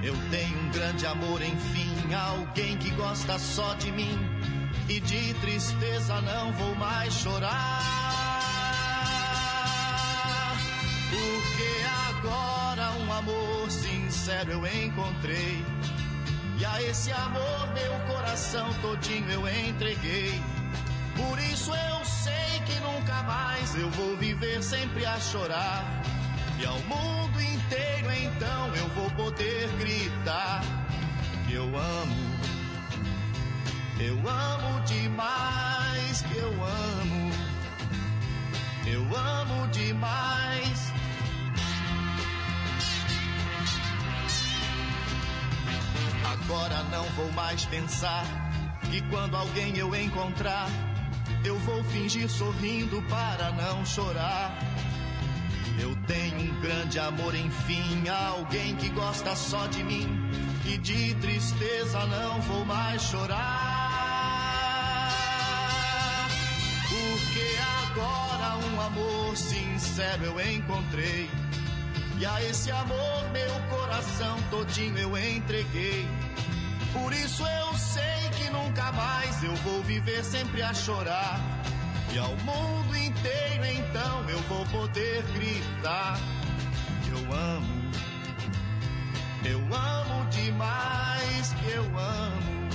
Eu 0.04 0.14
tenho 0.30 0.60
um 0.60 0.70
grande 0.72 1.06
amor, 1.06 1.42
enfim, 1.42 1.96
alguém 2.14 2.78
que 2.78 2.90
gosta 2.92 3.40
só 3.40 3.76
de 3.76 3.92
mim 3.92 4.20
e 4.90 5.00
de 5.00 5.34
tristeza 5.36 6.20
não 6.22 6.52
vou 6.52 6.76
mais 6.76 7.14
chorar. 7.14 7.82
Porque 11.10 11.72
agora 12.10 12.92
um 13.00 13.14
amor 13.14 13.72
sincero 13.72 14.52
eu 14.52 14.68
encontrei. 14.84 15.64
E 16.60 16.66
a 16.66 16.82
esse 16.82 17.12
amor 17.12 17.74
meu 17.74 17.94
coração 18.14 18.68
todinho 18.82 19.30
eu 19.30 19.48
entreguei. 19.48 20.42
Eu 23.80 23.90
vou 23.92 24.16
viver 24.18 24.62
sempre 24.64 25.06
a 25.06 25.20
chorar. 25.20 25.86
E 26.60 26.66
ao 26.66 26.80
mundo 26.82 27.42
inteiro 27.42 28.12
então 28.12 28.76
eu 28.76 28.88
vou 28.90 29.10
poder 29.12 29.70
gritar 29.78 30.62
que 31.46 31.54
eu 31.54 31.66
amo. 31.78 32.38
Eu 34.00 34.16
amo 34.28 34.82
demais, 34.86 36.22
que 36.22 36.38
eu 36.38 36.52
amo. 36.64 37.32
Eu 38.86 39.18
amo 39.18 39.68
demais. 39.68 40.94
Agora 46.32 46.84
não 46.92 47.04
vou 47.16 47.32
mais 47.34 47.66
pensar 47.66 48.24
que 48.90 49.02
quando 49.10 49.36
alguém 49.36 49.76
eu 49.78 49.94
encontrar, 49.96 50.70
eu 51.48 51.58
vou 51.60 51.82
fingir 51.86 52.30
sorrindo 52.30 53.02
para 53.04 53.52
não 53.54 53.86
chorar. 53.86 54.60
Eu 55.80 55.96
tenho 56.06 56.42
um 56.42 56.60
grande 56.60 57.00
amor, 57.00 57.34
enfim, 57.36 58.04
alguém 58.10 58.76
que 58.76 58.90
gosta 58.90 59.34
só 59.36 59.66
de 59.68 59.82
mim 59.84 60.08
e 60.66 60.78
de 60.78 61.16
tristeza 61.16 62.06
não 62.08 62.42
vou 62.42 62.66
mais 62.66 63.02
chorar. 63.02 63.38
Porque 66.90 67.56
agora 67.86 68.58
um 68.68 68.82
amor 68.82 69.38
sincero 69.38 70.26
eu 70.26 70.52
encontrei. 70.52 71.30
E 72.20 72.26
a 72.26 72.44
esse 72.44 72.72
amor 72.72 73.30
meu 73.32 73.54
coração 73.70 74.38
todinho 74.50 74.98
eu 74.98 75.18
entreguei. 75.18 76.06
Por 77.00 77.14
isso 77.14 77.44
eu 77.46 77.74
sei 77.78 78.30
que 78.38 78.50
nunca 78.50 78.92
mais 78.92 79.44
eu 79.44 79.56
vou 79.58 79.82
viver 79.84 80.24
sempre 80.24 80.62
a 80.62 80.74
chorar. 80.74 81.40
E 82.14 82.18
ao 82.18 82.36
mundo 82.38 82.96
inteiro 82.96 83.66
então 83.66 84.30
eu 84.30 84.40
vou 84.44 84.66
poder 84.68 85.24
gritar 85.34 86.18
eu 87.18 87.34
amo. 87.34 87.92
Eu 89.44 89.60
amo 89.74 90.30
demais, 90.30 91.56
eu 91.74 91.84
amo. 91.98 92.70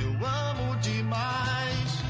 Eu 0.00 0.26
amo 0.26 0.76
demais. 0.76 2.01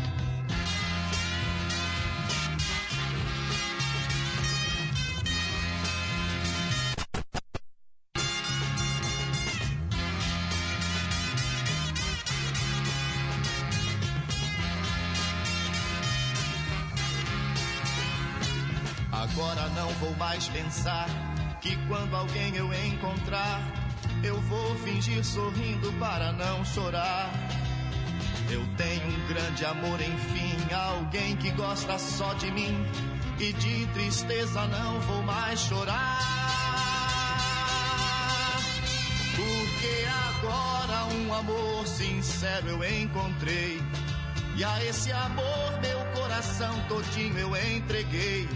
Agora 19.43 19.69
não 19.71 19.89
vou 19.95 20.15
mais 20.19 20.47
pensar 20.47 21.09
que 21.61 21.75
quando 21.89 22.15
alguém 22.15 22.55
eu 22.55 22.73
encontrar, 22.73 23.61
eu 24.23 24.41
vou 24.43 24.77
fingir 24.77 25.25
sorrindo 25.25 25.93
para 25.95 26.31
não 26.31 26.65
chorar. 26.65 27.29
Eu 28.49 28.65
tenho 28.77 29.05
um 29.05 29.27
grande 29.27 29.65
amor, 29.65 30.01
enfim, 30.01 30.57
alguém 30.73 31.37
que 31.37 31.51
gosta 31.51 31.99
só 31.99 32.33
de 32.35 32.53
mim 32.53 32.87
e 33.41 33.53
de 33.53 33.85
tristeza 33.89 34.65
não 34.69 35.01
vou 35.01 35.23
mais 35.25 35.59
chorar. 35.59 36.21
Porque 39.35 40.07
agora 40.29 41.05
um 41.17 41.35
amor 41.35 41.87
sincero 41.89 42.69
eu 42.69 43.03
encontrei. 43.03 43.83
E 44.55 44.63
a 44.63 44.85
esse 44.85 45.11
amor 45.11 45.81
meu 45.81 45.99
coração 46.15 46.79
todinho 46.87 47.37
eu 47.37 47.57
entreguei. 47.57 48.49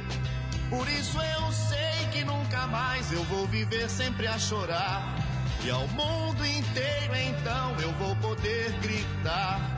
Por 0.68 0.88
isso 0.88 1.18
eu 1.20 1.52
sei 1.52 2.08
que 2.12 2.24
nunca 2.24 2.66
mais 2.66 3.12
eu 3.12 3.22
vou 3.24 3.46
viver 3.46 3.88
sempre 3.88 4.26
a 4.26 4.38
chorar. 4.38 5.16
E 5.64 5.70
ao 5.70 5.86
mundo 5.88 6.44
inteiro 6.44 7.14
então 7.16 7.76
eu 7.80 7.92
vou 7.92 8.14
poder 8.16 8.70
gritar 8.80 9.76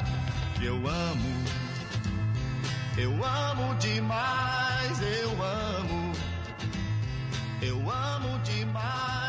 eu 0.62 0.74
amo. 0.89 1.44
Eu 2.97 3.24
amo 3.24 3.74
demais, 3.77 5.01
eu 5.01 5.31
amo. 5.43 6.12
Eu 7.62 7.90
amo 7.90 8.39
demais, 8.40 9.28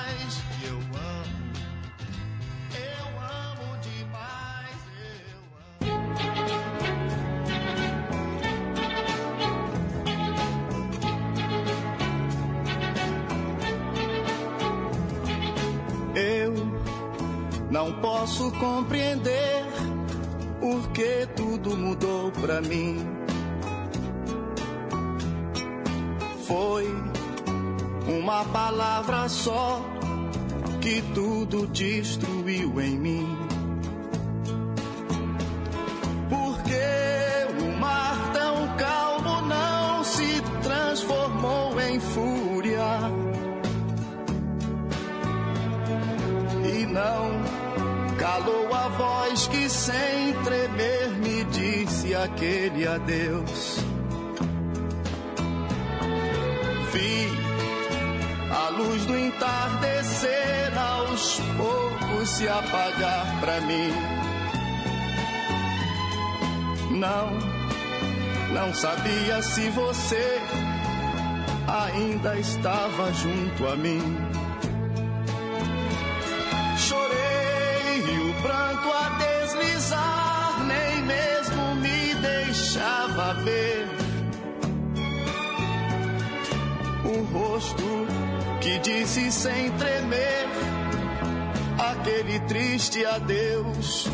Não 17.70 17.94
posso 18.02 18.52
compreender 18.54 19.64
por 20.60 20.90
que 20.92 21.28
tudo 21.36 21.78
mudou 21.78 22.32
pra 22.32 22.62
mim. 22.62 22.98
Foi 26.48 26.88
uma 28.08 28.44
palavra 28.46 29.30
só 29.30 29.86
que 30.82 31.02
tudo 31.14 31.68
destruiu 31.68 32.82
em 32.82 32.98
mim. 32.98 33.38
Porque 36.28 37.64
o 37.64 37.80
mar 37.80 38.32
tão 38.34 38.76
calmo 38.78 39.42
não 39.48 40.04
se 40.04 40.42
transformou 40.64 41.80
em 41.80 42.00
fúria. 42.00 42.88
E 46.66 46.86
não 46.88 47.29
calou 48.30 48.72
a 48.72 48.88
voz 48.90 49.48
que 49.48 49.68
sem 49.68 50.34
tremer 50.44 51.10
me 51.18 51.44
disse 51.46 52.14
aquele 52.14 52.88
adeus. 52.88 53.80
Vi 56.92 57.28
a 58.52 58.70
luz 58.70 59.04
do 59.06 59.18
entardecer 59.18 60.78
aos 60.78 61.40
poucos 61.58 62.30
se 62.30 62.48
apagar 62.48 63.40
pra 63.40 63.62
mim. 63.62 63.92
Não, 66.92 67.30
não 68.54 68.74
sabia 68.76 69.42
se 69.42 69.70
você 69.70 70.40
ainda 71.68 72.38
estava 72.38 73.12
junto 73.14 73.68
a 73.68 73.76
mim. 73.76 74.40
Ver 83.50 83.88
o 87.06 87.24
rosto 87.34 87.84
que 88.62 88.80
disse 88.80 89.32
sem 89.32 89.72
tremer 89.72 90.48
aquele 91.78 92.40
triste 92.42 93.06
adeus. 93.06 94.08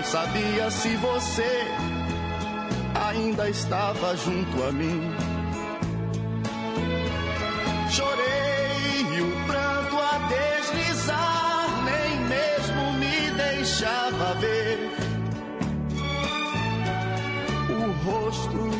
Não 0.00 0.06
sabia 0.06 0.70
se 0.70 0.96
você 0.96 1.62
ainda 2.94 3.50
estava 3.50 4.16
junto 4.16 4.62
a 4.62 4.72
mim. 4.72 5.02
Chorei 7.90 9.18
e 9.18 9.20
o 9.20 9.46
pranto 9.46 9.98
a 9.98 10.18
deslizar, 10.28 11.84
nem 11.84 12.18
mesmo 12.28 12.92
me 12.94 13.30
deixava 13.36 14.34
ver. 14.36 14.90
O 17.68 18.10
rosto 18.10 18.70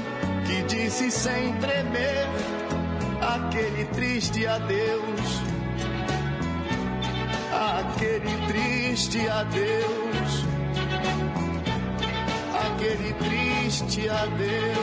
que 0.47 0.63
disse 0.75 1.11
sem 1.11 1.53
tremer 1.57 2.29
aquele 3.21 3.85
triste 3.93 4.47
adeus. 4.47 5.43
Aquele 7.53 8.47
triste 8.47 9.29
adeus, 9.29 10.00
aquele 12.81 13.13
triste 13.13 14.09
adeus, 14.09 14.79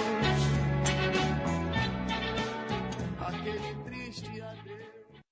aquele 3.20 3.84
triste 3.86 4.42
adeus. 4.42 5.24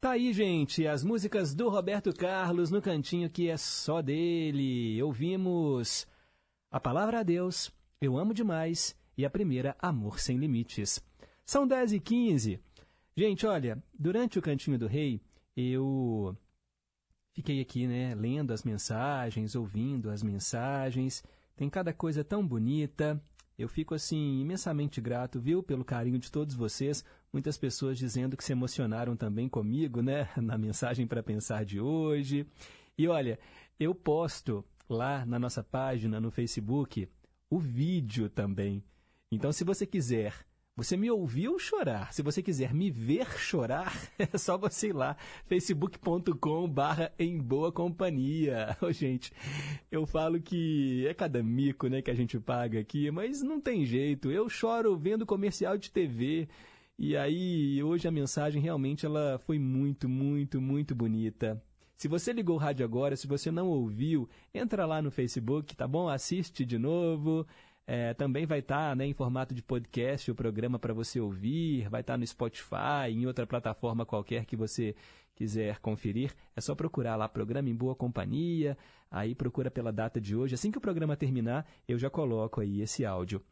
Tá 0.00 0.12
aí, 0.12 0.32
gente, 0.32 0.86
as 0.86 1.02
músicas 1.02 1.56
do 1.56 1.68
Roberto 1.68 2.14
Carlos 2.14 2.70
no 2.70 2.80
cantinho 2.80 3.28
que 3.28 3.48
é 3.48 3.56
só 3.56 4.00
dele. 4.00 5.02
Ouvimos 5.02 6.06
A 6.70 6.78
Palavra 6.78 7.18
a 7.18 7.22
Deus, 7.24 7.72
Eu 8.00 8.16
Amo 8.16 8.32
Demais 8.32 8.94
e 9.18 9.24
a 9.24 9.30
primeira 9.30 9.76
Amor 9.80 10.20
Sem 10.20 10.36
Limites. 10.36 11.02
São 11.44 11.66
10 11.66 11.94
e 11.94 12.00
15 12.00 12.60
Gente, 13.16 13.44
olha, 13.46 13.82
durante 13.96 14.38
o 14.38 14.42
Cantinho 14.42 14.78
do 14.78 14.88
Rei, 14.88 15.20
eu 15.56 16.36
fiquei 17.34 17.60
aqui, 17.60 17.86
né, 17.86 18.14
lendo 18.14 18.52
as 18.52 18.62
mensagens, 18.62 19.54
ouvindo 19.54 20.08
as 20.08 20.22
mensagens. 20.22 21.22
Tem 21.56 21.68
cada 21.68 21.92
coisa 21.92 22.24
tão 22.24 22.46
bonita. 22.46 23.20
Eu 23.58 23.68
fico, 23.68 23.94
assim, 23.94 24.40
imensamente 24.40 25.00
grato, 25.00 25.40
viu, 25.40 25.62
pelo 25.62 25.84
carinho 25.84 26.18
de 26.18 26.30
todos 26.30 26.54
vocês. 26.54 27.04
Muitas 27.32 27.58
pessoas 27.58 27.98
dizendo 27.98 28.36
que 28.36 28.44
se 28.44 28.52
emocionaram 28.52 29.16
também 29.16 29.48
comigo, 29.48 30.00
né, 30.00 30.28
na 30.40 30.56
mensagem 30.56 31.06
para 31.06 31.22
pensar 31.22 31.64
de 31.64 31.80
hoje. 31.80 32.46
E 32.96 33.08
olha, 33.08 33.38
eu 33.78 33.94
posto 33.94 34.64
lá 34.88 35.26
na 35.26 35.38
nossa 35.38 35.62
página 35.62 36.20
no 36.20 36.30
Facebook 36.30 37.08
o 37.50 37.58
vídeo 37.58 38.28
também. 38.28 38.82
Então, 39.30 39.52
se 39.52 39.64
você 39.64 39.84
quiser 39.84 40.34
você 40.76 40.96
me 40.96 41.08
ouviu 41.10 41.56
chorar. 41.58 42.12
Se 42.12 42.20
você 42.20 42.42
quiser 42.42 42.74
me 42.74 42.90
ver 42.90 43.26
chorar, 43.38 43.92
é 44.18 44.36
só 44.36 44.58
você 44.58 44.88
ir 44.88 44.92
lá, 44.92 45.16
facebook.com 45.46 46.68
barra 46.68 47.12
em 47.18 47.38
boa 47.38 47.70
companhia. 47.70 48.76
Oh, 48.82 48.92
gente, 48.92 49.32
eu 49.90 50.04
falo 50.04 50.40
que 50.40 51.06
é 51.06 51.14
cada 51.14 51.42
mico 51.42 51.86
né, 51.86 52.02
que 52.02 52.10
a 52.10 52.14
gente 52.14 52.38
paga 52.38 52.78
aqui, 52.80 53.10
mas 53.10 53.40
não 53.40 53.60
tem 53.60 53.84
jeito. 53.84 54.30
Eu 54.30 54.48
choro 54.48 54.96
vendo 54.96 55.24
comercial 55.24 55.78
de 55.78 55.90
TV. 55.90 56.48
E 56.98 57.16
aí, 57.16 57.82
hoje 57.82 58.06
a 58.06 58.10
mensagem 58.10 58.60
realmente 58.60 59.06
ela 59.06 59.38
foi 59.46 59.58
muito, 59.58 60.08
muito, 60.08 60.60
muito 60.60 60.94
bonita. 60.94 61.62
Se 61.96 62.08
você 62.08 62.32
ligou 62.32 62.56
o 62.56 62.58
rádio 62.58 62.84
agora, 62.84 63.16
se 63.16 63.26
você 63.26 63.50
não 63.50 63.68
ouviu, 63.68 64.28
entra 64.52 64.84
lá 64.84 65.00
no 65.00 65.10
Facebook, 65.10 65.74
tá 65.76 65.86
bom? 65.86 66.08
Assiste 66.08 66.64
de 66.64 66.78
novo. 66.78 67.46
É, 67.86 68.14
também 68.14 68.46
vai 68.46 68.60
estar 68.60 68.90
tá, 68.90 68.94
né, 68.94 69.06
em 69.06 69.12
formato 69.12 69.54
de 69.54 69.62
podcast 69.62 70.30
o 70.30 70.34
programa 70.34 70.78
para 70.78 70.94
você 70.94 71.20
ouvir, 71.20 71.86
vai 71.90 72.00
estar 72.00 72.14
tá 72.14 72.18
no 72.18 72.26
Spotify, 72.26 73.10
em 73.10 73.26
outra 73.26 73.46
plataforma 73.46 74.06
qualquer 74.06 74.46
que 74.46 74.56
você 74.56 74.96
quiser 75.34 75.78
conferir. 75.80 76.32
É 76.56 76.60
só 76.60 76.74
procurar 76.74 77.16
lá 77.16 77.28
Programa 77.28 77.68
em 77.68 77.74
Boa 77.74 77.94
Companhia, 77.94 78.78
aí 79.10 79.34
procura 79.34 79.70
pela 79.70 79.92
data 79.92 80.20
de 80.20 80.34
hoje. 80.34 80.54
Assim 80.54 80.70
que 80.70 80.78
o 80.78 80.80
programa 80.80 81.16
terminar, 81.16 81.66
eu 81.86 81.98
já 81.98 82.08
coloco 82.08 82.60
aí 82.60 82.80
esse 82.80 83.04
áudio. 83.04 83.44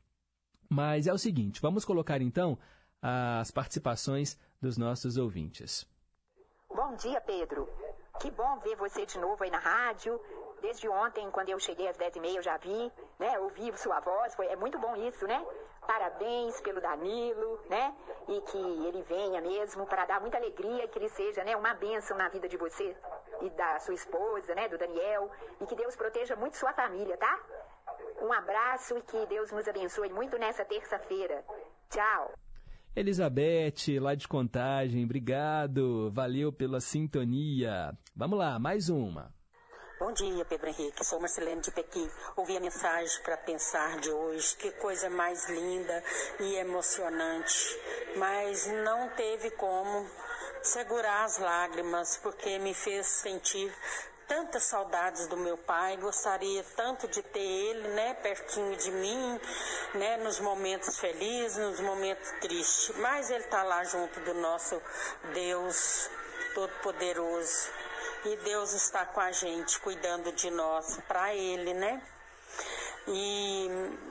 Mas 0.68 1.06
é 1.06 1.12
o 1.12 1.18
seguinte, 1.18 1.60
vamos 1.60 1.84
colocar 1.84 2.22
então 2.22 2.58
as 3.02 3.50
participações 3.50 4.38
dos 4.60 4.78
nossos 4.78 5.18
ouvintes. 5.18 5.86
Bom 6.74 6.94
dia, 6.96 7.20
Pedro. 7.20 7.68
Que 8.20 8.30
bom 8.30 8.58
ver 8.60 8.76
você 8.76 9.04
de 9.04 9.18
novo 9.18 9.42
aí 9.42 9.50
na 9.50 9.58
rádio. 9.58 10.18
Desde 10.62 10.88
ontem, 10.88 11.28
quando 11.32 11.48
eu 11.48 11.58
cheguei 11.58 11.88
às 11.88 11.98
10h30, 11.98 12.36
eu 12.36 12.42
já 12.42 12.56
vi, 12.56 12.92
né? 13.18 13.36
Ouvi 13.40 13.76
sua 13.76 13.98
voz, 13.98 14.32
foi, 14.36 14.46
é 14.46 14.54
muito 14.54 14.78
bom 14.78 14.94
isso, 14.94 15.26
né? 15.26 15.44
Parabéns 15.84 16.60
pelo 16.60 16.80
Danilo, 16.80 17.60
né? 17.68 17.92
E 18.28 18.40
que 18.42 18.58
ele 18.86 19.02
venha 19.02 19.40
mesmo 19.40 19.84
para 19.86 20.06
dar 20.06 20.20
muita 20.20 20.36
alegria 20.36 20.84
e 20.84 20.88
que 20.88 21.00
ele 21.00 21.08
seja, 21.08 21.42
né, 21.42 21.56
uma 21.56 21.74
bênção 21.74 22.16
na 22.16 22.28
vida 22.28 22.48
de 22.48 22.56
você 22.56 22.96
e 23.40 23.50
da 23.50 23.80
sua 23.80 23.94
esposa, 23.94 24.54
né, 24.54 24.68
do 24.68 24.78
Daniel, 24.78 25.28
e 25.60 25.66
que 25.66 25.74
Deus 25.74 25.96
proteja 25.96 26.36
muito 26.36 26.56
sua 26.56 26.72
família, 26.72 27.16
tá? 27.16 27.40
Um 28.22 28.32
abraço 28.32 28.96
e 28.96 29.02
que 29.02 29.26
Deus 29.26 29.50
nos 29.50 29.66
abençoe 29.66 30.10
muito 30.10 30.38
nessa 30.38 30.64
terça-feira. 30.64 31.44
Tchau. 31.90 32.32
Elizabeth, 32.94 33.98
lá 34.00 34.14
de 34.14 34.28
Contagem, 34.28 35.04
obrigado. 35.04 36.08
Valeu 36.12 36.52
pela 36.52 36.78
sintonia. 36.78 37.92
Vamos 38.14 38.38
lá, 38.38 38.60
mais 38.60 38.88
uma. 38.88 39.34
Bom 40.04 40.10
dia, 40.10 40.44
Pedro 40.44 40.68
Henrique. 40.68 41.04
Sou 41.04 41.20
Marcelene 41.20 41.60
de 41.60 41.70
Pequim. 41.70 42.10
Ouvi 42.34 42.56
a 42.56 42.60
mensagem 42.60 43.22
para 43.22 43.36
pensar 43.36 44.00
de 44.00 44.10
hoje. 44.10 44.56
Que 44.56 44.72
coisa 44.72 45.08
mais 45.08 45.48
linda 45.48 46.02
e 46.40 46.56
emocionante. 46.56 47.80
Mas 48.16 48.66
não 48.66 49.10
teve 49.10 49.52
como 49.52 50.04
segurar 50.60 51.22
as 51.22 51.38
lágrimas, 51.38 52.16
porque 52.16 52.58
me 52.58 52.74
fez 52.74 53.06
sentir 53.06 53.72
tantas 54.26 54.64
saudades 54.64 55.28
do 55.28 55.36
meu 55.36 55.56
pai, 55.56 55.96
gostaria 55.98 56.64
tanto 56.74 57.06
de 57.06 57.22
ter 57.22 57.38
ele, 57.38 57.86
né, 57.90 58.14
pertinho 58.14 58.76
de 58.76 58.90
mim, 58.90 59.40
né, 59.94 60.16
nos 60.16 60.40
momentos 60.40 60.98
felizes, 60.98 61.58
nos 61.58 61.78
momentos 61.78 62.28
tristes. 62.40 62.96
Mas 62.96 63.30
ele 63.30 63.44
está 63.44 63.62
lá 63.62 63.84
junto 63.84 64.18
do 64.18 64.34
nosso 64.34 64.82
Deus 65.32 66.10
Todo-Poderoso. 66.56 67.81
E 68.24 68.36
Deus 68.36 68.72
está 68.72 69.04
com 69.06 69.20
a 69.20 69.32
gente, 69.32 69.80
cuidando 69.80 70.30
de 70.32 70.50
nós, 70.50 70.98
para 71.08 71.34
Ele, 71.34 71.74
né? 71.74 72.00
E 73.08 73.68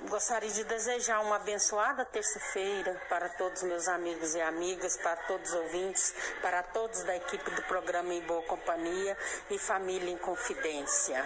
gostaria 0.09 0.49
de 0.49 0.65
desejar 0.65 1.21
uma 1.21 1.37
abençoada 1.37 2.03
terça-feira 2.03 3.01
para 3.07 3.29
todos 3.29 3.63
meus 3.63 3.87
amigos 3.87 4.35
e 4.35 4.41
amigas, 4.41 4.97
para 4.97 5.15
todos 5.27 5.49
os 5.49 5.55
ouvintes, 5.55 6.13
para 6.41 6.61
todos 6.61 7.01
da 7.03 7.15
equipe 7.15 7.49
do 7.51 7.63
programa 7.63 8.13
Em 8.13 8.21
Boa 8.23 8.43
Companhia 8.43 9.17
e 9.49 9.57
Família 9.57 10.11
em 10.11 10.17
Confidência. 10.17 11.25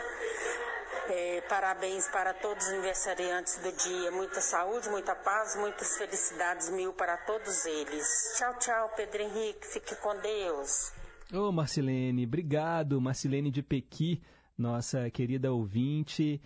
É, 1.09 1.41
parabéns 1.49 2.07
para 2.09 2.35
todos 2.35 2.65
os 2.67 2.71
aniversariantes 2.71 3.57
do 3.57 3.71
dia. 3.71 4.11
Muita 4.11 4.41
saúde, 4.41 4.89
muita 4.89 5.15
paz, 5.15 5.55
muitas 5.55 5.97
felicidades 5.97 6.69
mil 6.69 6.93
para 6.93 7.17
todos 7.17 7.65
eles. 7.65 8.35
Tchau, 8.37 8.53
tchau, 8.59 8.93
Pedro 8.95 9.23
Henrique. 9.23 9.65
Fique 9.67 9.95
com 9.95 10.15
Deus. 10.17 10.91
Ô, 11.33 11.51
Marcilene, 11.51 12.25
obrigado, 12.25 13.01
Marcilene 13.01 13.49
de 13.49 13.63
Pequi, 13.63 14.21
nossa 14.55 15.09
querida 15.09 15.51
ouvinte. 15.51 16.39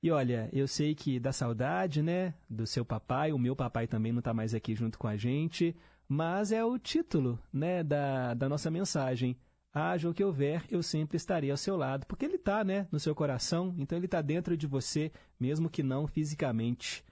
E 0.00 0.10
olha, 0.10 0.48
eu 0.52 0.68
sei 0.68 0.94
que 0.94 1.18
dá 1.18 1.32
saudade, 1.32 2.02
né, 2.02 2.34
do 2.48 2.66
seu 2.66 2.84
papai, 2.84 3.32
o 3.32 3.38
meu 3.38 3.56
papai 3.56 3.86
também 3.86 4.12
não 4.12 4.20
está 4.20 4.32
mais 4.32 4.54
aqui 4.54 4.74
junto 4.74 4.98
com 4.98 5.08
a 5.08 5.16
gente, 5.16 5.76
mas 6.08 6.52
é 6.52 6.64
o 6.64 6.78
título, 6.78 7.38
né, 7.52 7.82
da, 7.82 8.34
da 8.34 8.48
nossa 8.48 8.70
mensagem. 8.70 9.36
Haja 9.74 10.08
o 10.08 10.14
que 10.14 10.22
houver, 10.22 10.64
eu 10.70 10.82
sempre 10.82 11.16
estarei 11.16 11.50
ao 11.50 11.56
seu 11.56 11.76
lado, 11.76 12.06
porque 12.06 12.24
ele 12.24 12.36
está, 12.36 12.62
né, 12.62 12.86
no 12.92 13.00
seu 13.00 13.14
coração, 13.14 13.74
então 13.78 13.98
ele 13.98 14.06
está 14.06 14.20
dentro 14.20 14.56
de 14.56 14.66
você, 14.66 15.10
mesmo 15.38 15.68
que 15.68 15.82
não 15.82 16.06
fisicamente. 16.06 17.04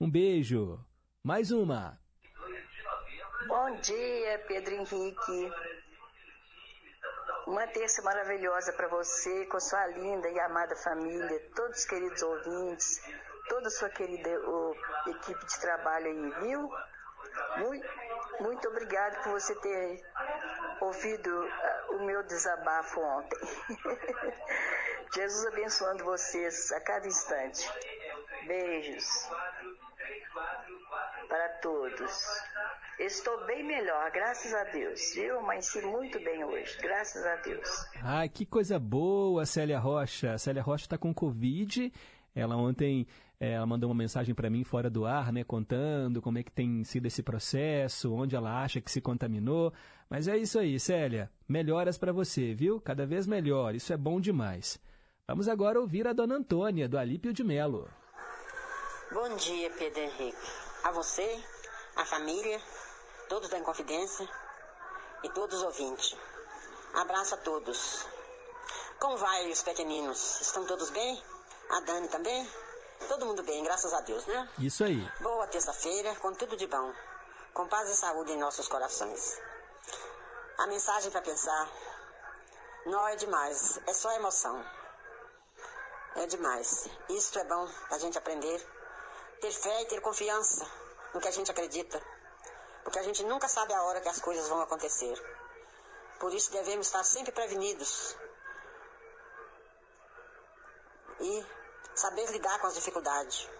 Um 0.00 0.10
beijo. 0.10 0.78
Mais 1.22 1.50
uma. 1.50 1.98
Bom 3.48 3.80
dia, 3.80 4.44
Pedro 4.48 4.74
Henrique. 4.74 5.50
Uma 7.46 7.66
terça 7.68 8.02
maravilhosa 8.02 8.72
para 8.72 8.88
você, 8.88 9.46
com 9.46 9.60
sua 9.60 9.86
linda 9.86 10.28
e 10.28 10.40
amada 10.40 10.74
família, 10.74 11.40
todos 11.54 11.78
os 11.78 11.84
queridos 11.86 12.20
ouvintes, 12.20 13.00
toda 13.48 13.68
a 13.68 13.70
sua 13.70 13.88
querida 13.88 14.28
equipe 15.06 15.46
de 15.46 15.60
trabalho 15.60 16.06
aí, 16.06 16.30
viu? 16.40 16.70
Muito, 17.58 17.88
muito 18.40 18.68
obrigado 18.68 19.22
por 19.22 19.32
você 19.32 19.54
ter 19.60 20.02
ouvido 20.80 21.28
uh, 21.30 21.96
o 21.96 22.04
meu 22.04 22.22
desabafo 22.24 23.00
ontem. 23.00 23.38
Jesus 25.14 25.46
abençoando 25.46 26.04
vocês 26.04 26.72
a 26.72 26.80
cada 26.80 27.06
instante. 27.06 27.70
Beijos 28.46 29.30
para 31.28 31.48
todos. 31.60 32.12
Estou 32.98 33.46
bem 33.46 33.62
melhor, 33.64 34.10
graças 34.10 34.54
a 34.54 34.64
Deus. 34.64 35.16
Eu 35.16 35.40
amanheci 35.40 35.80
muito 35.82 36.18
bem 36.20 36.44
hoje, 36.44 36.78
graças 36.80 37.24
a 37.24 37.36
Deus. 37.36 37.68
Ai, 38.02 38.28
que 38.28 38.46
coisa 38.46 38.78
boa, 38.78 39.44
Célia 39.44 39.78
Rocha. 39.78 40.32
A 40.32 40.38
Célia 40.38 40.62
Rocha 40.62 40.84
está 40.84 40.96
com 40.96 41.12
Covid. 41.12 41.92
Ela 42.34 42.56
ontem 42.56 43.06
é, 43.38 43.52
ela 43.52 43.66
mandou 43.66 43.90
uma 43.90 43.96
mensagem 43.96 44.34
para 44.34 44.48
mim 44.48 44.64
fora 44.64 44.88
do 44.88 45.04
ar, 45.04 45.30
né, 45.32 45.44
contando 45.44 46.22
como 46.22 46.38
é 46.38 46.42
que 46.42 46.50
tem 46.50 46.82
sido 46.84 47.06
esse 47.06 47.22
processo, 47.22 48.14
onde 48.14 48.34
ela 48.34 48.62
acha 48.62 48.80
que 48.80 48.90
se 48.90 49.00
contaminou. 49.00 49.72
Mas 50.08 50.26
é 50.26 50.36
isso 50.38 50.58
aí, 50.58 50.80
Célia. 50.80 51.30
Melhoras 51.48 51.98
para 51.98 52.12
você, 52.12 52.54
viu? 52.54 52.80
Cada 52.80 53.04
vez 53.04 53.26
melhor. 53.26 53.74
Isso 53.74 53.92
é 53.92 53.96
bom 53.96 54.20
demais. 54.20 54.80
Vamos 55.28 55.48
agora 55.48 55.80
ouvir 55.80 56.06
a 56.06 56.12
dona 56.12 56.36
Antônia, 56.36 56.88
do 56.88 56.96
Alípio 56.96 57.32
de 57.32 57.44
Melo. 57.44 57.88
Bom 59.12 59.36
dia, 59.36 59.70
Pedro 59.70 60.00
Henrique. 60.00 60.52
A 60.82 60.90
você, 60.90 61.44
a 61.94 62.04
família, 62.04 62.60
todos 63.28 63.48
da 63.48 63.56
Inconfidência 63.56 64.28
e 65.22 65.30
todos 65.30 65.58
os 65.58 65.62
ouvintes. 65.62 66.16
Abraço 66.92 67.36
a 67.36 67.38
todos. 67.38 68.04
Como 68.98 69.16
vai 69.16 69.48
os 69.48 69.62
pequeninos? 69.62 70.40
Estão 70.40 70.66
todos 70.66 70.90
bem? 70.90 71.22
A 71.70 71.80
Dani 71.80 72.08
também? 72.08 72.50
Todo 73.08 73.26
mundo 73.26 73.44
bem, 73.44 73.62
graças 73.62 73.94
a 73.94 74.00
Deus, 74.00 74.26
né? 74.26 74.50
Isso 74.58 74.82
aí. 74.82 75.08
Boa 75.20 75.46
terça-feira, 75.46 76.16
com 76.16 76.34
tudo 76.34 76.56
de 76.56 76.66
bom. 76.66 76.92
Com 77.54 77.68
paz 77.68 77.88
e 77.88 77.94
saúde 77.94 78.32
em 78.32 78.38
nossos 78.38 78.66
corações. 78.66 79.40
A 80.58 80.66
mensagem 80.66 81.12
para 81.12 81.22
pensar. 81.22 81.70
Não 82.86 83.06
é 83.06 83.14
demais, 83.14 83.78
é 83.86 83.92
só 83.92 84.10
emoção. 84.12 84.64
É 86.16 86.26
demais. 86.26 86.88
Isto 87.08 87.38
é 87.38 87.44
bom 87.44 87.68
para 87.86 87.96
a 87.96 88.00
gente 88.00 88.18
aprender. 88.18 88.75
Ter 89.40 89.52
fé 89.52 89.82
e 89.82 89.86
ter 89.86 90.00
confiança 90.00 90.66
no 91.14 91.20
que 91.20 91.28
a 91.28 91.30
gente 91.30 91.50
acredita 91.50 92.02
porque 92.86 93.00
a 93.00 93.02
gente 93.02 93.24
nunca 93.24 93.48
sabe 93.48 93.74
a 93.74 93.82
hora 93.82 94.00
que 94.00 94.08
as 94.08 94.20
coisas 94.20 94.48
vão 94.48 94.60
acontecer. 94.60 95.20
Por 96.20 96.32
isso 96.32 96.52
devemos 96.52 96.86
estar 96.86 97.02
sempre 97.02 97.32
prevenidos 97.32 98.16
e 101.18 101.46
saber 101.96 102.30
lidar 102.30 102.60
com 102.60 102.68
as 102.68 102.76
dificuldades. 102.76 103.50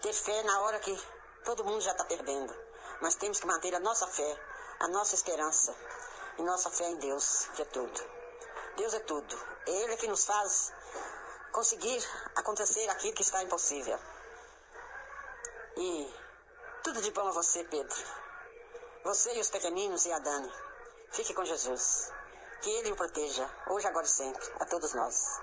Ter 0.00 0.12
fé 0.12 0.44
na 0.44 0.60
hora 0.60 0.78
que 0.78 0.96
todo 1.44 1.64
mundo 1.64 1.80
já 1.80 1.90
está 1.90 2.04
perdendo. 2.04 2.54
Mas 3.00 3.16
temos 3.16 3.40
que 3.40 3.48
manter 3.48 3.74
a 3.74 3.80
nossa 3.80 4.06
fé, 4.06 4.40
a 4.78 4.86
nossa 4.86 5.16
esperança 5.16 5.74
e 6.38 6.42
nossa 6.44 6.70
fé 6.70 6.84
em 6.84 6.98
Deus, 6.98 7.48
que 7.56 7.62
é 7.62 7.64
tudo. 7.64 8.00
Deus 8.76 8.94
é 8.94 9.00
tudo. 9.00 9.36
É 9.66 9.70
Ele 9.72 9.96
que 9.96 10.06
nos 10.06 10.24
faz 10.24 10.72
conseguir 11.50 12.00
acontecer 12.36 12.88
aquilo 12.90 13.14
que 13.14 13.22
está 13.22 13.42
impossível. 13.42 13.98
E 15.78 16.06
tudo 16.82 17.02
de 17.02 17.10
bom 17.10 17.28
a 17.28 17.32
você, 17.32 17.62
Pedro. 17.64 17.94
Você 19.04 19.36
e 19.36 19.40
os 19.40 19.50
pequeninos 19.50 20.06
e 20.06 20.12
a 20.12 20.18
Dani. 20.18 20.48
Fique 21.12 21.34
com 21.34 21.44
Jesus. 21.44 22.10
Que 22.62 22.70
Ele 22.70 22.92
o 22.92 22.96
proteja, 22.96 23.46
hoje, 23.70 23.86
agora 23.86 24.06
e 24.06 24.08
sempre, 24.08 24.42
a 24.58 24.64
todos 24.64 24.94
nós. 24.94 25.38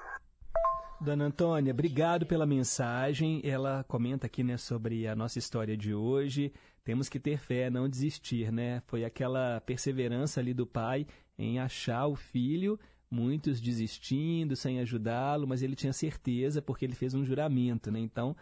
Dona 0.99 1.26
Antônia, 1.26 1.72
obrigado 1.72 2.26
pela 2.26 2.47
mensagem. 2.47 3.41
Ela 3.43 3.85
comenta 3.88 4.26
aqui 4.26 4.43
né, 4.43 4.57
sobre 4.57 5.07
a 5.07 5.15
nossa 5.15 5.38
história 5.38 5.77
de 5.77 5.93
hoje. 5.93 6.51
Temos 6.84 7.10
que 7.10 7.19
ter 7.19 7.38
fé, 7.38 7.69
não 7.69 7.88
desistir, 7.88 8.51
né? 8.51 8.81
Foi 8.88 9.05
aquela 9.05 9.61
perseverança 9.61 10.39
ali 10.39 10.53
do 10.53 10.65
pai 10.65 11.05
em 11.38 11.60
achar 11.60 12.07
o 12.07 12.15
filho, 12.15 12.80
muitos 13.10 13.61
desistindo, 13.61 14.55
sem 14.55 14.80
ajudá-lo, 14.80 15.47
mas 15.47 15.61
ele 15.61 15.76
tinha 15.76 15.93
certeza 15.93 16.60
porque 16.60 16.85
ele 16.85 16.95
fez 16.95 17.14
um 17.14 17.23
juramento, 17.23 17.91
né? 17.91 17.99
Então, 17.99 18.35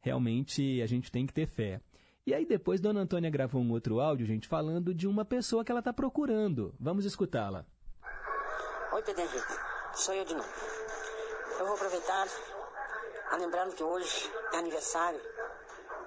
realmente 0.00 0.80
a 0.82 0.86
gente 0.86 1.10
tem 1.10 1.26
que 1.26 1.32
ter 1.32 1.46
fé. 1.46 1.80
E 2.26 2.34
aí 2.34 2.44
depois 2.44 2.80
Dona 2.80 3.00
Antônia 3.00 3.30
gravou 3.30 3.60
um 3.60 3.72
outro 3.72 4.00
áudio, 4.00 4.26
gente, 4.26 4.46
falando 4.46 4.94
de 4.94 5.06
uma 5.06 5.24
pessoa 5.24 5.64
que 5.64 5.72
ela 5.72 5.80
está 5.80 5.92
procurando. 5.92 6.74
Vamos 6.78 7.04
escutá-la. 7.04 7.64
Oi, 8.92 9.02
Pedro 9.02 9.22
Henrique. 9.22 9.52
Sou 9.94 10.14
eu 10.14 10.24
de 10.24 10.34
novo. 10.34 10.48
Eu 11.58 11.66
vou 11.66 11.74
aproveitar, 11.74 12.26
lembrando 13.38 13.74
que 13.74 13.82
hoje 13.82 14.30
é 14.52 14.58
aniversário 14.58 15.20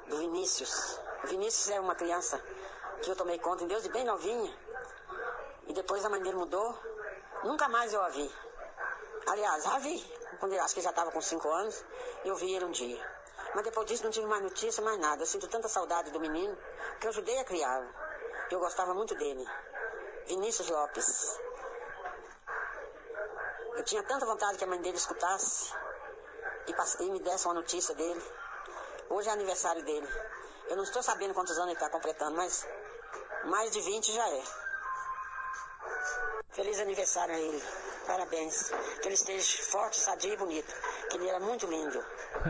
do 0.08 0.18
Vinícius. 0.18 1.00
O 1.24 1.28
Vinícius 1.28 1.70
é 1.70 1.80
uma 1.80 1.96
criança 1.96 2.40
que 3.02 3.10
eu 3.10 3.16
tomei 3.16 3.40
conta 3.40 3.64
em 3.64 3.68
Deus 3.68 3.84
de 3.84 3.90
bem 3.90 4.06
novinha. 4.06 4.54
E 5.68 5.74
depois 5.74 6.06
a 6.06 6.10
mãe 6.10 6.22
dele 6.22 6.38
mudou. 6.38 6.78
Nunca 7.44 7.68
mais 7.68 7.92
eu 7.94 8.02
a 8.02 8.10
vi. 8.10 8.30
Aliás, 9.28 9.66
a 9.66 9.80
vi. 9.80 10.04
Quando 10.40 10.54
acho 10.60 10.76
que 10.76 10.82
já 10.82 10.92
estava 10.92 11.12
com 11.12 11.22
5 11.22 11.50
anos, 11.50 11.84
eu 12.24 12.36
vi 12.36 12.54
ele 12.54 12.66
um 12.66 12.72
dia. 12.72 13.11
Mas 13.54 13.64
depois 13.64 13.86
disso 13.88 14.04
não 14.04 14.12
tive 14.12 14.28
mais 14.28 14.42
notícia, 14.42 14.84
mais 14.84 15.00
nada. 15.00 15.22
Eu 15.22 15.28
sinto 15.28 15.48
tanta 15.48 15.68
saudade 15.68 16.12
do 16.12 16.20
menino 16.20 16.58
que 17.00 17.08
eu 17.08 17.10
ajudei 17.10 17.38
a 17.40 17.44
criar. 17.44 17.82
Eu 18.50 18.60
gostava 18.60 18.94
muito 18.94 19.16
dele. 19.16 19.46
Vinícius 20.28 20.70
Lopes. 20.70 21.40
Eu 23.76 23.84
tinha 23.84 24.04
tanta 24.04 24.26
vontade 24.26 24.58
que 24.58 24.64
a 24.64 24.68
mãe 24.68 24.82
dele 24.82 24.98
escutasse 24.98 25.74
e, 26.68 27.10
me 27.10 27.20
desse 27.20 27.46
uma 27.46 27.56
notícia 27.56 27.96
dele. 27.96 28.22
Hoje 29.10 29.30
é 29.30 29.32
aniversário 29.32 29.84
dele. 29.84 30.08
Eu 30.70 30.78
não 30.78 30.84
estou 30.84 31.04
sabendo 31.04 31.34
quantos 31.34 31.58
anos 31.58 31.72
ele 31.72 31.74
está 31.74 31.90
completando, 31.90 32.38
mas 32.38 32.66
mais 33.46 33.72
de 33.72 33.82
20 33.82 34.12
já 34.12 34.30
é. 34.30 34.44
Feliz 36.52 36.80
aniversário 36.80 37.34
a 37.34 37.40
ele. 37.40 37.62
Parabéns. 38.06 38.72
Que 39.02 39.08
ele 39.08 39.16
esteja 39.16 39.64
forte, 39.72 39.98
sadio 39.98 40.34
e 40.34 40.38
bonito. 40.38 40.74
Que 41.10 41.18
ele 41.18 41.28
era 41.28 41.40
muito 41.40 41.66
lindo. 41.66 41.98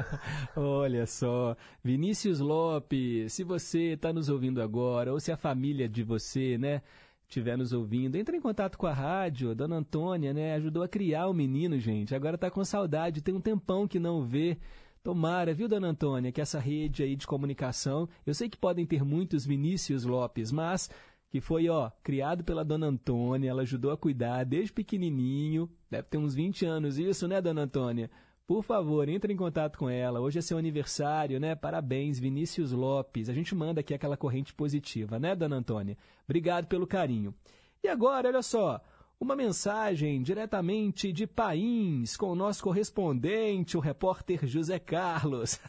Olha 0.56 1.06
só, 1.06 1.56
Vinícius 1.84 2.40
Lopes, 2.40 3.32
se 3.32 3.44
você 3.44 3.94
está 3.94 4.12
nos 4.12 4.28
ouvindo 4.28 4.60
agora, 4.62 5.14
ou 5.14 5.20
se 5.20 5.32
a 5.32 5.38
família 5.38 5.88
de 5.88 6.04
você, 6.04 6.58
né, 6.58 6.82
estiver 7.28 7.56
nos 7.56 7.74
ouvindo, 7.74 8.16
entre 8.16 8.36
em 8.36 8.42
contato 8.42 8.76
com 8.76 8.88
a 8.88 8.94
rádio. 8.94 9.54
Dona 9.54 9.78
Antônia, 9.78 10.34
né, 10.34 10.56
ajudou 10.56 10.82
a 10.82 10.88
criar 10.88 11.28
o 11.28 11.34
menino, 11.34 11.78
gente. 11.78 12.16
Agora 12.16 12.40
tá 12.40 12.50
com 12.50 12.66
saudade, 12.66 13.22
tem 13.22 13.36
um 13.36 13.42
tempão 13.42 13.88
que 13.88 14.00
não 14.00 14.26
vê. 14.26 14.58
Tomara, 15.04 15.52
viu, 15.52 15.68
Dona 15.68 15.88
Antônia, 15.88 16.32
que 16.32 16.42
essa 16.42 16.60
rede 16.60 17.02
aí 17.02 17.16
de 17.16 17.26
comunicação, 17.26 18.08
eu 18.24 18.36
sei 18.36 18.48
que 18.48 18.58
podem 18.58 18.86
ter 18.86 19.04
muitos 19.04 19.46
Vinícius 19.46 20.06
Lopes, 20.06 20.52
mas 20.52 20.92
que 21.32 21.40
foi, 21.40 21.70
ó, 21.70 21.90
criado 22.04 22.44
pela 22.44 22.64
Dona 22.64 22.88
Antônia, 22.88 23.50
ela 23.50 23.62
ajudou 23.62 23.92
a 23.92 23.98
cuidar 23.98 24.44
desde 24.44 24.74
pequenininho, 24.74 25.70
deve 25.90 26.10
ter 26.10 26.18
uns 26.18 26.36
20 26.36 26.66
anos 26.66 27.00
isso, 27.00 27.26
né, 27.26 27.40
Dona 27.42 27.62
Antônia? 27.62 28.12
Por 28.46 28.64
favor, 28.64 29.08
entre 29.08 29.32
em 29.32 29.38
contato 29.38 29.78
com 29.78 29.90
ela. 29.90 30.20
Hoje 30.20 30.40
é 30.40 30.42
seu 30.42 30.58
aniversário, 30.58 31.40
né? 31.40 31.56
Parabéns, 31.56 32.20
Vinícius 32.20 32.74
Lopes. 32.74 33.30
A 33.30 33.34
gente 33.34 33.56
manda 33.56 33.80
aqui 33.80 33.94
aquela 33.94 34.18
corrente 34.18 34.54
positiva, 34.54 35.18
né, 35.18 35.34
Dona 35.34 35.56
Antônia? 35.56 35.98
Obrigado 36.26 36.68
pelo 36.68 36.86
carinho. 36.86 37.34
E 37.82 37.88
agora, 37.88 38.28
olha 38.28 38.42
só, 38.42 38.82
uma 39.22 39.36
mensagem 39.36 40.20
diretamente 40.24 41.14
de 41.14 41.28
Pains 41.28 42.18
com 42.18 42.32
o 42.32 42.36
nosso 42.36 42.64
correspondente, 42.64 43.78
o 43.78 43.80
repórter 43.80 44.48
José 44.48 44.80
Carlos. 44.80 45.60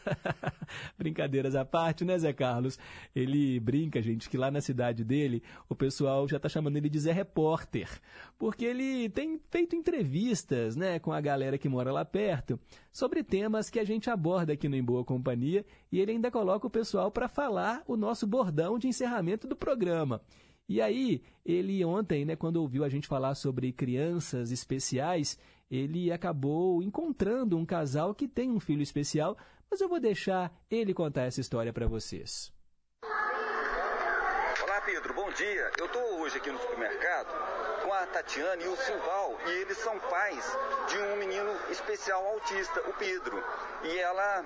Brincadeiras 0.96 1.54
à 1.54 1.62
parte, 1.62 2.02
né, 2.02 2.18
Zé 2.18 2.32
Carlos? 2.32 2.78
Ele 3.14 3.60
brinca, 3.60 4.00
gente, 4.00 4.30
que 4.30 4.38
lá 4.38 4.50
na 4.50 4.62
cidade 4.62 5.04
dele 5.04 5.42
o 5.68 5.74
pessoal 5.74 6.26
já 6.26 6.38
está 6.38 6.48
chamando 6.48 6.78
ele 6.78 6.88
de 6.88 6.98
Zé 6.98 7.12
Repórter, 7.12 7.90
porque 8.38 8.64
ele 8.64 9.10
tem 9.10 9.38
feito 9.50 9.76
entrevistas, 9.76 10.74
né, 10.74 10.98
com 10.98 11.12
a 11.12 11.20
galera 11.20 11.58
que 11.58 11.68
mora 11.68 11.92
lá 11.92 12.06
perto 12.06 12.58
sobre 12.90 13.22
temas 13.22 13.68
que 13.68 13.78
a 13.78 13.84
gente 13.84 14.08
aborda 14.08 14.54
aqui 14.54 14.66
no 14.66 14.76
Em 14.76 14.82
Boa 14.82 15.04
Companhia 15.04 15.62
e 15.90 16.00
ele 16.00 16.12
ainda 16.12 16.30
coloca 16.30 16.66
o 16.66 16.70
pessoal 16.70 17.10
para 17.10 17.28
falar 17.28 17.82
o 17.86 17.98
nosso 17.98 18.26
bordão 18.26 18.78
de 18.78 18.88
encerramento 18.88 19.46
do 19.46 19.54
programa. 19.54 20.22
E 20.72 20.80
aí, 20.80 21.22
ele 21.44 21.84
ontem, 21.84 22.24
né, 22.24 22.34
quando 22.34 22.56
ouviu 22.56 22.82
a 22.82 22.88
gente 22.88 23.06
falar 23.06 23.34
sobre 23.34 23.74
crianças 23.74 24.50
especiais, 24.50 25.38
ele 25.70 26.10
acabou 26.10 26.82
encontrando 26.82 27.58
um 27.58 27.66
casal 27.66 28.14
que 28.14 28.26
tem 28.26 28.50
um 28.50 28.58
filho 28.58 28.80
especial, 28.80 29.36
mas 29.70 29.82
eu 29.82 29.88
vou 29.90 30.00
deixar 30.00 30.50
ele 30.70 30.94
contar 30.94 31.24
essa 31.24 31.42
história 31.42 31.74
para 31.74 31.86
vocês. 31.86 32.50
Olá, 34.62 34.80
Pedro, 34.86 35.12
bom 35.12 35.30
dia. 35.32 35.70
Eu 35.78 35.84
estou 35.84 36.22
hoje 36.22 36.38
aqui 36.38 36.50
no 36.50 36.58
supermercado 36.58 37.28
com 37.84 37.92
a 37.92 38.06
Tatiana 38.06 38.62
e 38.62 38.68
o 38.68 38.76
Silval, 38.76 39.36
e 39.46 39.50
eles 39.50 39.76
são 39.76 39.98
pais 39.98 40.56
de 40.88 40.96
um 40.96 41.16
menino 41.18 41.50
especial 41.70 42.26
autista, 42.28 42.80
o 42.88 42.94
Pedro. 42.94 43.36
E 43.84 43.98
ela 43.98 44.42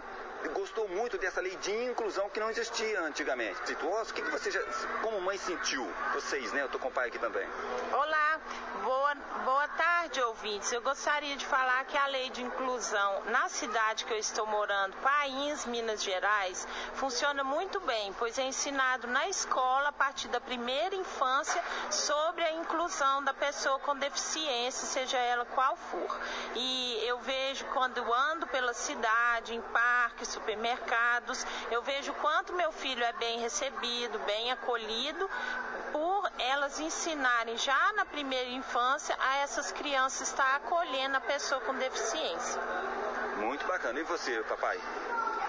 gostou 0.48 0.88
muito 0.88 1.18
dessa 1.18 1.40
lei 1.40 1.56
de 1.56 1.72
inclusão 1.84 2.28
que 2.30 2.40
não 2.40 2.50
existia 2.50 3.00
antigamente. 3.00 3.58
Situoso, 3.66 4.10
o 4.10 4.14
que, 4.14 4.22
você, 4.22 4.50
já, 4.50 4.60
como 5.02 5.20
mãe, 5.20 5.38
sentiu? 5.38 5.86
Vocês, 6.14 6.52
né? 6.52 6.62
Eu 6.62 6.68
tô 6.68 6.78
com 6.78 6.88
o 6.88 6.90
pai 6.90 7.08
aqui 7.08 7.18
também. 7.18 7.46
Olá, 7.92 8.40
boa, 8.82 9.14
boa 9.44 9.68
tarde, 9.68 10.20
ouvintes. 10.22 10.72
Eu 10.72 10.82
gostaria 10.82 11.36
de 11.36 11.46
falar 11.46 11.84
que 11.84 11.96
a 11.96 12.06
lei 12.06 12.30
de 12.30 12.42
inclusão 12.42 13.24
na 13.26 13.48
cidade 13.48 14.04
que 14.04 14.12
eu 14.12 14.18
estou 14.18 14.46
morando, 14.46 14.96
Pains, 14.98 15.66
Minas 15.66 16.02
Gerais, 16.02 16.66
funciona 16.94 17.42
muito 17.42 17.80
bem, 17.80 18.12
pois 18.18 18.38
é 18.38 18.44
ensinado 18.44 19.06
na 19.06 19.28
escola, 19.28 19.88
a 19.88 19.92
partir 19.92 20.28
da 20.28 20.40
primeira 20.40 20.94
infância, 20.94 21.62
sobre 21.90 22.44
a 22.44 22.52
inclusão 22.52 23.22
da 23.24 23.34
pessoa 23.34 23.78
com 23.80 23.96
deficiência, 23.96 24.86
seja 24.86 25.18
ela 25.18 25.44
qual 25.46 25.76
for. 25.76 26.20
E 26.54 27.00
eu 27.04 27.18
vejo 27.20 27.64
quando 27.66 28.12
ando 28.12 28.46
pela 28.46 28.72
cidade, 28.72 29.54
em 29.54 29.60
parques, 29.60 30.35
supermercados, 30.36 31.44
eu 31.70 31.82
vejo 31.82 32.12
quanto 32.14 32.52
meu 32.52 32.70
filho 32.70 33.02
é 33.02 33.12
bem 33.14 33.40
recebido, 33.40 34.18
bem 34.20 34.52
acolhido, 34.52 35.28
por 35.92 36.30
elas 36.38 36.78
ensinarem 36.78 37.56
já 37.56 37.92
na 37.94 38.04
primeira 38.04 38.50
infância 38.50 39.16
a 39.18 39.38
essas 39.38 39.72
crianças 39.72 40.28
estar 40.28 40.56
acolhendo 40.56 41.16
a 41.16 41.20
pessoa 41.20 41.60
com 41.62 41.74
deficiência. 41.74 42.60
Muito 43.38 43.66
bacana. 43.66 43.98
E 43.98 44.02
você, 44.02 44.42
papai? 44.42 44.78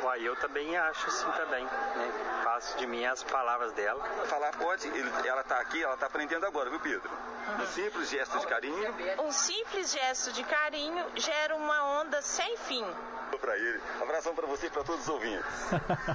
Uai, 0.03 0.27
eu 0.27 0.35
também 0.35 0.77
acho 0.77 1.07
assim 1.07 1.31
também, 1.31 1.63
né? 1.65 2.41
Faço 2.43 2.77
de 2.77 2.85
mim 2.85 3.03
as 3.05 3.23
palavras 3.23 3.73
dela. 3.73 4.03
Falar 4.25 4.51
pode, 4.57 4.87
ele, 4.87 5.09
ela 5.25 5.41
está 5.41 5.59
aqui, 5.59 5.81
ela 5.81 5.95
está 5.95 6.05
aprendendo 6.05 6.45
agora, 6.45 6.69
viu, 6.69 6.79
Pedro? 6.79 7.09
Um 7.59 7.65
simples 7.65 8.09
gesto 8.09 8.39
de 8.39 8.47
carinho. 8.47 8.95
Um 9.23 9.31
simples 9.31 9.91
gesto 9.91 10.31
de 10.33 10.43
carinho 10.43 11.05
gera 11.15 11.55
uma 11.55 12.01
onda 12.01 12.21
sem 12.21 12.57
fim. 12.57 12.83
Para 13.41 13.57
ele. 13.57 13.79
Abração 14.01 14.33
para 14.33 14.47
você 14.47 14.67
e 14.67 14.69
para 14.69 14.83
todos 14.83 15.01
os 15.01 15.09
ouvintes. 15.09 15.45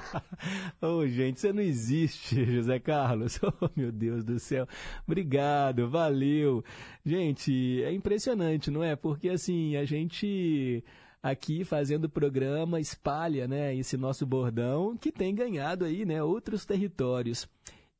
Ô, 0.81 0.97
oh, 0.97 1.07
gente, 1.07 1.39
você 1.39 1.53
não 1.53 1.61
existe, 1.61 2.43
José 2.51 2.79
Carlos. 2.79 3.39
Oh, 3.61 3.69
meu 3.75 3.91
Deus 3.91 4.23
do 4.23 4.39
céu. 4.39 4.67
Obrigado, 5.07 5.89
valeu. 5.89 6.63
Gente, 7.05 7.83
é 7.83 7.91
impressionante, 7.91 8.71
não 8.71 8.83
é? 8.83 8.95
Porque 8.95 9.29
assim, 9.29 9.77
a 9.77 9.85
gente 9.85 10.83
aqui 11.23 11.63
fazendo 11.63 12.05
o 12.05 12.09
programa 12.09 12.81
espalha, 12.81 13.47
né, 13.47 13.73
esse 13.73 13.95
nosso 13.95 14.25
bordão 14.25 14.97
que 14.97 15.09
tem 15.09 15.33
ganhado 15.33 15.85
aí, 15.85 16.05
né, 16.05 16.21
outros 16.21 16.65
territórios. 16.65 17.47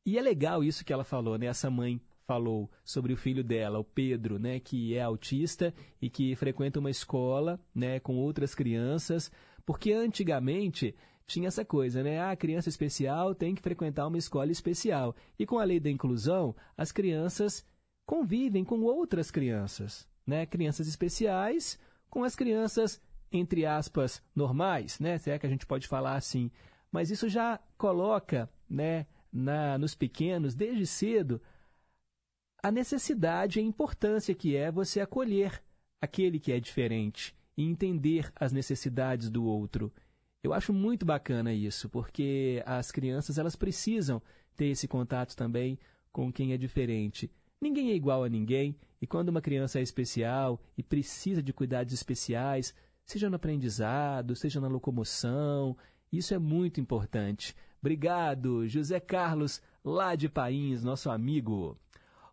E 0.06 0.18
é 0.18 0.22
legal 0.22 0.62
isso 0.62 0.84
que 0.84 0.92
ela 0.92 1.06
falou, 1.06 1.38
né, 1.38 1.46
essa 1.46 1.70
mãe 1.70 2.02
falou 2.28 2.70
sobre 2.84 3.14
o 3.14 3.18
filho 3.18 3.44
dela, 3.44 3.80
o 3.80 3.84
Pedro, 3.84 4.38
né, 4.38 4.60
que 4.60 4.94
é 4.94 5.02
autista 5.02 5.74
e 6.02 6.10
que 6.10 6.36
frequenta 6.36 6.80
uma 6.80 6.92
escola, 6.92 7.58
né, 7.74 7.98
com 8.02 8.18
outras 8.18 8.54
crianças, 8.54 9.32
porque 9.66 9.94
antigamente 9.94 10.94
tinha 11.26 11.48
essa 11.48 11.64
coisa, 11.64 12.04
né? 12.04 12.20
Ah, 12.20 12.32
a 12.32 12.36
criança 12.36 12.68
especial 12.68 13.34
tem 13.34 13.56
que 13.56 13.62
frequentar 13.62 14.08
uma 14.08 14.18
escola 14.18 14.52
especial. 14.52 15.16
E 15.40 15.46
com 15.46 15.58
a 15.58 15.64
lei 15.64 15.80
da 15.80 15.90
inclusão, 15.90 16.54
as 16.78 16.92
crianças 16.92 17.66
convivem 18.06 18.66
com 18.66 18.82
outras 18.82 19.32
crianças, 19.32 20.06
né? 20.28 20.46
Crianças 20.46 20.86
especiais 20.86 21.80
com 22.10 22.26
as 22.26 22.36
crianças 22.36 23.02
entre 23.34 23.66
aspas, 23.66 24.24
normais, 24.36 25.00
né? 25.00 25.18
Se 25.18 25.32
é 25.32 25.40
que 25.40 25.46
a 25.46 25.50
gente 25.50 25.66
pode 25.66 25.88
falar 25.88 26.16
assim. 26.16 26.52
Mas 26.92 27.10
isso 27.10 27.28
já 27.28 27.60
coloca, 27.78 28.50
né, 28.70 29.08
na, 29.32 29.78
nos 29.78 29.96
pequenos, 29.96 30.54
desde 30.54 30.86
cedo, 30.86 31.42
a 32.62 32.72
necessidade 32.72 33.60
e 33.60 33.62
a 33.62 33.66
importância 33.66 34.36
que 34.36 34.56
é 34.56 34.72
você 34.72 35.02
acolher 35.02 35.62
aquele 36.00 36.40
que 36.40 36.52
é 36.52 36.60
diferente 36.60 37.36
e 37.58 37.64
entender 37.64 38.32
as 38.36 38.54
necessidades 38.54 39.30
do 39.30 39.44
outro. 39.44 39.92
Eu 40.44 40.54
acho 40.54 40.74
muito 40.74 41.06
bacana 41.06 41.54
isso, 41.54 41.90
porque 41.90 42.62
as 42.66 42.92
crianças 42.92 43.38
elas 43.38 43.56
precisam 43.56 44.22
ter 44.56 44.68
esse 44.68 44.88
contato 44.88 45.36
também 45.36 45.80
com 46.12 46.32
quem 46.32 46.54
é 46.54 46.58
diferente. 46.58 47.32
Ninguém 47.60 47.92
é 47.92 47.96
igual 47.96 48.24
a 48.24 48.30
ninguém, 48.30 48.76
e 49.02 49.08
quando 49.08 49.30
uma 49.30 49.42
criança 49.42 49.80
é 49.80 49.82
especial 49.82 50.62
e 50.78 50.84
precisa 50.84 51.42
de 51.42 51.54
cuidados 51.54 51.94
especiais, 51.94 52.76
seja 53.06 53.30
no 53.30 53.36
aprendizado, 53.36 54.36
seja 54.36 54.60
na 54.60 54.68
locomoção. 54.68 55.78
Isso 56.12 56.34
é 56.34 56.40
muito 56.40 56.80
importante. 56.80 57.56
Obrigado, 57.82 58.68
José 58.68 59.00
Carlos, 59.00 59.62
lá 59.84 60.16
de 60.16 60.30
Pains, 60.30 60.84
nosso 60.84 61.10
amigo. 61.10 61.78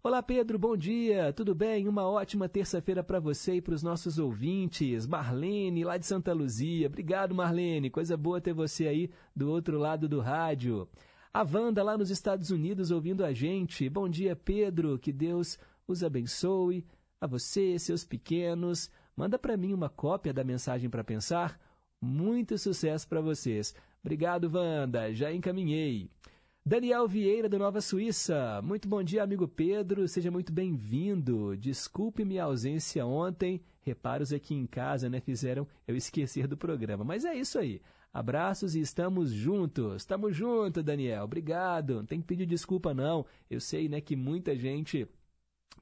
Olá, 0.02 0.22
Pedro, 0.22 0.58
bom 0.58 0.76
dia, 0.76 1.30
tudo 1.32 1.54
bem? 1.54 1.86
Uma 1.86 2.08
ótima 2.08 2.48
terça-feira 2.48 3.04
para 3.04 3.20
você 3.20 3.56
e 3.56 3.60
para 3.60 3.74
os 3.74 3.82
nossos 3.82 4.18
ouvintes. 4.18 5.06
Marlene, 5.06 5.84
lá 5.84 5.98
de 5.98 6.06
Santa 6.06 6.32
Luzia. 6.32 6.86
Obrigado, 6.86 7.34
Marlene. 7.34 7.90
Coisa 7.90 8.16
boa 8.16 8.40
ter 8.40 8.54
você 8.54 8.86
aí 8.86 9.10
do 9.36 9.50
outro 9.50 9.78
lado 9.78 10.08
do 10.08 10.20
rádio. 10.20 10.88
A 11.34 11.42
Wanda, 11.42 11.82
lá 11.82 11.98
nos 11.98 12.10
Estados 12.10 12.50
Unidos, 12.50 12.90
ouvindo 12.90 13.24
a 13.24 13.32
gente. 13.32 13.90
Bom 13.90 14.08
dia, 14.08 14.34
Pedro. 14.34 14.98
Que 14.98 15.12
Deus 15.12 15.58
os 15.86 16.02
abençoe. 16.02 16.86
A 17.20 17.26
você, 17.26 17.78
seus 17.78 18.02
pequenos. 18.02 18.90
Manda 19.20 19.38
para 19.38 19.54
mim 19.54 19.74
uma 19.74 19.90
cópia 19.90 20.32
da 20.32 20.42
mensagem 20.42 20.88
para 20.88 21.04
pensar. 21.04 21.60
Muito 22.00 22.56
sucesso 22.56 23.06
para 23.06 23.20
vocês. 23.20 23.74
Obrigado, 24.02 24.50
Wanda. 24.50 25.12
Já 25.12 25.30
encaminhei. 25.30 26.08
Daniel 26.64 27.06
Vieira, 27.06 27.46
da 27.46 27.58
Nova 27.58 27.82
Suíça. 27.82 28.62
Muito 28.64 28.88
bom 28.88 29.02
dia, 29.02 29.22
amigo 29.22 29.46
Pedro. 29.46 30.08
Seja 30.08 30.30
muito 30.30 30.50
bem-vindo. 30.50 31.54
Desculpe 31.58 32.24
minha 32.24 32.44
ausência 32.44 33.04
ontem. 33.04 33.60
Reparos 33.82 34.32
aqui 34.32 34.54
em 34.54 34.66
casa, 34.66 35.10
né? 35.10 35.20
Fizeram 35.20 35.68
eu 35.86 35.94
esquecer 35.94 36.46
do 36.46 36.56
programa. 36.56 37.04
Mas 37.04 37.26
é 37.26 37.34
isso 37.34 37.58
aí. 37.58 37.82
Abraços 38.14 38.74
e 38.74 38.80
estamos 38.80 39.32
juntos. 39.32 39.96
Estamos 39.96 40.34
juntos, 40.34 40.82
Daniel. 40.82 41.24
Obrigado. 41.24 41.96
Não 41.96 42.06
tem 42.06 42.22
que 42.22 42.26
pedir 42.26 42.46
desculpa, 42.46 42.94
não. 42.94 43.26
Eu 43.50 43.60
sei, 43.60 43.86
né, 43.86 44.00
que 44.00 44.16
muita 44.16 44.56
gente 44.56 45.06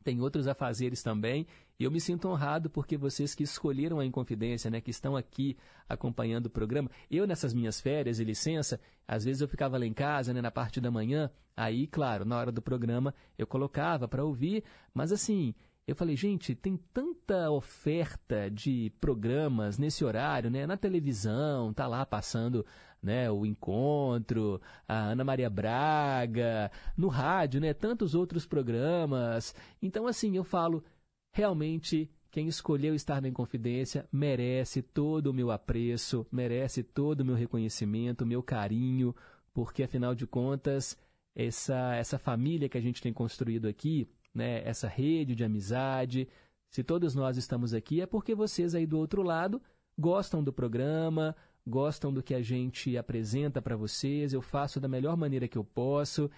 tem 0.04 0.20
outros 0.20 0.46
afazeres 0.46 1.02
também 1.02 1.46
e 1.78 1.84
eu 1.84 1.90
me 1.92 2.00
sinto 2.00 2.28
honrado 2.28 2.68
porque 2.68 2.96
vocês 2.96 3.36
que 3.36 3.44
escolheram 3.44 4.00
a 4.00 4.04
Inconfidência, 4.04 4.68
né, 4.68 4.80
que 4.80 4.90
estão 4.90 5.16
aqui 5.16 5.56
acompanhando 5.88 6.46
o 6.46 6.50
programa. 6.50 6.90
Eu, 7.08 7.24
nessas 7.24 7.54
minhas 7.54 7.80
férias 7.80 8.18
e 8.18 8.24
licença, 8.24 8.80
às 9.06 9.24
vezes 9.24 9.40
eu 9.40 9.48
ficava 9.48 9.78
lá 9.78 9.86
em 9.86 9.92
casa, 9.92 10.34
né, 10.34 10.42
na 10.42 10.50
parte 10.50 10.80
da 10.80 10.90
manhã, 10.90 11.30
aí, 11.56 11.86
claro, 11.86 12.24
na 12.24 12.36
hora 12.36 12.50
do 12.50 12.60
programa 12.60 13.14
eu 13.38 13.46
colocava 13.46 14.08
para 14.08 14.24
ouvir, 14.24 14.64
mas 14.92 15.12
assim, 15.12 15.54
eu 15.86 15.94
falei, 15.94 16.16
gente, 16.16 16.54
tem 16.54 16.76
tanta 16.92 17.48
oferta 17.50 18.50
de 18.50 18.92
programas 19.00 19.78
nesse 19.78 20.04
horário, 20.04 20.50
né? 20.50 20.66
Na 20.66 20.76
televisão, 20.76 21.72
tá 21.72 21.86
lá 21.86 22.04
passando 22.04 22.66
né, 23.02 23.30
o 23.30 23.46
Encontro, 23.46 24.60
a 24.86 25.10
Ana 25.10 25.24
Maria 25.24 25.48
Braga, 25.48 26.70
no 26.96 27.08
rádio, 27.08 27.60
né, 27.60 27.72
tantos 27.72 28.14
outros 28.14 28.46
programas. 28.46 29.54
Então, 29.80 30.06
assim, 30.06 30.36
eu 30.36 30.44
falo, 30.44 30.84
realmente 31.32 32.10
quem 32.30 32.46
escolheu 32.46 32.94
estar 32.94 33.22
na 33.22 33.28
Inconfidência 33.28 34.06
merece 34.12 34.82
todo 34.82 35.28
o 35.28 35.34
meu 35.34 35.50
apreço, 35.50 36.26
merece 36.30 36.82
todo 36.82 37.20
o 37.20 37.24
meu 37.24 37.34
reconhecimento, 37.34 38.26
meu 38.26 38.42
carinho, 38.42 39.14
porque 39.54 39.82
afinal 39.82 40.14
de 40.14 40.26
contas, 40.26 40.96
essa, 41.34 41.94
essa 41.94 42.18
família 42.18 42.68
que 42.68 42.76
a 42.76 42.80
gente 42.80 43.00
tem 43.00 43.12
construído 43.12 43.66
aqui, 43.66 44.08
né, 44.34 44.62
essa 44.68 44.88
rede 44.88 45.34
de 45.34 45.42
amizade, 45.44 46.28
se 46.70 46.84
todos 46.84 47.14
nós 47.14 47.36
estamos 47.36 47.72
aqui 47.72 48.00
é 48.00 48.06
porque 48.06 48.34
vocês 48.34 48.74
aí 48.74 48.86
do 48.86 48.98
outro 48.98 49.22
lado 49.22 49.60
gostam 49.98 50.44
do 50.44 50.52
programa, 50.52 51.34
gostam 51.68 52.12
do 52.12 52.22
que 52.22 52.34
a 52.34 52.42
gente 52.42 52.96
apresenta 52.96 53.62
para 53.62 53.76
vocês, 53.76 54.32
eu 54.32 54.42
faço 54.42 54.80
da 54.80 54.88
melhor 54.88 55.16
maneira 55.16 55.46
que 55.46 55.58
eu 55.58 55.64
posso. 55.64 56.30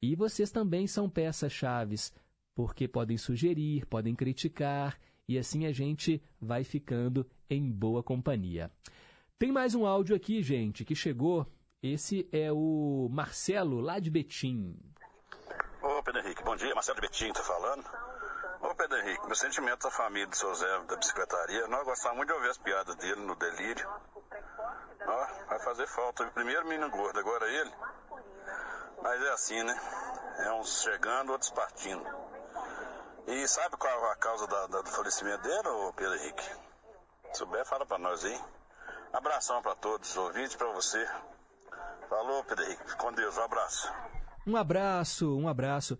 E 0.00 0.14
vocês 0.14 0.50
também 0.50 0.86
são 0.86 1.10
peças 1.10 1.52
chaves, 1.52 2.12
porque 2.54 2.86
podem 2.88 3.18
sugerir, 3.18 3.84
podem 3.86 4.14
criticar, 4.14 4.98
e 5.28 5.36
assim 5.36 5.66
a 5.66 5.72
gente 5.72 6.22
vai 6.40 6.64
ficando 6.64 7.26
em 7.50 7.70
boa 7.70 8.02
companhia. 8.02 8.70
Tem 9.38 9.52
mais 9.52 9.74
um 9.74 9.86
áudio 9.86 10.16
aqui, 10.16 10.42
gente, 10.42 10.84
que 10.84 10.94
chegou. 10.94 11.46
Esse 11.82 12.28
é 12.32 12.50
o 12.50 13.08
Marcelo, 13.10 13.80
lá 13.80 14.00
de 14.00 14.10
Betim. 14.10 14.74
Ô, 15.82 16.02
Pedro 16.02 16.20
Henrique, 16.22 16.42
bom 16.42 16.56
dia. 16.56 16.74
Marcelo 16.74 17.00
de 17.00 17.06
Betim 17.06 17.32
tá 17.32 17.42
falando. 17.42 17.84
Ô, 18.60 18.74
Pedro 18.74 18.98
Henrique, 18.98 19.24
meu 19.26 19.36
sentimento 19.36 19.86
à 19.86 19.90
família 19.90 20.26
do 20.26 20.34
seu 20.34 20.52
Zé 20.54 20.66
da 20.88 20.96
bicicletaria. 20.96 21.68
Nós 21.68 21.84
gostamos 21.84 22.16
muito 22.16 22.28
de 22.28 22.34
ouvir 22.34 22.48
as 22.48 22.58
piadas 22.58 22.96
dele 22.96 23.20
no 23.20 23.36
delírio. 23.36 23.88
Ó, 25.08 25.26
vai 25.48 25.58
fazer 25.60 25.86
falta. 25.86 26.26
Primeiro 26.26 26.66
menino 26.66 26.90
gordo, 26.90 27.18
agora 27.18 27.48
ele. 27.48 27.72
Mas 29.02 29.22
é 29.22 29.30
assim, 29.30 29.62
né? 29.62 29.74
É 30.40 30.52
uns 30.52 30.82
chegando, 30.82 31.32
outros 31.32 31.50
partindo. 31.50 32.04
E 33.26 33.48
sabe 33.48 33.76
qual 33.76 34.10
a 34.10 34.16
causa 34.16 34.46
da, 34.46 34.66
da, 34.66 34.82
do 34.82 34.90
falecimento 34.90 35.42
dele, 35.42 35.68
ô 35.68 35.92
Pedro 35.92 36.14
Henrique? 36.14 36.42
Se 37.32 37.38
souber, 37.38 37.64
fala 37.66 37.86
pra 37.86 37.98
nós 37.98 38.24
aí. 38.24 38.40
Abração 39.12 39.62
pra 39.62 39.74
todos, 39.74 40.16
ouvintes 40.16 40.56
pra 40.56 40.70
você. 40.72 41.06
Falou, 42.08 42.44
Pedro 42.44 42.64
Henrique. 42.64 42.96
Com 42.96 43.12
Deus, 43.12 43.36
um 43.36 43.42
abraço. 43.42 43.92
Um 44.46 44.56
abraço, 44.56 45.38
um 45.38 45.48
abraço. 45.48 45.98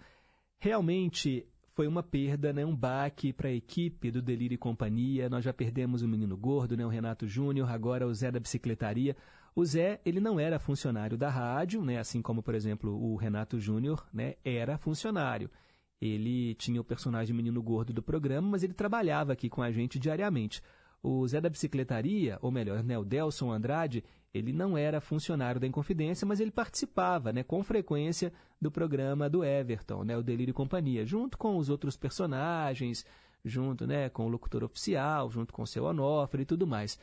Realmente 0.59 1.47
foi 1.79 1.87
uma 1.87 2.03
perda, 2.03 2.53
né, 2.53 2.67
um 2.67 2.75
baque 2.75 3.33
para 3.33 3.51
a 3.51 3.53
equipe 3.53 4.11
do 4.11 4.21
Delírio 4.21 4.57
e 4.57 4.59
Companhia. 4.59 5.29
Nós 5.29 5.45
já 5.45 5.53
perdemos 5.53 6.03
o 6.03 6.09
menino 6.09 6.37
gordo, 6.37 6.77
né, 6.77 6.85
o 6.85 6.89
Renato 6.89 7.25
Júnior, 7.25 7.71
agora 7.71 8.05
o 8.05 8.13
Zé 8.13 8.33
da 8.33 8.41
bicicletaria. 8.41 9.17
O 9.55 9.65
Zé, 9.65 10.01
ele 10.05 10.19
não 10.19 10.41
era 10.41 10.59
funcionário 10.59 11.17
da 11.17 11.31
rádio, 11.31 11.85
né, 11.85 11.97
assim 11.97 12.21
como, 12.21 12.43
por 12.43 12.57
exemplo, 12.57 13.01
o 13.01 13.15
Renato 13.15 13.61
Júnior, 13.61 14.05
né, 14.13 14.35
era 14.45 14.77
funcionário. 14.77 15.49
Ele 16.01 16.57
tinha 16.57 16.81
o 16.81 16.85
personagem 16.85 17.33
menino 17.33 17.63
gordo 17.63 17.93
do 17.93 18.03
programa, 18.03 18.49
mas 18.49 18.65
ele 18.65 18.75
trabalhava 18.75 19.33
aqui 19.33 19.49
com 19.49 19.63
a 19.63 19.71
gente 19.71 20.01
diariamente. 20.01 20.61
O 21.01 21.29
Zé 21.29 21.41
da 21.41 21.49
Bicicletaria, 21.49 22.41
ou 22.43 22.51
melhor, 22.51 22.83
né, 22.83 22.99
o 22.99 23.05
Delson 23.05 23.53
Andrade, 23.53 24.03
ele 24.33 24.53
não 24.53 24.77
era 24.77 25.01
funcionário 25.01 25.61
da 25.61 25.67
Inconfidência, 25.67 26.27
mas 26.27 26.41
ele 26.41 26.51
participava 26.51 27.33
né, 27.33 27.43
com 27.43 27.63
frequência 27.63 28.33
do 28.61 28.71
programa 28.71 29.29
do 29.29 29.45
Everton, 29.45 30.05
né, 30.05 30.17
o 30.17 30.23
Delírio 30.23 30.51
e 30.53 30.55
Companhia, 30.55 31.05
junto 31.07 31.39
com 31.39 31.57
os 31.57 31.69
outros 31.69 31.97
personagens, 31.97 33.05
junto 33.45 33.87
né, 33.87 34.09
com 34.09 34.27
o 34.27 34.29
locutor 34.29 34.65
oficial, 34.65 35.31
junto 35.31 35.53
com 35.53 35.63
o 35.63 35.67
seu 35.67 35.85
Onofre 35.85 36.43
e 36.43 36.47
tudo 36.47 36.67
mais. 36.67 36.99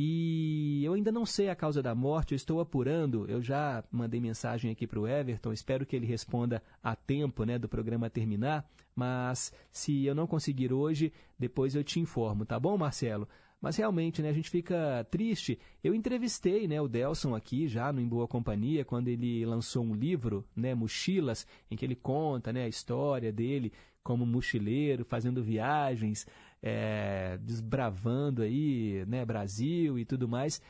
E 0.00 0.84
eu 0.84 0.92
ainda 0.92 1.10
não 1.10 1.26
sei 1.26 1.48
a 1.48 1.56
causa 1.56 1.82
da 1.82 1.94
morte, 1.94 2.32
eu 2.32 2.36
estou 2.36 2.60
apurando. 2.60 3.26
Eu 3.28 3.42
já 3.42 3.82
mandei 3.90 4.20
mensagem 4.20 4.70
aqui 4.70 4.86
para 4.86 5.00
o 5.00 5.08
Everton, 5.08 5.52
espero 5.52 5.84
que 5.84 5.96
ele 5.96 6.06
responda 6.06 6.62
a 6.82 6.94
tempo 6.94 7.44
né, 7.44 7.58
do 7.58 7.68
programa 7.68 8.08
terminar. 8.08 8.68
Mas 8.94 9.52
se 9.72 10.04
eu 10.04 10.14
não 10.14 10.26
conseguir 10.26 10.72
hoje, 10.72 11.12
depois 11.38 11.74
eu 11.74 11.82
te 11.82 11.98
informo, 11.98 12.44
tá 12.44 12.60
bom, 12.60 12.76
Marcelo? 12.76 13.28
Mas 13.60 13.76
realmente, 13.76 14.22
né, 14.22 14.28
a 14.28 14.32
gente 14.32 14.50
fica 14.50 15.04
triste. 15.10 15.58
Eu 15.82 15.94
entrevistei, 15.94 16.68
né, 16.68 16.80
o 16.80 16.86
Delson 16.86 17.34
aqui 17.34 17.66
já 17.66 17.92
no 17.92 18.00
Em 18.00 18.06
Boa 18.06 18.28
Companhia, 18.28 18.84
quando 18.84 19.08
ele 19.08 19.44
lançou 19.44 19.84
um 19.84 19.94
livro, 19.94 20.46
né, 20.54 20.74
Mochilas, 20.74 21.46
em 21.70 21.76
que 21.76 21.84
ele 21.84 21.96
conta, 21.96 22.52
né, 22.52 22.64
a 22.64 22.68
história 22.68 23.32
dele 23.32 23.72
como 24.02 24.24
mochileiro, 24.24 25.04
fazendo 25.04 25.42
viagens, 25.42 26.26
é, 26.62 27.36
desbravando 27.42 28.42
aí, 28.42 29.04
né, 29.06 29.24
Brasil 29.24 29.98
e 29.98 30.04
tudo 30.04 30.28
mais. 30.28 30.62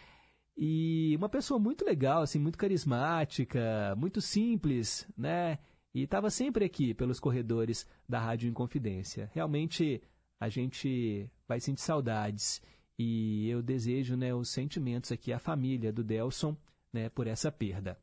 E 0.57 1.15
uma 1.17 1.29
pessoa 1.29 1.61
muito 1.61 1.85
legal, 1.85 2.23
assim, 2.23 2.41
muito 2.41 2.59
carismática, 2.59 3.95
muito 3.97 4.21
simples, 4.21 5.07
né? 5.17 5.59
E 5.95 6.03
estava 6.03 6.31
sempre 6.31 6.65
aqui 6.65 6.93
pelos 6.95 7.21
corredores 7.21 7.87
da 8.09 8.19
Rádio 8.19 8.51
Inconfidência. 8.51 9.31
Realmente 9.33 10.03
a 10.41 10.49
gente 10.49 11.31
vai 11.47 11.61
sentir 11.61 11.83
saudades. 11.83 12.61
E 12.99 13.49
eu 13.49 13.63
desejo 13.63 14.17
né, 14.17 14.35
os 14.35 14.49
sentimentos 14.49 15.13
aqui 15.13 15.33
à 15.33 15.39
família 15.39 15.93
do 15.93 16.03
Delson 16.03 16.57
né, 16.93 17.09
por 17.09 17.27
essa 17.27 17.53
perda. 17.53 17.97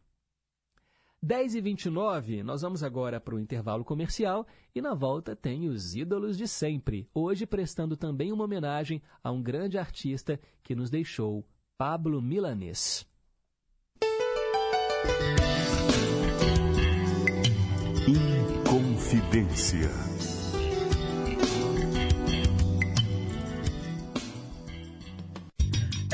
10 1.21 1.55
e 1.55 1.61
29 1.61 2.43
nós 2.43 2.61
vamos 2.61 2.83
agora 2.83 3.19
para 3.19 3.33
o 3.33 3.39
intervalo 3.39 3.83
comercial 3.83 4.45
e 4.75 4.81
na 4.81 4.93
volta 4.93 5.35
tem 5.35 5.67
os 5.67 5.95
ídolos 5.95 6.37
de 6.37 6.47
sempre. 6.47 7.09
Hoje 7.13 7.47
prestando 7.47 7.97
também 7.97 8.31
uma 8.31 8.43
homenagem 8.43 9.01
a 9.23 9.31
um 9.31 9.41
grande 9.41 9.77
artista 9.77 10.39
que 10.61 10.75
nos 10.75 10.91
deixou, 10.91 11.43
Pablo 11.77 12.21
Milanês. 12.21 13.07
Inconfidência. 18.07 19.89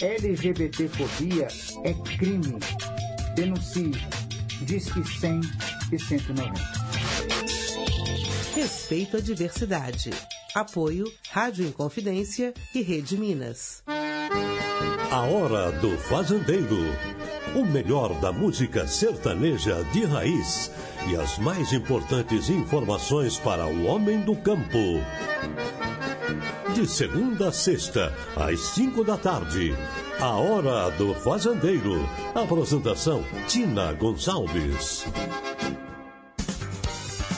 LGBTfobia 0.00 1.48
é 1.82 1.92
crime. 2.16 2.58
Denuncie. 3.34 3.92
Diz 4.62 4.92
que 4.92 5.04
100 5.04 5.40
e 5.92 5.98
190. 5.98 6.52
Respeito 8.54 9.16
à 9.16 9.20
diversidade. 9.20 10.10
Apoio 10.54 11.12
Rádio 11.30 11.66
Inconfidência 11.66 12.54
e 12.74 12.82
Rede 12.82 13.16
Minas. 13.16 13.82
A 15.10 15.22
Hora 15.22 15.72
do 15.72 15.96
Fazendeiro. 15.98 16.78
O 17.56 17.64
melhor 17.64 18.14
da 18.20 18.30
música 18.30 18.86
sertaneja 18.86 19.82
de 19.92 20.04
raiz 20.04 20.70
e 21.10 21.16
as 21.16 21.38
mais 21.38 21.72
importantes 21.72 22.50
informações 22.50 23.36
para 23.36 23.66
o 23.66 23.86
homem 23.86 24.20
do 24.20 24.36
campo. 24.36 24.78
De 26.78 26.86
segunda 26.86 27.48
a 27.48 27.52
sexta, 27.52 28.14
às 28.36 28.60
cinco 28.60 29.02
da 29.02 29.18
tarde. 29.18 29.74
A 30.20 30.36
Hora 30.36 30.88
do 30.92 31.12
Fazendeiro. 31.12 32.08
Apresentação: 32.32 33.24
Tina 33.48 33.92
Gonçalves. 33.94 35.04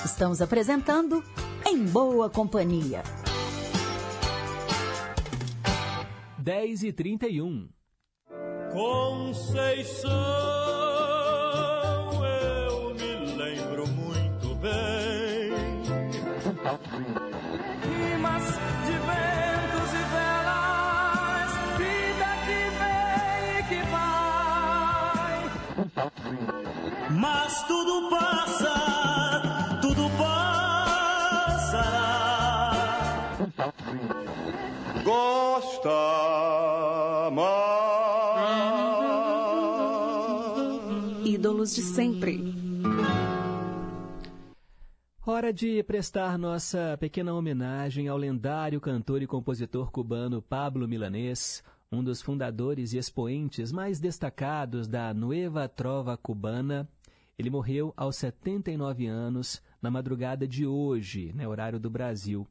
Estamos 0.04 0.42
apresentando 0.42 1.24
Em 1.66 1.82
Boa 1.86 2.28
Companhia. 2.28 3.02
10 6.38 6.82
e 6.82 6.92
31 6.92 7.66
Conceição, 8.70 10.10
Mas 27.10 27.62
tudo 27.66 28.10
passa, 28.10 29.78
tudo 29.80 30.10
passará. 30.18 31.00
gosta 35.04 35.90
mais. 37.32 37.70
Ídolos 41.26 41.74
de 41.74 41.82
sempre. 41.82 42.54
Hora 45.26 45.52
de 45.52 45.82
prestar 45.82 46.38
nossa 46.38 46.96
pequena 46.98 47.34
homenagem 47.34 48.08
ao 48.08 48.16
lendário 48.16 48.80
cantor 48.80 49.22
e 49.22 49.26
compositor 49.26 49.90
cubano 49.90 50.40
Pablo 50.42 50.88
Milanés, 50.88 51.62
um 51.92 52.04
dos 52.04 52.22
fundadores 52.22 52.92
e 52.92 52.98
expoentes 52.98 53.72
mais 53.72 53.98
destacados 53.98 54.86
da 54.86 55.12
Nueva 55.12 55.68
Trova 55.68 56.16
Cubana. 56.16 56.88
Ele 57.36 57.50
morreu 57.50 57.92
aos 57.96 58.14
79 58.16 59.06
anos, 59.06 59.60
na 59.82 59.90
madrugada 59.90 60.46
de 60.46 60.64
hoje, 60.64 61.32
né, 61.32 61.48
horário 61.48 61.80
do 61.80 61.90
Brasil. 61.90 62.46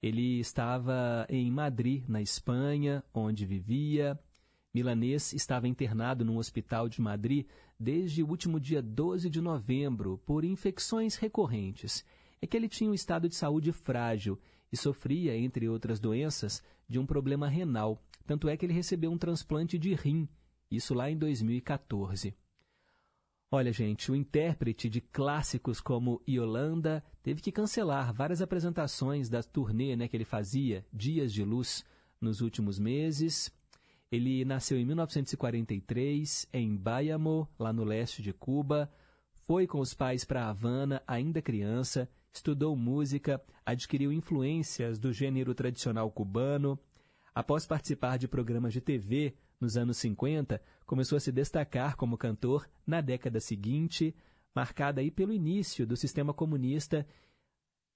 Ele 0.00 0.38
estava 0.38 1.26
em 1.28 1.50
Madrid, 1.50 2.04
na 2.06 2.22
Espanha, 2.22 3.02
onde 3.12 3.44
vivia. 3.44 4.16
Milanês 4.72 5.32
estava 5.32 5.66
internado 5.66 6.24
num 6.24 6.36
hospital 6.36 6.88
de 6.88 7.00
Madrid 7.00 7.46
desde 7.80 8.22
o 8.22 8.28
último 8.28 8.60
dia 8.60 8.80
12 8.80 9.28
de 9.28 9.40
novembro 9.40 10.20
por 10.24 10.44
infecções 10.44 11.16
recorrentes. 11.16 12.04
É 12.40 12.46
que 12.46 12.56
ele 12.56 12.68
tinha 12.68 12.90
um 12.90 12.94
estado 12.94 13.28
de 13.28 13.34
saúde 13.34 13.72
frágil 13.72 14.38
e 14.70 14.76
sofria, 14.76 15.36
entre 15.36 15.68
outras 15.68 15.98
doenças, 15.98 16.62
de 16.88 17.00
um 17.00 17.06
problema 17.06 17.48
renal. 17.48 18.00
Tanto 18.26 18.48
é 18.48 18.56
que 18.56 18.66
ele 18.66 18.72
recebeu 18.72 19.10
um 19.10 19.18
transplante 19.18 19.78
de 19.78 19.94
rim, 19.94 20.28
isso 20.70 20.92
lá 20.92 21.10
em 21.10 21.16
2014. 21.16 22.34
Olha, 23.48 23.72
gente, 23.72 24.10
o 24.10 24.16
intérprete 24.16 24.90
de 24.90 25.00
clássicos 25.00 25.80
como 25.80 26.20
Yolanda 26.28 27.02
teve 27.22 27.40
que 27.40 27.52
cancelar 27.52 28.12
várias 28.12 28.42
apresentações 28.42 29.28
da 29.28 29.40
turnê 29.42 29.94
né, 29.94 30.08
que 30.08 30.16
ele 30.16 30.24
fazia, 30.24 30.84
Dias 30.92 31.32
de 31.32 31.44
Luz, 31.44 31.84
nos 32.20 32.40
últimos 32.40 32.78
meses. 32.78 33.52
Ele 34.10 34.44
nasceu 34.44 34.78
em 34.78 34.84
1943 34.84 36.48
em 36.52 36.76
Bayamo, 36.76 37.48
lá 37.56 37.72
no 37.72 37.84
leste 37.84 38.20
de 38.20 38.32
Cuba. 38.32 38.90
Foi 39.32 39.64
com 39.64 39.78
os 39.78 39.94
pais 39.94 40.24
para 40.24 40.48
Havana, 40.48 41.00
ainda 41.06 41.40
criança, 41.40 42.08
estudou 42.32 42.76
música, 42.76 43.40
adquiriu 43.64 44.12
influências 44.12 44.98
do 44.98 45.12
gênero 45.12 45.54
tradicional 45.54 46.10
cubano. 46.10 46.78
Após 47.36 47.66
participar 47.66 48.16
de 48.16 48.26
programas 48.26 48.72
de 48.72 48.80
TV 48.80 49.34
nos 49.60 49.76
anos 49.76 49.98
50, 49.98 50.58
começou 50.86 51.18
a 51.18 51.20
se 51.20 51.30
destacar 51.30 51.94
como 51.94 52.16
cantor 52.16 52.66
na 52.86 53.02
década 53.02 53.40
seguinte, 53.40 54.16
marcada 54.54 55.02
aí 55.02 55.10
pelo 55.10 55.34
início 55.34 55.86
do 55.86 55.98
sistema 55.98 56.32
comunista 56.32 57.06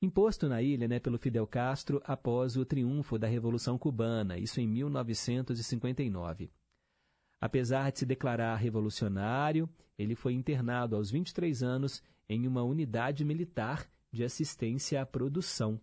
imposto 0.02 0.46
na 0.46 0.60
ilha 0.60 0.86
né, 0.86 1.00
pelo 1.00 1.16
Fidel 1.16 1.46
Castro 1.46 2.02
após 2.04 2.58
o 2.58 2.66
triunfo 2.66 3.18
da 3.18 3.26
Revolução 3.26 3.78
Cubana, 3.78 4.36
isso 4.36 4.60
em 4.60 4.68
1959. 4.68 6.52
Apesar 7.40 7.90
de 7.90 8.00
se 8.00 8.04
declarar 8.04 8.56
revolucionário, 8.56 9.70
ele 9.96 10.14
foi 10.14 10.34
internado 10.34 10.96
aos 10.96 11.10
23 11.10 11.62
anos 11.62 12.02
em 12.28 12.46
uma 12.46 12.62
unidade 12.62 13.24
militar 13.24 13.88
de 14.12 14.22
assistência 14.22 15.00
à 15.00 15.06
produção. 15.06 15.80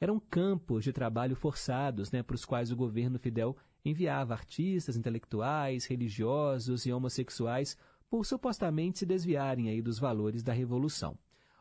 Eram 0.00 0.18
campos 0.18 0.82
de 0.82 0.92
trabalho 0.92 1.36
forçados 1.36 2.10
né, 2.10 2.22
para 2.22 2.34
os 2.34 2.44
quais 2.44 2.72
o 2.72 2.76
governo 2.76 3.18
Fidel 3.18 3.56
enviava 3.84 4.32
artistas, 4.32 4.96
intelectuais, 4.96 5.84
religiosos 5.84 6.86
e 6.86 6.92
homossexuais 6.92 7.76
por 8.08 8.24
supostamente 8.24 9.00
se 9.00 9.06
desviarem 9.06 9.68
aí 9.68 9.82
dos 9.82 9.98
valores 9.98 10.42
da 10.42 10.52
Revolução. 10.52 11.18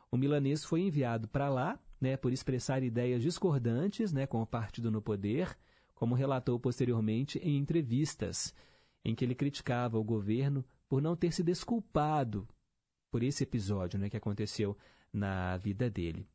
O 0.10 0.18
milanês 0.18 0.64
foi 0.64 0.82
enviado 0.82 1.28
para 1.28 1.50
lá 1.50 1.78
né, 2.00 2.16
por 2.16 2.32
expressar 2.32 2.82
ideias 2.82 3.22
discordantes 3.22 4.14
né, 4.14 4.26
com 4.26 4.42
o 4.42 4.48
partido 4.48 4.90
no 4.90 5.02
poder, 5.02 5.58
como 5.94 6.16
relatou 6.16 6.58
posteriormente 6.58 7.38
em 7.40 7.58
entrevistas, 7.58 8.56
em 9.04 9.14
que 9.14 9.26
ele 9.26 9.36
criticava 9.36 10.00
o 10.00 10.04
governo 10.04 10.64
por 10.88 11.02
não 11.02 11.16
ter 11.16 11.34
se 11.34 11.44
desculpado 11.44 12.48
por 13.12 13.22
esse 13.22 13.44
episódio 13.44 14.00
né, 14.00 14.10
que 14.10 14.18
aconteceu 14.18 14.78
na 15.12 15.58
vida 15.58 15.90
dele. 15.90 16.26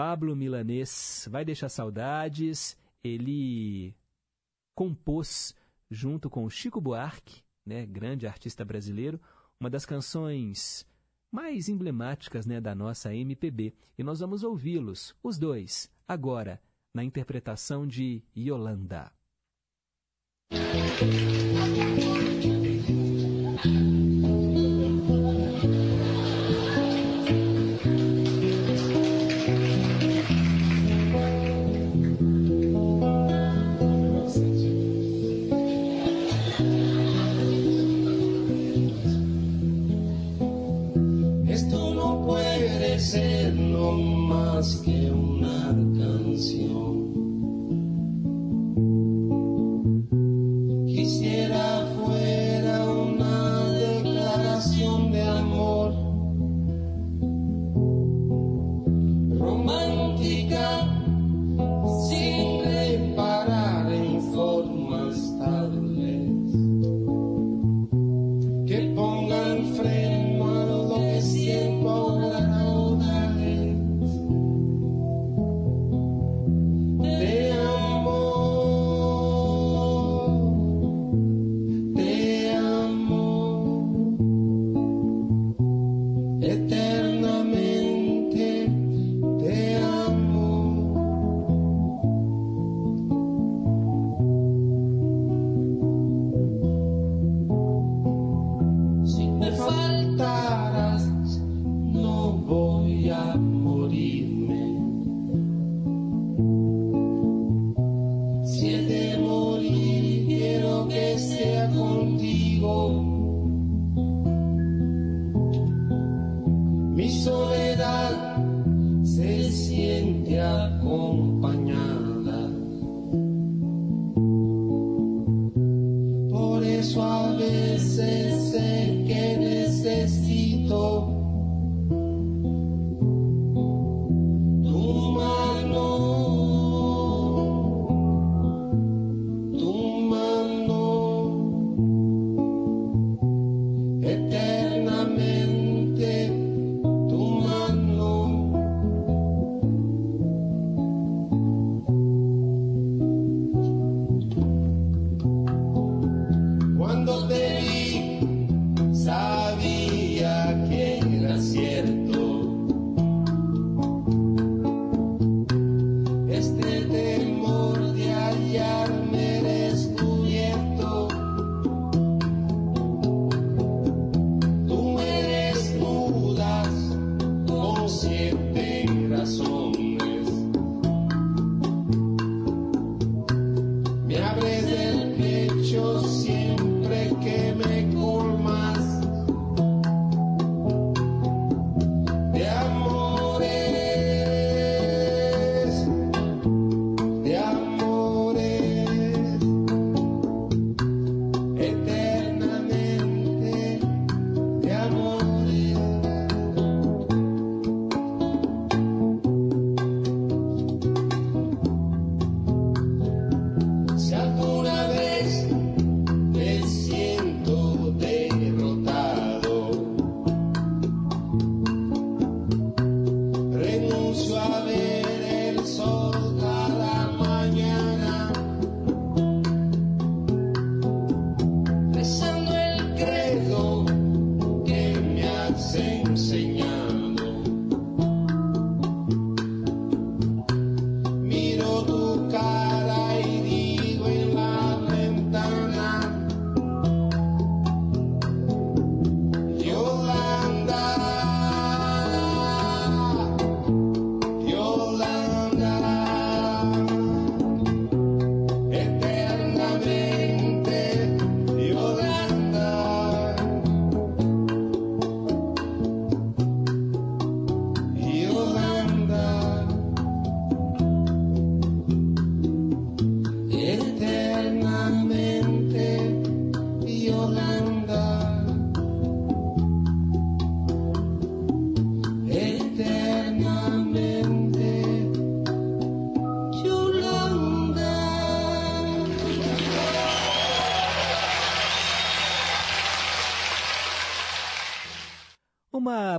Pablo 0.00 0.34
Milanês 0.34 1.28
vai 1.30 1.44
deixar 1.44 1.68
saudades, 1.68 2.74
ele 3.04 3.94
compôs, 4.74 5.54
junto 5.90 6.30
com 6.30 6.48
Chico 6.48 6.80
Buarque, 6.80 7.42
né, 7.66 7.84
grande 7.84 8.26
artista 8.26 8.64
brasileiro, 8.64 9.20
uma 9.60 9.68
das 9.68 9.84
canções 9.84 10.86
mais 11.30 11.68
emblemáticas 11.68 12.46
né, 12.46 12.62
da 12.62 12.74
nossa 12.74 13.14
MPB. 13.14 13.74
E 13.98 14.02
nós 14.02 14.20
vamos 14.20 14.42
ouvi-los, 14.42 15.14
os 15.22 15.38
dois, 15.38 15.90
agora, 16.08 16.62
na 16.94 17.04
interpretação 17.04 17.86
de 17.86 18.22
Yolanda. 18.34 19.12
Cuando 44.70 44.84
te 44.84 44.99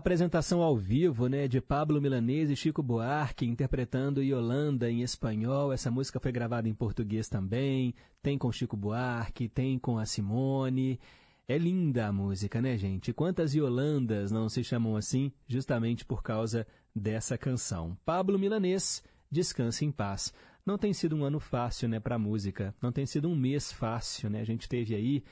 apresentação 0.02 0.64
ao 0.64 0.76
vivo, 0.76 1.28
né, 1.28 1.48
de 1.48 1.62
Pablo 1.62 2.02
Milanês 2.02 2.50
e 2.50 2.56
Chico 2.56 2.82
Buarque 2.82 3.46
interpretando 3.46 4.24
Yolanda 4.24 4.90
em 4.90 5.04
espanhol. 5.04 5.72
Essa 5.72 5.92
música 5.92 6.20
foi 6.20 6.32
gravada 6.32 6.68
em 6.68 6.74
português 6.74 7.30
também. 7.30 7.94
Tem 8.20 8.36
com 8.36 8.52
Chico 8.52 8.76
Buarque, 8.76 9.48
tem 9.48 9.78
com 9.78 10.00
a 10.00 10.06
Simone. 10.08 11.00
É 11.48 11.56
linda 11.56 12.08
a 12.08 12.12
música, 12.12 12.60
né, 12.60 12.80
gente? 12.80 13.14
Quantas 13.14 13.54
Yolandas 13.54 14.32
não 14.32 14.50
se 14.50 14.64
chamam 14.64 14.96
assim 14.96 15.32
justamente 15.48 16.04
por 16.04 16.24
causa 16.24 16.66
dessa 16.96 17.38
canção? 17.38 17.96
Pablo 18.04 18.40
Milanês, 18.40 19.04
descanse 19.30 19.86
em 19.86 19.92
paz. 19.92 20.34
Não 20.66 20.80
tem 20.80 20.94
sido 20.94 21.16
um 21.16 21.24
ano 21.24 21.40
fácil, 21.40 21.88
né, 21.88 22.00
para 22.00 22.18
música. 22.18 22.74
Não 22.82 22.92
tem 22.92 23.06
sido 23.06 23.30
um 23.30 23.36
mês 23.36 23.72
fácil, 23.72 24.32
né? 24.32 24.42
A 24.42 24.46
gente 24.46 24.68
teve 24.68 24.96
aí 24.96 25.24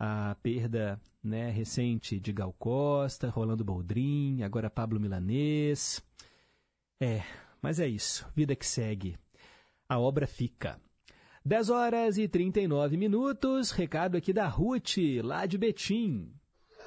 a 0.00 0.34
perda 0.42 0.98
né, 1.22 1.50
recente 1.50 2.18
de 2.18 2.32
Gal 2.32 2.54
Costa, 2.54 3.28
Rolando 3.28 3.62
Boldrin, 3.62 4.42
agora 4.42 4.70
Pablo 4.70 4.98
Milanês. 4.98 6.02
É, 6.98 7.22
mas 7.60 7.78
é 7.78 7.86
isso, 7.86 8.26
vida 8.34 8.56
que 8.56 8.66
segue. 8.66 9.18
A 9.86 9.98
obra 9.98 10.26
fica. 10.26 10.80
10 11.44 11.68
horas 11.68 12.16
e 12.16 12.26
39 12.26 12.96
minutos, 12.96 13.72
recado 13.72 14.16
aqui 14.16 14.32
da 14.32 14.46
Ruth, 14.46 14.96
lá 15.22 15.44
de 15.44 15.58
Betim. 15.58 16.32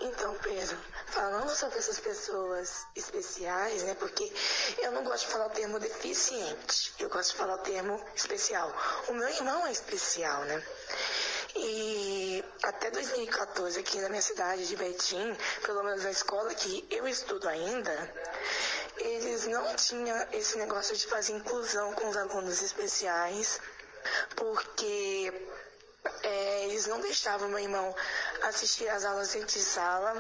Então, 0.02 0.36
Pedro, 0.42 0.78
falando 1.08 1.50
sobre 1.50 1.78
essas 1.78 2.00
pessoas 2.00 2.86
especiais, 2.96 3.84
né? 3.84 3.94
Porque 3.96 4.32
eu 4.80 4.92
não 4.92 5.04
gosto 5.04 5.28
de 5.28 5.34
falar 5.34 5.48
o 5.48 5.52
termo 5.52 5.80
deficiente, 5.80 6.94
eu 7.00 7.10
gosto 7.10 7.32
de 7.32 7.38
falar 7.38 7.56
o 7.56 7.60
termo 7.60 8.00
especial. 8.16 8.72
O 9.08 9.14
meu 9.14 9.28
irmão 9.30 9.68
é 9.68 9.72
especial, 9.72 10.46
né? 10.46 10.64
E 11.56 12.44
até 12.64 12.90
2014, 12.90 13.80
aqui 13.80 14.00
na 14.02 14.10
minha 14.10 14.22
cidade 14.22 14.68
de 14.68 14.76
Betim, 14.76 15.38
pelo 15.64 15.84
menos 15.84 16.04
na 16.04 16.12
escola 16.12 16.54
que 16.56 16.86
eu 16.90 17.08
estudo 17.08 17.48
ainda, 17.48 18.14
eles 18.98 19.46
não 19.48 19.76
tinham 19.76 20.28
esse 20.32 20.58
negócio 20.58 20.96
de 20.96 21.06
fazer 21.06 21.34
inclusão 21.34 21.94
com 21.94 22.10
os 22.10 22.18
alunos 22.18 22.62
especiais, 22.62 23.60
porque 24.36 25.32
é, 26.24 26.66
eles 26.66 26.88
não 26.88 27.00
deixavam 27.00 27.50
meu 27.50 27.60
irmão 27.60 27.96
assistir 28.44 28.90
às 28.90 29.06
aulas 29.06 29.34
dentro 29.34 29.48
de 29.48 29.64
sala, 29.64 30.14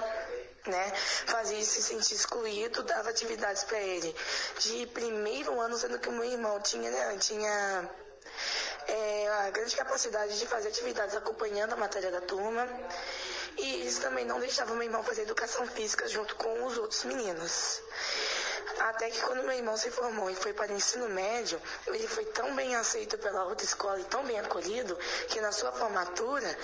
né? 0.68 0.91
Fazia 1.26 1.57
ele 1.57 1.65
se 1.65 1.81
sentir 1.81 2.14
excluído, 2.14 2.84
dava 2.84 3.10
atividades 3.10 3.64
para 3.64 3.80
ele 3.80 4.15
de 4.60 4.88
primeiro 4.88 5.60
ano, 5.60 5.77
sendo 5.77 5.99
que 5.99 6.10
o 6.10 6.11
meu 6.11 6.26
irmão 6.26 6.60
tinha, 6.61 6.89
né, 6.89 7.18
tinha 7.18 7.89
é, 8.88 9.27
a 9.47 9.49
grande 9.49 9.76
capacidade 9.76 10.38
de 10.38 10.45
fazer 10.45 10.69
atividades 10.69 11.15
acompanhando 11.15 11.73
a 11.73 11.77
matéria 11.77 12.11
da 12.11 12.22
turma. 12.22 12.68
E 13.57 13.81
eles 13.81 13.99
também 13.99 14.26
não 14.26 14.39
deixavam 14.39 14.76
meu 14.76 14.85
irmão 14.85 15.03
fazer 15.03 15.23
educação 15.23 15.65
física 15.68 16.07
junto 16.07 16.35
com 16.35 16.65
os 16.65 16.77
outros 16.77 17.03
meninos. 17.03 17.81
Até 18.79 19.09
que 19.09 19.21
quando 19.21 19.43
meu 19.43 19.53
irmão 19.53 19.77
se 19.77 19.91
formou 19.91 20.29
e 20.29 20.35
foi 20.35 20.53
para 20.53 20.71
o 20.71 20.75
ensino 20.75 21.07
médio, 21.09 21.61
ele 21.87 22.07
foi 22.07 22.25
tão 22.25 22.55
bem 22.55 22.75
aceito 22.75 23.17
pela 23.17 23.45
outra 23.45 23.65
escola 23.65 23.99
e 23.99 24.03
tão 24.05 24.23
bem 24.25 24.39
acolhido, 24.39 24.95
que 25.29 25.39
na 25.39 25.51
sua 25.51 25.71
formatura, 25.71 26.57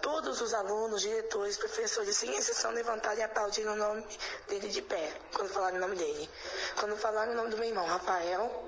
todos 0.00 0.40
os 0.40 0.54
alunos, 0.54 1.02
diretores, 1.02 1.56
professores, 1.56 2.16
sem 2.16 2.36
exceção, 2.36 2.70
levantaram 2.70 3.18
e 3.18 3.22
aplaudiram 3.22 3.72
o 3.72 3.76
nome 3.76 4.06
dele 4.48 4.68
de 4.68 4.82
pé, 4.82 5.12
quando 5.34 5.48
falaram 5.50 5.76
o 5.76 5.80
nome 5.80 5.96
dele. 5.96 6.30
Quando 6.78 6.96
falaram 6.96 7.32
o 7.32 7.34
nome 7.36 7.50
do 7.50 7.56
meu 7.56 7.68
irmão, 7.68 7.86
Rafael, 7.86 8.64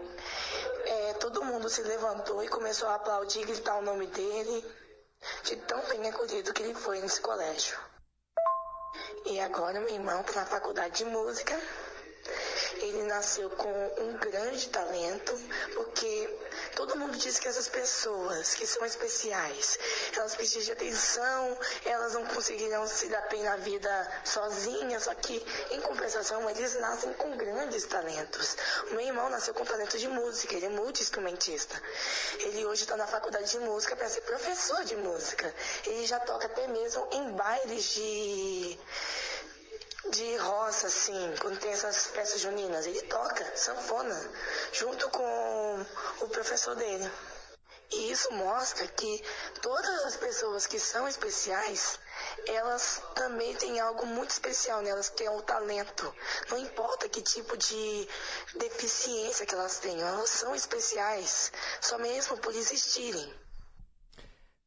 é, 0.84 1.12
todo 1.14 1.44
mundo 1.44 1.68
se 1.68 1.82
levantou 1.82 2.42
e 2.42 2.48
começou 2.48 2.88
a 2.88 2.96
aplaudir, 2.96 3.44
gritar 3.46 3.76
o 3.76 3.82
nome 3.82 4.06
dele, 4.08 4.64
de 5.44 5.56
tão 5.56 5.80
bem 5.88 6.08
acolhido 6.08 6.52
que 6.52 6.62
ele 6.62 6.74
foi 6.74 7.00
nesse 7.00 7.20
colégio. 7.20 7.78
E 9.24 9.40
agora 9.40 9.80
meu 9.80 9.90
irmão 9.90 10.20
está 10.20 10.40
na 10.40 10.46
faculdade 10.46 10.98
de 10.98 11.04
música 11.04 11.58
ele 12.80 13.02
nasceu 13.04 13.50
com 13.50 13.92
um 13.98 14.16
grande 14.18 14.68
talento, 14.68 15.38
porque 15.74 16.38
todo 16.74 16.96
mundo 16.96 17.16
diz 17.16 17.38
que 17.38 17.48
essas 17.48 17.68
pessoas 17.68 18.54
que 18.54 18.66
são 18.66 18.84
especiais, 18.84 19.78
elas 20.16 20.34
precisam 20.34 20.64
de 20.64 20.72
atenção, 20.72 21.58
elas 21.84 22.14
não 22.14 22.26
conseguirão 22.26 22.86
se 22.86 23.08
dar 23.08 23.28
bem 23.28 23.42
na 23.42 23.56
vida 23.56 24.22
sozinhas, 24.24 25.04
só 25.04 25.14
que 25.14 25.44
em 25.70 25.80
compensação 25.80 26.48
eles 26.50 26.74
nascem 26.80 27.12
com 27.14 27.36
grandes 27.36 27.84
talentos. 27.84 28.56
O 28.90 28.94
meu 28.94 29.00
irmão 29.00 29.28
nasceu 29.28 29.54
com 29.54 29.64
talento 29.64 29.98
de 29.98 30.08
música, 30.08 30.54
ele 30.54 30.66
é 30.66 30.70
multi-instrumentista. 30.70 31.80
Ele 32.38 32.64
hoje 32.66 32.82
está 32.82 32.96
na 32.96 33.06
faculdade 33.06 33.50
de 33.50 33.58
música 33.58 33.96
para 33.96 34.08
ser 34.08 34.20
professor 34.22 34.84
de 34.84 34.96
música. 34.96 35.52
Ele 35.86 36.06
já 36.06 36.20
toca 36.20 36.46
até 36.46 36.66
mesmo 36.68 37.06
em 37.12 37.32
bailes 37.32 37.84
de 37.94 38.78
de 40.10 40.36
roça, 40.36 40.86
assim, 40.86 41.34
quando 41.40 41.58
tem 41.58 41.72
essas 41.72 42.06
festas 42.06 42.40
juninas, 42.40 42.86
ele 42.86 43.02
toca 43.02 43.56
sanfona 43.56 44.30
junto 44.72 45.08
com 45.10 45.86
o 46.20 46.28
professor 46.28 46.74
dele. 46.76 47.10
E 47.90 48.12
isso 48.12 48.30
mostra 48.32 48.86
que 48.86 49.24
todas 49.62 50.04
as 50.04 50.16
pessoas 50.16 50.66
que 50.66 50.78
são 50.78 51.08
especiais, 51.08 51.98
elas 52.46 53.00
também 53.14 53.54
têm 53.56 53.80
algo 53.80 54.04
muito 54.04 54.30
especial 54.30 54.82
nelas, 54.82 55.08
que 55.08 55.24
é 55.24 55.30
o 55.30 55.40
talento. 55.40 56.14
Não 56.50 56.58
importa 56.58 57.08
que 57.08 57.22
tipo 57.22 57.56
de 57.56 58.08
deficiência 58.56 59.46
que 59.46 59.54
elas 59.54 59.78
tenham, 59.78 60.06
elas 60.06 60.28
são 60.28 60.54
especiais, 60.54 61.50
só 61.80 61.96
mesmo 61.98 62.36
por 62.38 62.54
existirem. 62.54 63.34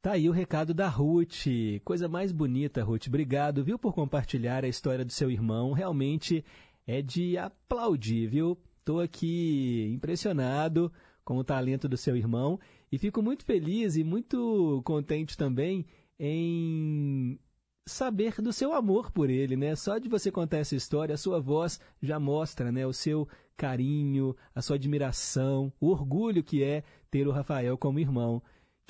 Tá 0.02 0.14
aí 0.14 0.28
o 0.28 0.32
recado 0.32 0.73
da 0.73 0.88
Ruth. 0.88 1.45
Coisa 1.86 2.10
mais 2.10 2.32
bonita, 2.32 2.84
Ruth. 2.84 3.06
Obrigado, 3.06 3.64
viu, 3.64 3.78
por 3.78 3.94
compartilhar 3.94 4.65
a 4.65 4.68
história 4.68 5.06
do 5.06 5.11
seu 5.11 5.30
irmão. 5.30 5.73
Realmente 5.73 6.44
é 6.88 7.03
de 7.03 7.38
aplaudir, 7.38 8.28
viu? 8.28 8.57
Estou 8.80 8.99
aqui 8.99 9.91
impressionado 9.94 10.91
com 11.23 11.38
o 11.38 11.44
talento 11.44 11.88
do 11.88 11.95
seu 11.98 12.18
irmão 12.18 12.60
e 12.91 12.98
fico 12.98 13.22
muito 13.22 13.45
feliz 13.45 13.95
e 13.95 14.03
muito 14.03 14.82
contente 14.84 15.38
também 15.38 15.86
em 16.19 17.40
saber 17.86 18.41
do 18.41 18.52
seu 18.52 18.73
amor 18.73 19.11
por 19.11 19.30
ele, 19.30 19.56
né? 19.56 19.76
Só 19.76 19.99
de 19.99 20.10
você 20.10 20.32
contar 20.32 20.57
essa 20.57 20.76
história, 20.76 21.14
a 21.14 21.18
sua 21.18 21.40
voz 21.40 21.80
já 22.02 22.19
mostra, 22.19 22.72
né, 22.72 22.88
o 22.88 22.94
seu 22.94 23.28
carinho, 23.56 24.36
a 24.56 24.64
sua 24.64 24.78
admiração, 24.78 25.72
o 25.80 25.90
orgulho 25.90 26.44
que 26.44 26.64
é 26.64 26.84
ter 27.11 27.28
o 27.28 27.32
Rafael 27.32 27.78
como 27.78 27.99
irmão. 27.99 28.41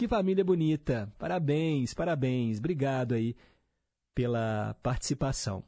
Que 0.01 0.07
família 0.07 0.43
bonita. 0.43 1.13
Parabéns, 1.19 1.93
parabéns. 1.93 2.57
Obrigado 2.57 3.13
aí 3.13 3.35
pela 4.15 4.75
participação. 4.81 5.63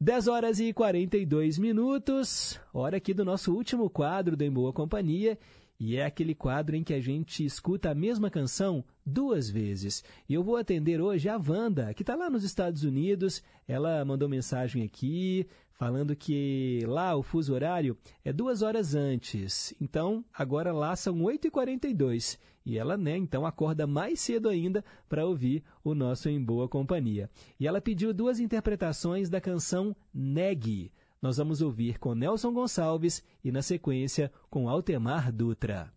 10 0.00 0.28
horas 0.28 0.60
e 0.60 0.72
42 0.72 1.58
minutos, 1.58 2.60
hora 2.72 2.98
aqui 2.98 3.12
do 3.12 3.24
nosso 3.24 3.52
último 3.52 3.90
quadro 3.90 4.36
do 4.36 4.44
Em 4.44 4.52
Boa 4.52 4.72
Companhia, 4.72 5.36
e 5.80 5.96
é 5.96 6.04
aquele 6.04 6.32
quadro 6.32 6.76
em 6.76 6.84
que 6.84 6.94
a 6.94 7.00
gente 7.00 7.44
escuta 7.44 7.90
a 7.90 7.94
mesma 7.94 8.30
canção 8.30 8.84
duas 9.04 9.50
vezes. 9.50 10.04
E 10.28 10.34
eu 10.34 10.44
vou 10.44 10.56
atender 10.56 11.00
hoje 11.00 11.28
a 11.28 11.36
Wanda, 11.36 11.92
que 11.92 12.04
está 12.04 12.14
lá 12.14 12.30
nos 12.30 12.44
Estados 12.44 12.84
Unidos. 12.84 13.42
Ela 13.66 14.04
mandou 14.04 14.28
mensagem 14.28 14.84
aqui 14.84 15.44
falando 15.76 16.16
que 16.16 16.82
lá 16.86 17.14
o 17.14 17.22
fuso 17.22 17.54
horário 17.54 17.96
é 18.24 18.32
duas 18.32 18.62
horas 18.62 18.94
antes. 18.94 19.74
Então, 19.80 20.24
agora 20.32 20.72
lá 20.72 20.96
são 20.96 21.18
8h42. 21.18 22.38
E 22.64 22.76
ela, 22.76 22.96
né, 22.96 23.16
então 23.16 23.46
acorda 23.46 23.86
mais 23.86 24.20
cedo 24.20 24.48
ainda 24.48 24.84
para 25.08 25.24
ouvir 25.24 25.62
o 25.84 25.94
nosso 25.94 26.28
Em 26.28 26.42
Boa 26.42 26.68
Companhia. 26.68 27.30
E 27.60 27.66
ela 27.66 27.80
pediu 27.80 28.12
duas 28.12 28.40
interpretações 28.40 29.28
da 29.28 29.40
canção 29.40 29.94
Negue. 30.12 30.92
Nós 31.22 31.36
vamos 31.36 31.62
ouvir 31.62 31.98
com 31.98 32.14
Nelson 32.14 32.52
Gonçalves 32.52 33.22
e, 33.42 33.52
na 33.52 33.62
sequência, 33.62 34.32
com 34.50 34.68
Altemar 34.68 35.32
Dutra. 35.32 35.95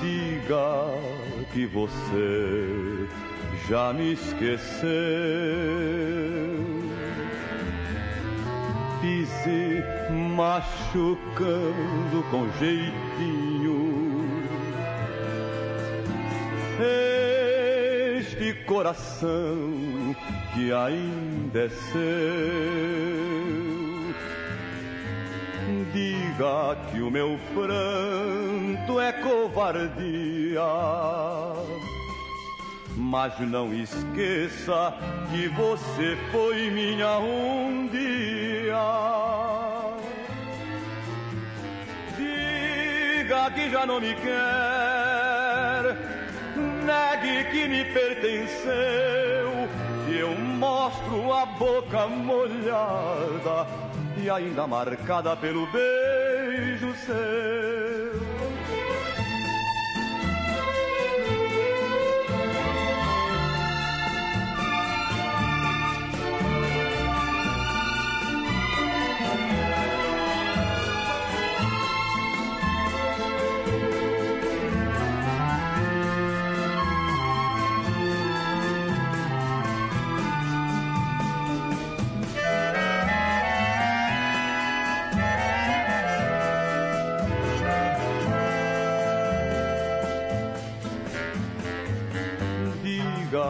Diga 0.00 0.88
que 1.52 1.66
você 1.66 3.06
já 3.68 3.92
me 3.92 4.14
esqueceu. 4.14 4.80
Pise 9.02 9.84
machucando 10.34 12.22
com 12.30 12.48
jeitinho. 12.58 14.00
Este 18.40 18.54
coração 18.64 20.16
que 20.54 20.72
ainda 20.72 21.58
é 21.58 21.68
seu 21.68 22.00
Diga 25.92 26.74
que 26.90 27.02
o 27.02 27.10
meu 27.10 27.38
pranto 27.52 28.98
é 28.98 29.12
covardia. 29.12 30.62
Mas 32.96 33.38
não 33.40 33.74
esqueça 33.74 34.94
que 35.30 35.46
você 35.48 36.16
foi 36.32 36.70
minha 36.70 37.18
um 37.18 37.88
dia. 37.88 38.80
Diga 42.16 43.50
que 43.50 43.68
já 43.68 43.84
não 43.84 44.00
me 44.00 44.14
quer, 44.14 45.09
que 47.44 47.68
me 47.68 47.84
pertenceu, 47.84 49.50
que 50.06 50.18
eu 50.18 50.36
mostro 50.36 51.32
a 51.32 51.46
boca 51.46 52.06
molhada 52.06 53.66
e 54.16 54.28
ainda 54.28 54.66
marcada 54.66 55.36
pelo 55.36 55.66
beijo 55.66 56.94
seu. 57.06 58.19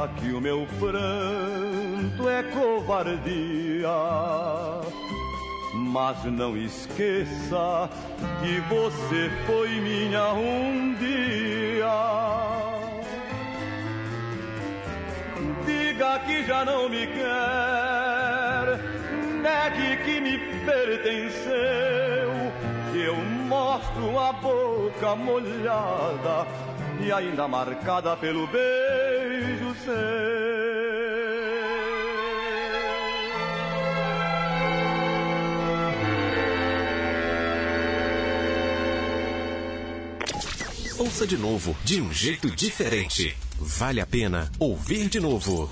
Que 0.08 0.32
o 0.32 0.40
meu 0.40 0.66
pranto 0.78 2.26
é 2.28 2.42
covardia. 2.44 3.88
Mas 5.74 6.24
não 6.24 6.56
esqueça 6.56 7.90
que 8.40 8.60
você 8.62 9.30
foi 9.46 9.68
minha 9.68 10.32
um 10.32 10.94
dia. 10.94 11.90
Diga 15.66 16.18
que 16.20 16.44
já 16.44 16.64
não 16.64 16.88
me 16.88 17.06
quer, 17.06 18.80
negue 19.42 19.96
que 20.04 20.20
me 20.20 20.38
pertenceu, 20.64 22.32
eu 22.94 23.16
mostro 23.16 24.18
a 24.18 24.32
boca 24.32 25.14
molhada 25.14 26.69
e 27.02 27.12
ainda 27.12 27.48
marcada 27.48 28.16
pelo 28.16 28.46
beijo 28.46 29.74
seu. 29.84 30.40
Ouça 40.98 41.26
de 41.26 41.38
novo, 41.38 41.74
de 41.82 42.00
um 42.00 42.12
jeito 42.12 42.50
diferente. 42.50 43.34
Vale 43.58 44.00
a 44.00 44.06
pena 44.06 44.50
ouvir 44.58 45.08
de 45.08 45.18
novo. 45.18 45.70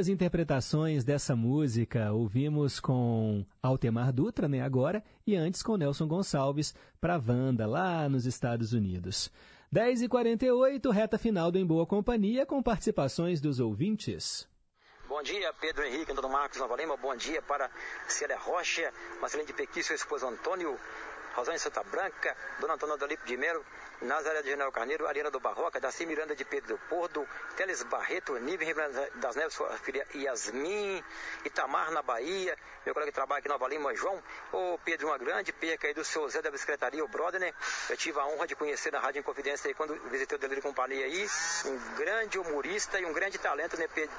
Duas 0.00 0.08
interpretações 0.08 1.04
dessa 1.04 1.36
música. 1.36 2.10
Ouvimos 2.10 2.80
com 2.80 3.44
Altemar 3.62 4.10
Dutra, 4.10 4.48
né, 4.48 4.62
agora, 4.62 5.04
e 5.26 5.36
antes 5.36 5.62
com 5.62 5.76
Nelson 5.76 6.08
Gonçalves, 6.08 6.74
para 6.98 7.18
Wanda, 7.18 7.66
lá 7.66 8.08
nos 8.08 8.24
Estados 8.24 8.72
Unidos. 8.72 9.30
10h48, 9.70 10.90
reta 10.90 11.18
final 11.18 11.52
do 11.52 11.58
Em 11.58 11.66
Boa 11.66 11.84
Companhia, 11.84 12.46
com 12.46 12.62
participações 12.62 13.42
dos 13.42 13.60
ouvintes. 13.60 14.48
Bom 15.06 15.22
dia, 15.22 15.52
Pedro 15.60 15.84
Henrique, 15.84 16.12
Antônio 16.12 16.30
Marcos 16.30 16.58
Nova 16.58 16.76
Lima. 16.76 16.96
Bom 16.96 17.14
dia 17.14 17.42
para 17.42 17.70
Célia 18.08 18.38
Rocha, 18.38 18.90
Marcelino 19.20 19.48
de 19.48 19.52
Pequi, 19.52 19.82
seu 19.82 19.96
esposo 19.96 20.26
Antônio, 20.26 20.78
Rosane 21.34 21.58
Santa 21.58 21.84
Branca, 21.84 22.34
Dona 22.58 22.72
Antônia 22.72 22.96
Dolipe 22.96 23.26
de 23.26 23.36
Melo, 23.36 23.62
Nazaré 24.02 24.42
de 24.42 24.48
General 24.48 24.72
Carneiro, 24.72 25.06
Ariana 25.06 25.30
do 25.30 25.38
Barroca, 25.38 25.78
Daci 25.78 26.06
Miranda 26.06 26.34
de 26.34 26.44
Pedro 26.44 26.78
Porto, 26.88 27.26
Teles 27.56 27.82
Barreto, 27.82 28.36
Nível 28.38 28.74
das 29.16 29.36
Neves, 29.36 29.54
sua 29.54 29.76
filha 29.78 30.06
Yasmin, 30.14 31.04
Itamar 31.44 31.90
na 31.90 32.02
Bahia, 32.02 32.56
meu 32.84 32.94
colega 32.94 33.12
que 33.12 33.14
trabalha 33.14 33.40
aqui 33.40 33.48
em 33.48 33.50
Nova 33.50 33.68
Lima, 33.68 33.94
João, 33.94 34.22
ô 34.52 34.78
Pedro, 34.84 35.08
uma 35.08 35.18
grande 35.18 35.52
perca 35.52 35.86
aí 35.86 35.94
do 35.94 36.04
seu 36.04 36.28
Zé 36.28 36.40
da 36.40 36.50
Bicicletaria, 36.50 37.04
o 37.04 37.08
brother, 37.08 37.40
né? 37.40 37.52
Eu 37.88 37.96
tive 37.96 38.18
a 38.18 38.26
honra 38.26 38.46
de 38.46 38.56
conhecer 38.56 38.90
na 38.90 39.00
Rádio 39.00 39.20
Inconfidência 39.20 39.68
aí 39.68 39.74
quando 39.74 39.94
visitei 40.08 40.36
o 40.36 40.40
Delírio 40.40 40.62
Companhia 40.62 41.04
aí, 41.04 41.26
um 41.66 41.94
grande 41.96 42.38
humorista 42.38 42.98
e 42.98 43.04
um 43.04 43.12
grande 43.12 43.38
talento, 43.38 43.76
né, 43.76 43.86
Pedro? 43.86 44.16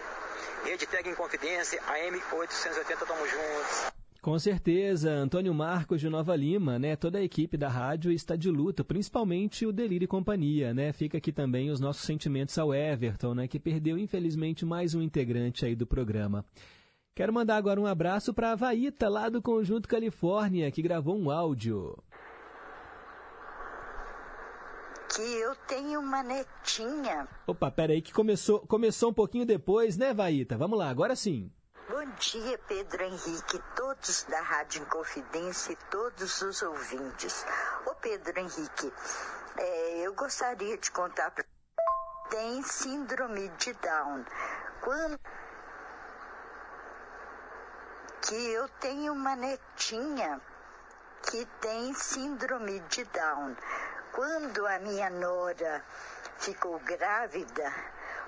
Rede 0.64 0.86
Tag 0.86 1.10
Inconfidência, 1.10 1.82
AM 1.88 2.22
880, 2.32 3.06
tamo 3.06 3.28
juntos. 3.28 4.01
Com 4.22 4.38
certeza, 4.38 5.10
Antônio 5.12 5.52
Marcos 5.52 6.00
de 6.00 6.08
Nova 6.08 6.36
Lima, 6.36 6.78
né? 6.78 6.96
Toda 6.96 7.18
a 7.18 7.24
equipe 7.24 7.58
da 7.58 7.68
rádio 7.68 8.12
está 8.12 8.36
de 8.36 8.52
luto, 8.52 8.86
principalmente 8.86 9.66
o 9.66 9.72
Delírio 9.72 10.06
e 10.06 10.08
Companhia, 10.08 10.76
né? 10.76 10.94
Fica 10.94 11.18
aqui 11.18 11.32
também 11.32 11.72
os 11.72 11.80
nossos 11.80 12.04
sentimentos 12.04 12.56
ao 12.60 12.72
Everton, 12.72 13.34
né? 13.34 13.48
Que 13.48 13.60
perdeu, 13.60 13.98
infelizmente, 13.98 14.64
mais 14.64 14.94
um 14.94 15.02
integrante 15.02 15.66
aí 15.66 15.76
do 15.76 15.88
programa. 15.88 16.46
Quero 17.16 17.34
mandar 17.34 17.56
agora 17.56 17.82
um 17.82 17.88
abraço 17.88 18.32
para 18.32 18.52
a 18.52 18.56
Vaíta, 18.56 19.10
lá 19.10 19.28
do 19.28 19.42
Conjunto 19.42 19.90
Califórnia, 19.90 20.70
que 20.70 20.84
gravou 20.84 21.18
um 21.18 21.32
áudio. 21.32 21.98
Que 25.16 25.22
eu 25.22 25.56
tenho 25.68 26.00
uma 26.00 26.22
netinha. 26.22 27.28
Opa, 27.48 27.72
peraí, 27.72 28.04
que 28.04 28.14
começou, 28.14 28.60
começou 28.60 29.10
um 29.10 29.14
pouquinho 29.14 29.48
depois, 29.48 29.98
né, 29.98 30.14
Vaíta? 30.14 30.56
Vamos 30.60 30.78
lá, 30.78 30.92
agora 30.92 31.16
sim. 31.16 31.52
Bom 31.90 32.06
dia, 32.20 32.58
Pedro 32.68 33.04
Henrique, 33.04 33.62
todos 33.76 34.24
da 34.24 34.42
Rádio 34.42 34.84
Inconfidência 34.84 35.74
e 35.74 35.76
todos 35.90 36.42
os 36.42 36.62
ouvintes. 36.62 37.46
Ô, 37.86 37.96
Pedro 37.96 38.40
Henrique, 38.40 38.94
é, 39.58 39.98
eu 40.00 40.14
gostaria 40.14 40.78
de 40.78 40.92
contar 40.92 41.32
para 41.32 41.44
tem 42.30 42.64
síndrome 42.64 43.50
de 43.58 43.74
Down. 43.74 44.24
Quando 44.80 45.20
que 48.22 48.52
eu 48.52 48.70
tenho 48.80 49.12
uma 49.12 49.36
netinha 49.36 50.40
que 51.30 51.46
tem 51.60 51.94
síndrome 51.94 52.80
de 52.82 53.04
Down. 53.06 53.56
Quando 54.12 54.66
a 54.68 54.80
minha 54.80 55.10
nora 55.10 55.84
ficou 56.38 56.80
grávida, 56.80 57.74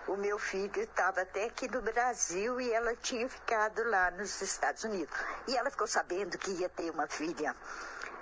o 0.07 0.17
meu 0.17 0.37
filho 0.37 0.81
estava 0.81 1.21
até 1.21 1.45
aqui 1.45 1.67
no 1.69 1.81
Brasil 1.81 2.59
e 2.59 2.71
ela 2.71 2.95
tinha 2.95 3.27
ficado 3.29 3.83
lá 3.89 4.11
nos 4.11 4.41
Estados 4.41 4.83
Unidos. 4.83 5.15
E 5.47 5.55
ela 5.55 5.69
ficou 5.69 5.87
sabendo 5.87 6.37
que 6.37 6.51
ia 6.51 6.69
ter 6.69 6.89
uma 6.91 7.07
filha 7.07 7.55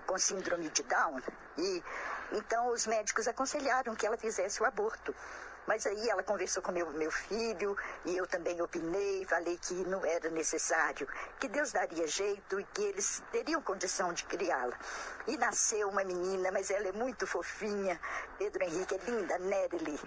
com 0.05 0.17
síndrome 0.17 0.69
de 0.69 0.83
Down. 0.83 1.21
E 1.57 1.83
então 2.33 2.67
os 2.69 2.85
médicos 2.85 3.27
aconselharam 3.27 3.95
que 3.95 4.05
ela 4.05 4.17
fizesse 4.17 4.61
o 4.61 4.65
aborto. 4.65 5.15
Mas 5.67 5.85
aí 5.85 6.09
ela 6.09 6.23
conversou 6.23 6.61
com 6.61 6.71
meu, 6.71 6.89
meu 6.91 7.11
filho 7.11 7.77
e 8.05 8.17
eu 8.17 8.25
também 8.25 8.59
opinei, 8.61 9.23
falei 9.25 9.57
que 9.57 9.75
não 9.85 10.03
era 10.03 10.29
necessário, 10.29 11.07
que 11.39 11.47
Deus 11.47 11.71
daria 11.71 12.07
jeito 12.07 12.59
e 12.59 12.63
que 12.63 12.81
eles 12.81 13.21
teriam 13.31 13.61
condição 13.61 14.11
de 14.11 14.23
criá-la. 14.25 14.77
E 15.27 15.37
nasceu 15.37 15.87
uma 15.89 16.03
menina, 16.03 16.51
mas 16.51 16.71
ela 16.71 16.87
é 16.87 16.91
muito 16.91 17.27
fofinha. 17.27 17.99
Pedro 18.39 18.63
Henrique 18.63 18.95
é 18.95 18.97
linda, 19.09 19.37
Nerely 19.37 19.99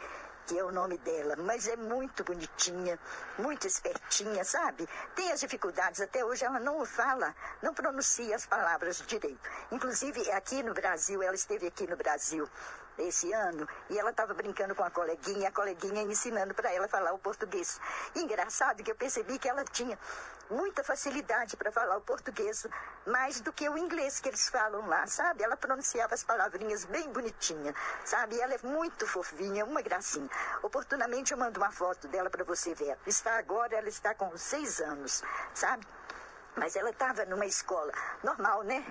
que 0.47 0.59
é 0.59 0.65
o 0.65 0.71
nome 0.71 0.99
dela, 0.99 1.37
mas 1.37 1.67
é 1.67 1.77
muito 1.77 2.23
bonitinha, 2.25 2.99
muito 3.39 3.67
espertinha, 3.67 4.45
sabe? 4.45 4.89
Tem 5.15 5.33
as 5.33 5.41
dificuldades, 5.41 6.01
até 6.01 6.25
hoje 6.25 6.45
ela 6.45 6.61
não 6.61 6.85
fala, 6.85 7.35
não 7.63 7.73
pronuncia 7.73 8.37
as 8.37 8.47
palavras 8.47 9.03
direito. 9.07 9.41
Inclusive, 9.71 10.31
aqui 10.33 10.63
no 10.63 10.75
Brasil, 10.75 11.23
ela 11.23 11.35
esteve 11.35 11.67
aqui 11.67 11.87
no 11.87 11.97
Brasil 11.97 12.49
esse 12.99 13.33
ano 13.33 13.69
e 13.91 13.99
ela 13.99 14.11
estava 14.11 14.35
brincando 14.35 14.75
com 14.75 14.85
a 14.85 14.91
coleguinha, 14.91 15.49
a 15.49 15.53
coleguinha 15.53 16.03
ensinando 16.03 16.55
para 16.55 16.73
ela 16.73 16.89
falar 16.89 17.13
o 17.13 17.19
português. 17.19 17.81
engraçado 18.15 18.83
que 18.83 18.91
eu 18.91 18.97
percebi 18.97 19.39
que 19.39 19.49
ela 19.49 19.65
tinha 19.65 19.99
muita 20.51 20.85
facilidade 20.85 21.57
para 21.57 21.73
falar 21.73 21.97
o 21.97 22.01
português, 22.01 22.67
mais 23.07 23.41
do 23.41 23.53
que 23.53 23.69
o 23.69 23.79
inglês 23.79 24.21
que 24.21 24.29
eles 24.29 24.49
falam 24.49 24.87
lá, 24.87 25.07
sabe? 25.07 25.43
Ela 25.43 25.57
pronunciava 25.57 26.15
as 26.15 26.23
palavrinhas 26.23 26.85
bem 26.85 27.11
bonitinha, 27.11 27.75
sabe? 28.05 28.41
Ela 28.41 28.55
é 28.55 28.61
muito 28.63 29.07
fofinha, 29.07 29.65
uma 29.65 29.83
gracinha. 29.83 30.29
Oportunamente 30.63 31.33
eu 31.33 31.39
mando 31.39 31.59
uma 31.59 31.71
foto 31.71 32.09
dela 32.09 32.31
para 32.31 32.45
você 32.45 32.75
ver. 32.75 32.97
Está 33.07 33.39
agora, 33.39 33.75
ela 33.75 33.89
está 33.89 34.15
com 34.15 34.37
seis 34.37 34.81
anos, 34.81 35.23
sabe? 35.55 35.87
Mas 36.57 36.77
ela 36.77 36.91
estava 36.91 37.25
numa 37.25 37.47
escola 37.47 37.93
normal, 38.23 38.63
né? 38.63 38.85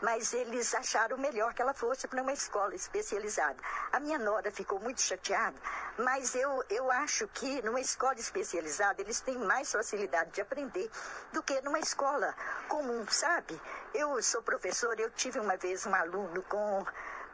Mas 0.00 0.32
eles 0.32 0.74
acharam 0.74 1.16
melhor 1.16 1.54
que 1.54 1.62
ela 1.62 1.74
fosse 1.74 2.06
para 2.06 2.22
uma 2.22 2.32
escola 2.32 2.74
especializada. 2.74 3.56
A 3.92 4.00
minha 4.00 4.18
nora 4.18 4.50
ficou 4.50 4.80
muito 4.80 5.00
chateada, 5.00 5.56
mas 5.98 6.34
eu, 6.34 6.64
eu 6.70 6.90
acho 6.90 7.26
que 7.28 7.62
numa 7.62 7.80
escola 7.80 8.14
especializada 8.14 9.00
eles 9.00 9.20
têm 9.20 9.38
mais 9.38 9.72
facilidade 9.72 10.30
de 10.32 10.40
aprender 10.40 10.90
do 11.32 11.42
que 11.42 11.60
numa 11.60 11.78
escola 11.78 12.34
comum, 12.68 13.06
sabe? 13.08 13.60
Eu 13.94 14.22
sou 14.22 14.42
professora, 14.42 15.00
eu 15.00 15.10
tive 15.10 15.38
uma 15.40 15.56
vez 15.56 15.86
um 15.86 15.94
aluno 15.94 16.42
com 16.42 16.84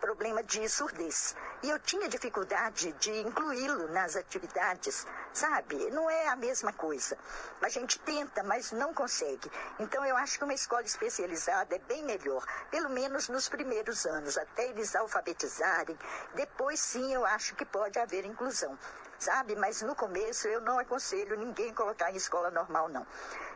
problema 0.05 0.43
de 0.43 0.69
surdez. 0.69 1.35
E 1.63 1.71
eu 1.71 1.79
tinha 1.79 2.11
dificuldade 2.11 2.93
de 2.93 3.11
incluí-lo 3.21 3.89
nas 3.89 4.17
atividades, 4.17 5.07
sabe? 5.33 5.91
Não 5.93 6.11
é 6.11 6.29
a 6.29 6.37
mesma 6.37 6.75
coisa. 6.75 7.17
A 7.63 7.71
gente 7.71 7.99
tenta, 8.01 8.43
mas 8.43 8.71
não 8.71 8.93
consegue. 8.93 9.51
Então 9.79 10.05
eu 10.05 10.15
acho 10.15 10.37
que 10.37 10.45
uma 10.45 10.53
escola 10.53 10.83
especializada 10.83 11.75
é 11.75 11.79
bem 11.79 12.05
melhor, 12.05 12.45
pelo 12.71 12.91
menos 12.91 13.31
nos 13.31 13.49
primeiros 13.49 14.05
anos, 14.05 14.37
até 14.37 14.69
eles 14.69 14.95
alfabetizarem. 14.95 15.99
Depois 16.35 16.79
sim 16.81 17.15
eu 17.15 17.25
acho 17.25 17.55
que 17.55 17.65
pode 17.65 17.99
haver 17.99 18.27
inclusão 18.27 18.79
sabe? 19.17 19.57
Mas 19.57 19.81
no 19.81 19.95
começo 19.95 20.47
eu 20.49 20.61
não 20.61 20.79
aconselho 20.79 21.39
ninguém 21.39 21.73
colocar 21.73 22.13
em 22.13 22.17
escola 22.17 22.51
normal, 22.51 22.91
não. 22.91 23.07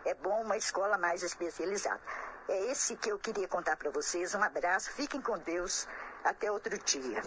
É 0.07 0.15
bom 0.15 0.41
uma 0.41 0.57
escola 0.57 0.97
mais 0.97 1.23
especializada. 1.23 2.01
É 2.49 2.71
esse 2.71 2.97
que 2.97 3.11
eu 3.13 3.19
queria 3.19 3.47
contar 3.47 3.77
para 3.77 3.91
vocês. 3.91 4.35
Um 4.35 4.43
abraço, 4.43 4.91
fiquem 4.93 5.21
com 5.21 5.37
Deus. 5.37 5.87
Até 6.25 6.51
outro 6.51 6.77
dia. 6.85 7.23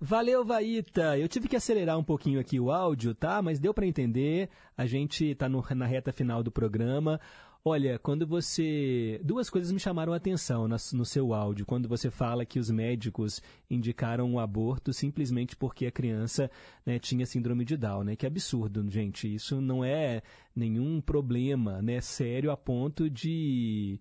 Valeu, 0.00 0.44
Vaíta. 0.44 1.18
Eu 1.18 1.28
tive 1.28 1.48
que 1.48 1.56
acelerar 1.56 1.98
um 1.98 2.04
pouquinho 2.04 2.38
aqui 2.38 2.60
o 2.60 2.70
áudio, 2.70 3.14
tá? 3.14 3.42
Mas 3.42 3.58
deu 3.58 3.74
para 3.74 3.86
entender. 3.86 4.48
A 4.76 4.86
gente 4.86 5.32
está 5.32 5.48
na 5.48 5.86
reta 5.86 6.12
final 6.12 6.40
do 6.42 6.52
programa. 6.52 7.20
Olha, 7.64 7.98
quando 7.98 8.24
você. 8.24 9.20
Duas 9.24 9.50
coisas 9.50 9.72
me 9.72 9.80
chamaram 9.80 10.12
a 10.12 10.16
atenção 10.16 10.68
no 10.68 11.04
seu 11.04 11.34
áudio. 11.34 11.66
Quando 11.66 11.88
você 11.88 12.10
fala 12.10 12.46
que 12.46 12.60
os 12.60 12.70
médicos 12.70 13.42
indicaram 13.68 14.32
o 14.32 14.38
aborto 14.38 14.92
simplesmente 14.92 15.56
porque 15.56 15.86
a 15.86 15.90
criança 15.90 16.48
né, 16.86 17.00
tinha 17.00 17.26
síndrome 17.26 17.64
de 17.64 17.76
Down, 17.76 18.04
né? 18.04 18.16
Que 18.16 18.26
absurdo, 18.26 18.88
gente. 18.88 19.34
Isso 19.34 19.60
não 19.60 19.84
é 19.84 20.22
nenhum 20.54 21.00
problema 21.00 21.82
né, 21.82 22.00
sério 22.00 22.52
a 22.52 22.56
ponto 22.56 23.10
de 23.10 24.00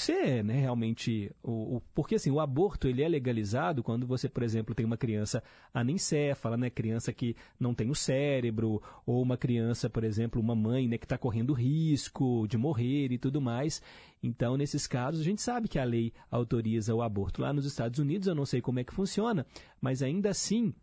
ser 0.00 0.44
né, 0.44 0.60
realmente 0.60 1.30
o, 1.42 1.76
o, 1.76 1.82
porque 1.94 2.16
assim 2.16 2.30
o 2.30 2.40
aborto 2.40 2.88
ele 2.88 3.02
é 3.02 3.08
legalizado 3.08 3.82
quando 3.82 4.06
você 4.06 4.28
por 4.28 4.42
exemplo 4.42 4.74
tem 4.74 4.84
uma 4.84 4.96
criança 4.96 5.42
anencéfala 5.72 6.56
né 6.56 6.70
criança 6.70 7.12
que 7.12 7.36
não 7.58 7.74
tem 7.74 7.90
o 7.90 7.94
cérebro 7.94 8.82
ou 9.04 9.22
uma 9.22 9.36
criança 9.36 9.88
por 9.88 10.04
exemplo 10.04 10.40
uma 10.40 10.54
mãe 10.54 10.88
né 10.88 10.98
que 10.98 11.04
está 11.04 11.16
correndo 11.16 11.52
risco 11.52 12.46
de 12.48 12.56
morrer 12.56 13.12
e 13.12 13.18
tudo 13.18 13.40
mais. 13.40 13.82
Então 14.22 14.56
nesses 14.56 14.86
casos 14.86 15.20
a 15.20 15.24
gente 15.24 15.42
sabe 15.42 15.68
que 15.68 15.78
a 15.78 15.84
lei 15.84 16.12
autoriza 16.30 16.94
o 16.94 17.02
aborto 17.02 17.42
lá 17.42 17.52
nos 17.52 17.64
Estados 17.64 17.98
Unidos 17.98 18.28
eu 18.28 18.34
não 18.34 18.46
sei 18.46 18.60
como 18.60 18.80
é 18.80 18.84
que 18.84 18.94
funciona 18.94 19.46
mas 19.80 20.02
ainda 20.02 20.30
assim 20.30 20.74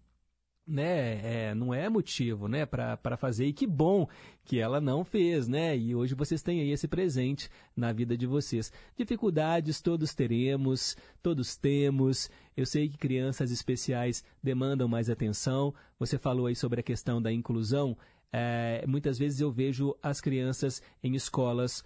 né, 0.65 1.49
é, 1.49 1.55
não 1.55 1.73
é 1.73 1.89
motivo, 1.89 2.47
né, 2.47 2.65
para 2.65 3.17
fazer. 3.17 3.45
E 3.45 3.53
que 3.53 3.67
bom 3.67 4.07
que 4.45 4.59
ela 4.59 4.79
não 4.79 5.03
fez, 5.03 5.47
né? 5.47 5.77
E 5.77 5.93
hoje 5.93 6.15
vocês 6.15 6.41
têm 6.41 6.61
aí 6.61 6.71
esse 6.71 6.87
presente 6.87 7.49
na 7.75 7.91
vida 7.91 8.17
de 8.17 8.25
vocês. 8.25 8.71
Dificuldades 8.97 9.81
todos 9.81 10.13
teremos, 10.13 10.95
todos 11.21 11.55
temos. 11.55 12.29
Eu 12.55 12.65
sei 12.65 12.87
que 12.87 12.97
crianças 12.97 13.51
especiais 13.51 14.23
demandam 14.41 14.87
mais 14.87 15.09
atenção. 15.09 15.73
Você 15.99 16.17
falou 16.17 16.47
aí 16.47 16.55
sobre 16.55 16.79
a 16.79 16.83
questão 16.83 17.21
da 17.21 17.31
inclusão. 17.31 17.97
É, 18.31 18.83
muitas 18.87 19.17
vezes 19.17 19.39
eu 19.39 19.51
vejo 19.51 19.95
as 20.01 20.19
crianças 20.19 20.81
em 21.03 21.13
escolas 21.13 21.83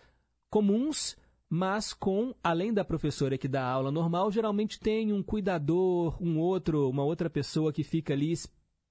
comuns, 0.49 1.17
mas 1.49 1.93
com, 1.93 2.33
além 2.43 2.73
da 2.73 2.85
professora 2.85 3.37
que 3.37 3.47
dá 3.47 3.63
aula 3.65 3.91
normal, 3.91 4.31
geralmente 4.31 4.79
tem 4.79 5.11
um 5.11 5.23
cuidador, 5.23 6.21
um 6.21 6.39
outro, 6.39 6.89
uma 6.89 7.03
outra 7.03 7.29
pessoa 7.29 7.73
que 7.73 7.83
fica 7.83 8.13
ali 8.13 8.33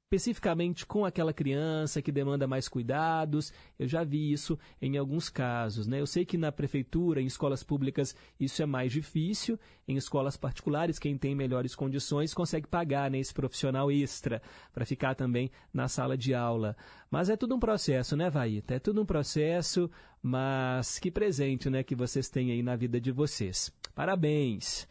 especificamente 0.06 0.86
com 0.86 1.04
aquela 1.04 1.32
criança 1.32 2.00
que 2.00 2.12
demanda 2.12 2.46
mais 2.46 2.68
cuidados. 2.68 3.52
Eu 3.76 3.88
já 3.88 4.04
vi 4.04 4.32
isso 4.32 4.56
em 4.80 4.96
alguns 4.96 5.28
casos. 5.28 5.88
Né? 5.88 6.00
Eu 6.00 6.06
sei 6.06 6.24
que 6.24 6.38
na 6.38 6.52
prefeitura, 6.52 7.20
em 7.20 7.26
escolas 7.26 7.64
públicas, 7.64 8.14
isso 8.38 8.62
é 8.62 8.66
mais 8.66 8.92
difícil. 8.92 9.58
Em 9.86 9.96
escolas 9.96 10.36
particulares, 10.36 11.00
quem 11.00 11.18
tem 11.18 11.34
melhores 11.34 11.74
condições 11.74 12.32
consegue 12.32 12.68
pagar 12.68 13.10
né, 13.10 13.18
esse 13.18 13.34
profissional 13.34 13.90
extra 13.90 14.40
para 14.72 14.86
ficar 14.86 15.16
também 15.16 15.50
na 15.74 15.88
sala 15.88 16.16
de 16.16 16.32
aula. 16.32 16.76
Mas 17.10 17.28
é 17.28 17.36
tudo 17.36 17.56
um 17.56 17.60
processo, 17.60 18.16
né, 18.16 18.30
Vaíta? 18.30 18.76
É 18.76 18.78
tudo 18.78 19.02
um 19.02 19.06
processo, 19.06 19.90
mas 20.22 21.00
que 21.00 21.10
presente 21.10 21.68
né, 21.68 21.82
que 21.82 21.96
vocês 21.96 22.28
têm 22.28 22.52
aí 22.52 22.62
na 22.62 22.76
vida 22.76 23.00
de 23.00 23.10
vocês. 23.10 23.72
Parabéns! 23.92 24.86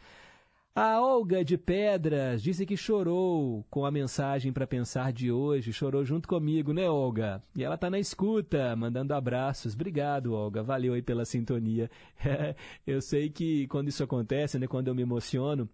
A 0.78 1.00
Olga 1.00 1.42
de 1.42 1.56
Pedras 1.56 2.42
disse 2.42 2.66
que 2.66 2.76
chorou 2.76 3.64
com 3.70 3.86
a 3.86 3.90
mensagem 3.90 4.52
para 4.52 4.66
pensar 4.66 5.10
de 5.10 5.32
hoje, 5.32 5.72
chorou 5.72 6.04
junto 6.04 6.28
comigo, 6.28 6.74
né, 6.74 6.86
Olga? 6.86 7.40
E 7.56 7.64
ela 7.64 7.78
tá 7.78 7.88
na 7.88 7.98
escuta, 7.98 8.76
mandando 8.76 9.14
abraços. 9.14 9.72
Obrigado, 9.72 10.34
Olga. 10.34 10.62
Valeu 10.62 10.92
aí 10.92 11.00
pela 11.00 11.24
sintonia. 11.24 11.90
eu 12.86 13.00
sei 13.00 13.30
que 13.30 13.66
quando 13.68 13.88
isso 13.88 14.04
acontece, 14.04 14.58
né, 14.58 14.66
quando 14.66 14.88
eu 14.88 14.94
me 14.94 15.00
emociono, 15.00 15.66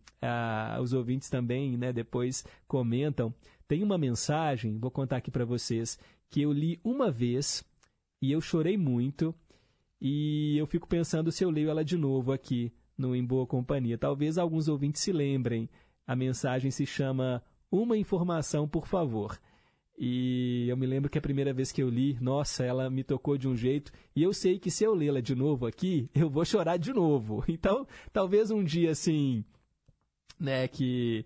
os 0.80 0.92
ouvintes 0.92 1.28
também, 1.28 1.76
né, 1.76 1.92
depois 1.92 2.44
comentam. 2.68 3.34
Tem 3.66 3.82
uma 3.82 3.98
mensagem, 3.98 4.78
vou 4.78 4.92
contar 4.92 5.16
aqui 5.16 5.32
para 5.32 5.44
vocês, 5.44 5.98
que 6.30 6.42
eu 6.42 6.52
li 6.52 6.78
uma 6.84 7.10
vez 7.10 7.64
e 8.22 8.30
eu 8.30 8.40
chorei 8.40 8.78
muito. 8.78 9.34
E 10.00 10.56
eu 10.56 10.66
fico 10.68 10.86
pensando 10.86 11.32
se 11.32 11.42
eu 11.42 11.50
leio 11.50 11.70
ela 11.70 11.84
de 11.84 11.96
novo 11.96 12.30
aqui 12.30 12.72
no 12.96 13.14
Em 13.14 13.24
Boa 13.24 13.46
Companhia. 13.46 13.98
Talvez 13.98 14.38
alguns 14.38 14.68
ouvintes 14.68 15.02
se 15.02 15.12
lembrem. 15.12 15.68
A 16.06 16.16
mensagem 16.16 16.70
se 16.70 16.84
chama 16.84 17.42
Uma 17.70 17.96
Informação, 17.96 18.68
por 18.68 18.86
favor. 18.86 19.38
E 19.98 20.66
eu 20.68 20.76
me 20.76 20.86
lembro 20.86 21.10
que 21.10 21.18
a 21.18 21.22
primeira 21.22 21.52
vez 21.52 21.70
que 21.70 21.82
eu 21.82 21.88
li, 21.88 22.18
nossa, 22.20 22.64
ela 22.64 22.90
me 22.90 23.04
tocou 23.04 23.36
de 23.36 23.46
um 23.46 23.56
jeito. 23.56 23.92
E 24.16 24.22
eu 24.22 24.32
sei 24.32 24.58
que 24.58 24.70
se 24.70 24.84
eu 24.84 24.94
lê-la 24.94 25.20
de 25.20 25.34
novo 25.34 25.66
aqui, 25.66 26.10
eu 26.14 26.28
vou 26.28 26.44
chorar 26.44 26.76
de 26.76 26.92
novo. 26.92 27.44
Então, 27.48 27.86
talvez 28.12 28.50
um 28.50 28.64
dia 28.64 28.90
assim, 28.90 29.44
né, 30.40 30.66
que 30.66 31.24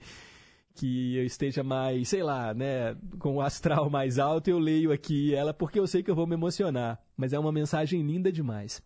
que 0.74 1.16
eu 1.16 1.24
esteja 1.24 1.64
mais, 1.64 2.06
sei 2.08 2.22
lá, 2.22 2.52
né, 2.52 2.94
com 3.18 3.36
o 3.36 3.40
astral 3.40 3.88
mais 3.88 4.18
alto, 4.18 4.48
eu 4.50 4.58
leio 4.58 4.92
aqui 4.92 5.34
ela 5.34 5.54
porque 5.54 5.80
eu 5.80 5.86
sei 5.86 6.02
que 6.02 6.10
eu 6.10 6.14
vou 6.14 6.26
me 6.26 6.34
emocionar. 6.34 7.00
Mas 7.16 7.32
é 7.32 7.38
uma 7.38 7.50
mensagem 7.50 8.02
linda 8.02 8.30
demais. 8.30 8.82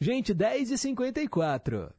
Gente, 0.00 0.34
10h54. 0.34 1.92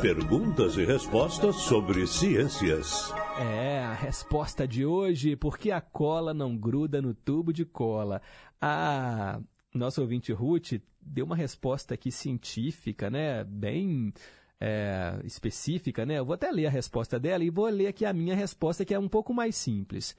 Perguntas 0.00 0.76
e 0.76 0.84
respostas 0.84 1.56
sobre 1.56 2.06
ciências. 2.06 3.12
É, 3.38 3.80
a 3.80 3.92
resposta 3.94 4.66
de 4.66 4.86
hoje, 4.86 5.34
por 5.34 5.58
que 5.58 5.72
a 5.72 5.80
cola 5.80 6.32
não 6.32 6.56
gruda 6.56 7.02
no 7.02 7.12
tubo 7.12 7.52
de 7.52 7.64
cola? 7.64 8.22
A 8.60 9.40
nossa 9.74 10.00
ouvinte 10.00 10.32
Ruth 10.32 10.80
deu 11.00 11.24
uma 11.24 11.36
resposta 11.36 11.94
aqui 11.94 12.12
científica, 12.12 13.10
né, 13.10 13.42
bem 13.42 14.12
é, 14.60 15.20
específica, 15.24 16.06
né? 16.06 16.18
Eu 16.18 16.24
vou 16.24 16.34
até 16.34 16.50
ler 16.50 16.66
a 16.66 16.70
resposta 16.70 17.18
dela 17.18 17.42
e 17.42 17.50
vou 17.50 17.66
ler 17.66 17.88
aqui 17.88 18.04
a 18.04 18.12
minha 18.12 18.34
resposta, 18.34 18.84
que 18.84 18.94
é 18.94 18.98
um 18.98 19.08
pouco 19.08 19.34
mais 19.34 19.56
simples. 19.56 20.16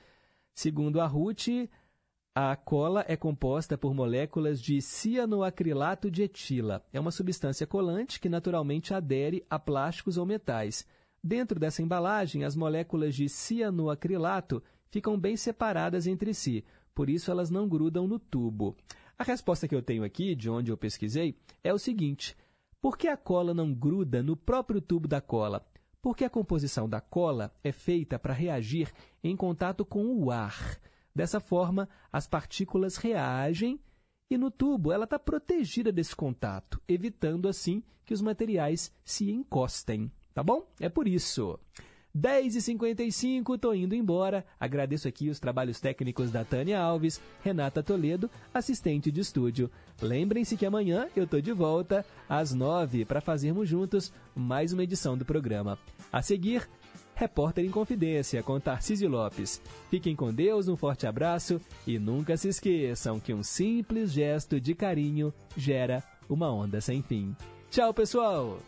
Segundo 0.54 1.00
a 1.00 1.08
Ruth, 1.08 1.48
a 2.40 2.56
cola 2.56 3.04
é 3.08 3.18
composta 3.18 3.76
por 3.80 3.96
moléculas 3.96 4.62
de 4.62 4.80
cianoacrilato 4.80 6.12
de 6.12 6.22
etila. 6.22 6.86
É 6.94 7.00
uma 7.00 7.10
substância 7.10 7.66
colante 7.66 8.20
que 8.20 8.30
naturalmente 8.30 8.94
adere 8.94 9.44
a 9.50 9.58
plásticos 9.58 10.20
ou 10.20 10.26
metais. 10.26 10.86
Dentro 11.24 11.60
dessa 11.60 11.82
embalagem, 11.82 12.44
as 12.44 12.56
moléculas 12.56 13.16
de 13.16 13.28
cianoacrilato 13.28 14.62
ficam 14.92 15.20
bem 15.20 15.36
separadas 15.36 16.06
entre 16.06 16.32
si, 16.32 16.64
por 16.94 17.10
isso 17.10 17.32
elas 17.32 17.50
não 17.50 17.68
grudam 17.68 18.08
no 18.08 18.20
tubo. 18.20 18.78
A 19.18 19.24
resposta 19.24 19.68
que 19.68 19.74
eu 19.74 19.82
tenho 19.82 20.04
aqui, 20.04 20.36
de 20.36 20.48
onde 20.48 20.72
eu 20.72 20.78
pesquisei, 20.78 21.36
é 21.64 21.74
o 21.74 21.80
seguinte: 21.80 22.38
por 22.80 23.00
que 23.00 23.08
a 23.08 23.18
cola 23.18 23.52
não 23.52 23.74
gruda 23.74 24.22
no 24.22 24.38
próprio 24.38 24.80
tubo 24.80 25.08
da 25.08 25.20
cola? 25.20 25.66
Porque 26.00 26.24
a 26.24 26.30
composição 26.30 26.88
da 26.88 27.02
cola 27.02 27.52
é 27.64 27.72
feita 27.72 28.20
para 28.20 28.32
reagir 28.32 28.94
em 29.24 29.36
contato 29.36 29.84
com 29.84 30.06
o 30.06 30.30
ar. 30.30 30.80
Dessa 31.18 31.40
forma, 31.40 31.90
as 32.14 32.28
partículas 32.28 32.96
reagem 32.98 33.80
e 34.30 34.38
no 34.38 34.52
tubo 34.52 34.92
ela 34.92 35.06
está 35.06 35.18
protegida 35.18 35.92
desse 35.92 36.16
contato, 36.16 36.80
evitando 36.88 37.50
assim 37.50 37.82
que 38.06 38.14
os 38.14 38.22
materiais 38.22 38.94
se 39.04 39.32
encostem. 39.32 40.12
Tá 40.32 40.44
bom? 40.44 40.72
É 40.80 40.88
por 40.90 41.08
isso. 41.08 41.60
10h55, 42.16 43.56
estou 43.56 43.74
indo 43.74 43.96
embora. 43.96 44.46
Agradeço 44.60 45.08
aqui 45.08 45.28
os 45.32 45.40
trabalhos 45.40 45.80
técnicos 45.80 46.30
da 46.30 46.46
Tânia 46.46 46.80
Alves, 46.80 47.20
Renata 47.44 47.82
Toledo, 47.82 48.30
assistente 48.54 49.12
de 49.12 49.22
estúdio. 49.22 49.72
Lembrem-se 50.00 50.56
que 50.56 50.68
amanhã 50.68 51.08
eu 51.16 51.24
estou 51.24 51.42
de 51.42 51.52
volta 51.52 52.06
às 52.30 52.54
9 52.54 53.06
para 53.06 53.22
fazermos 53.22 53.68
juntos 53.68 54.14
mais 54.36 54.72
uma 54.72 54.84
edição 54.84 55.18
do 55.18 55.26
programa. 55.26 55.80
A 56.12 56.22
seguir, 56.22 56.70
Repórter 57.18 57.66
em 57.66 57.72
Confidência, 57.72 58.44
com 58.44 58.60
Tarcísio 58.60 59.10
Lopes. 59.10 59.60
Fiquem 59.90 60.16
com 60.16 60.32
Deus, 60.32 60.68
um 60.68 60.78
forte 60.78 61.08
abraço 61.08 61.60
e 61.88 61.98
nunca 61.98 62.38
se 62.38 62.48
esqueçam 62.48 63.20
que 63.20 63.34
um 63.34 63.42
simples 63.42 64.12
gesto 64.12 64.62
de 64.62 64.76
carinho 64.76 65.34
gera 65.56 66.04
uma 66.30 66.54
onda 66.54 66.80
sem 66.80 67.02
fim. 67.02 67.36
Tchau, 67.72 67.92
pessoal! 67.92 68.60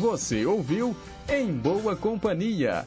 Você 0.00 0.46
ouviu 0.46 0.96
Em 1.28 1.52
Boa 1.52 1.94
Companhia 1.94 2.86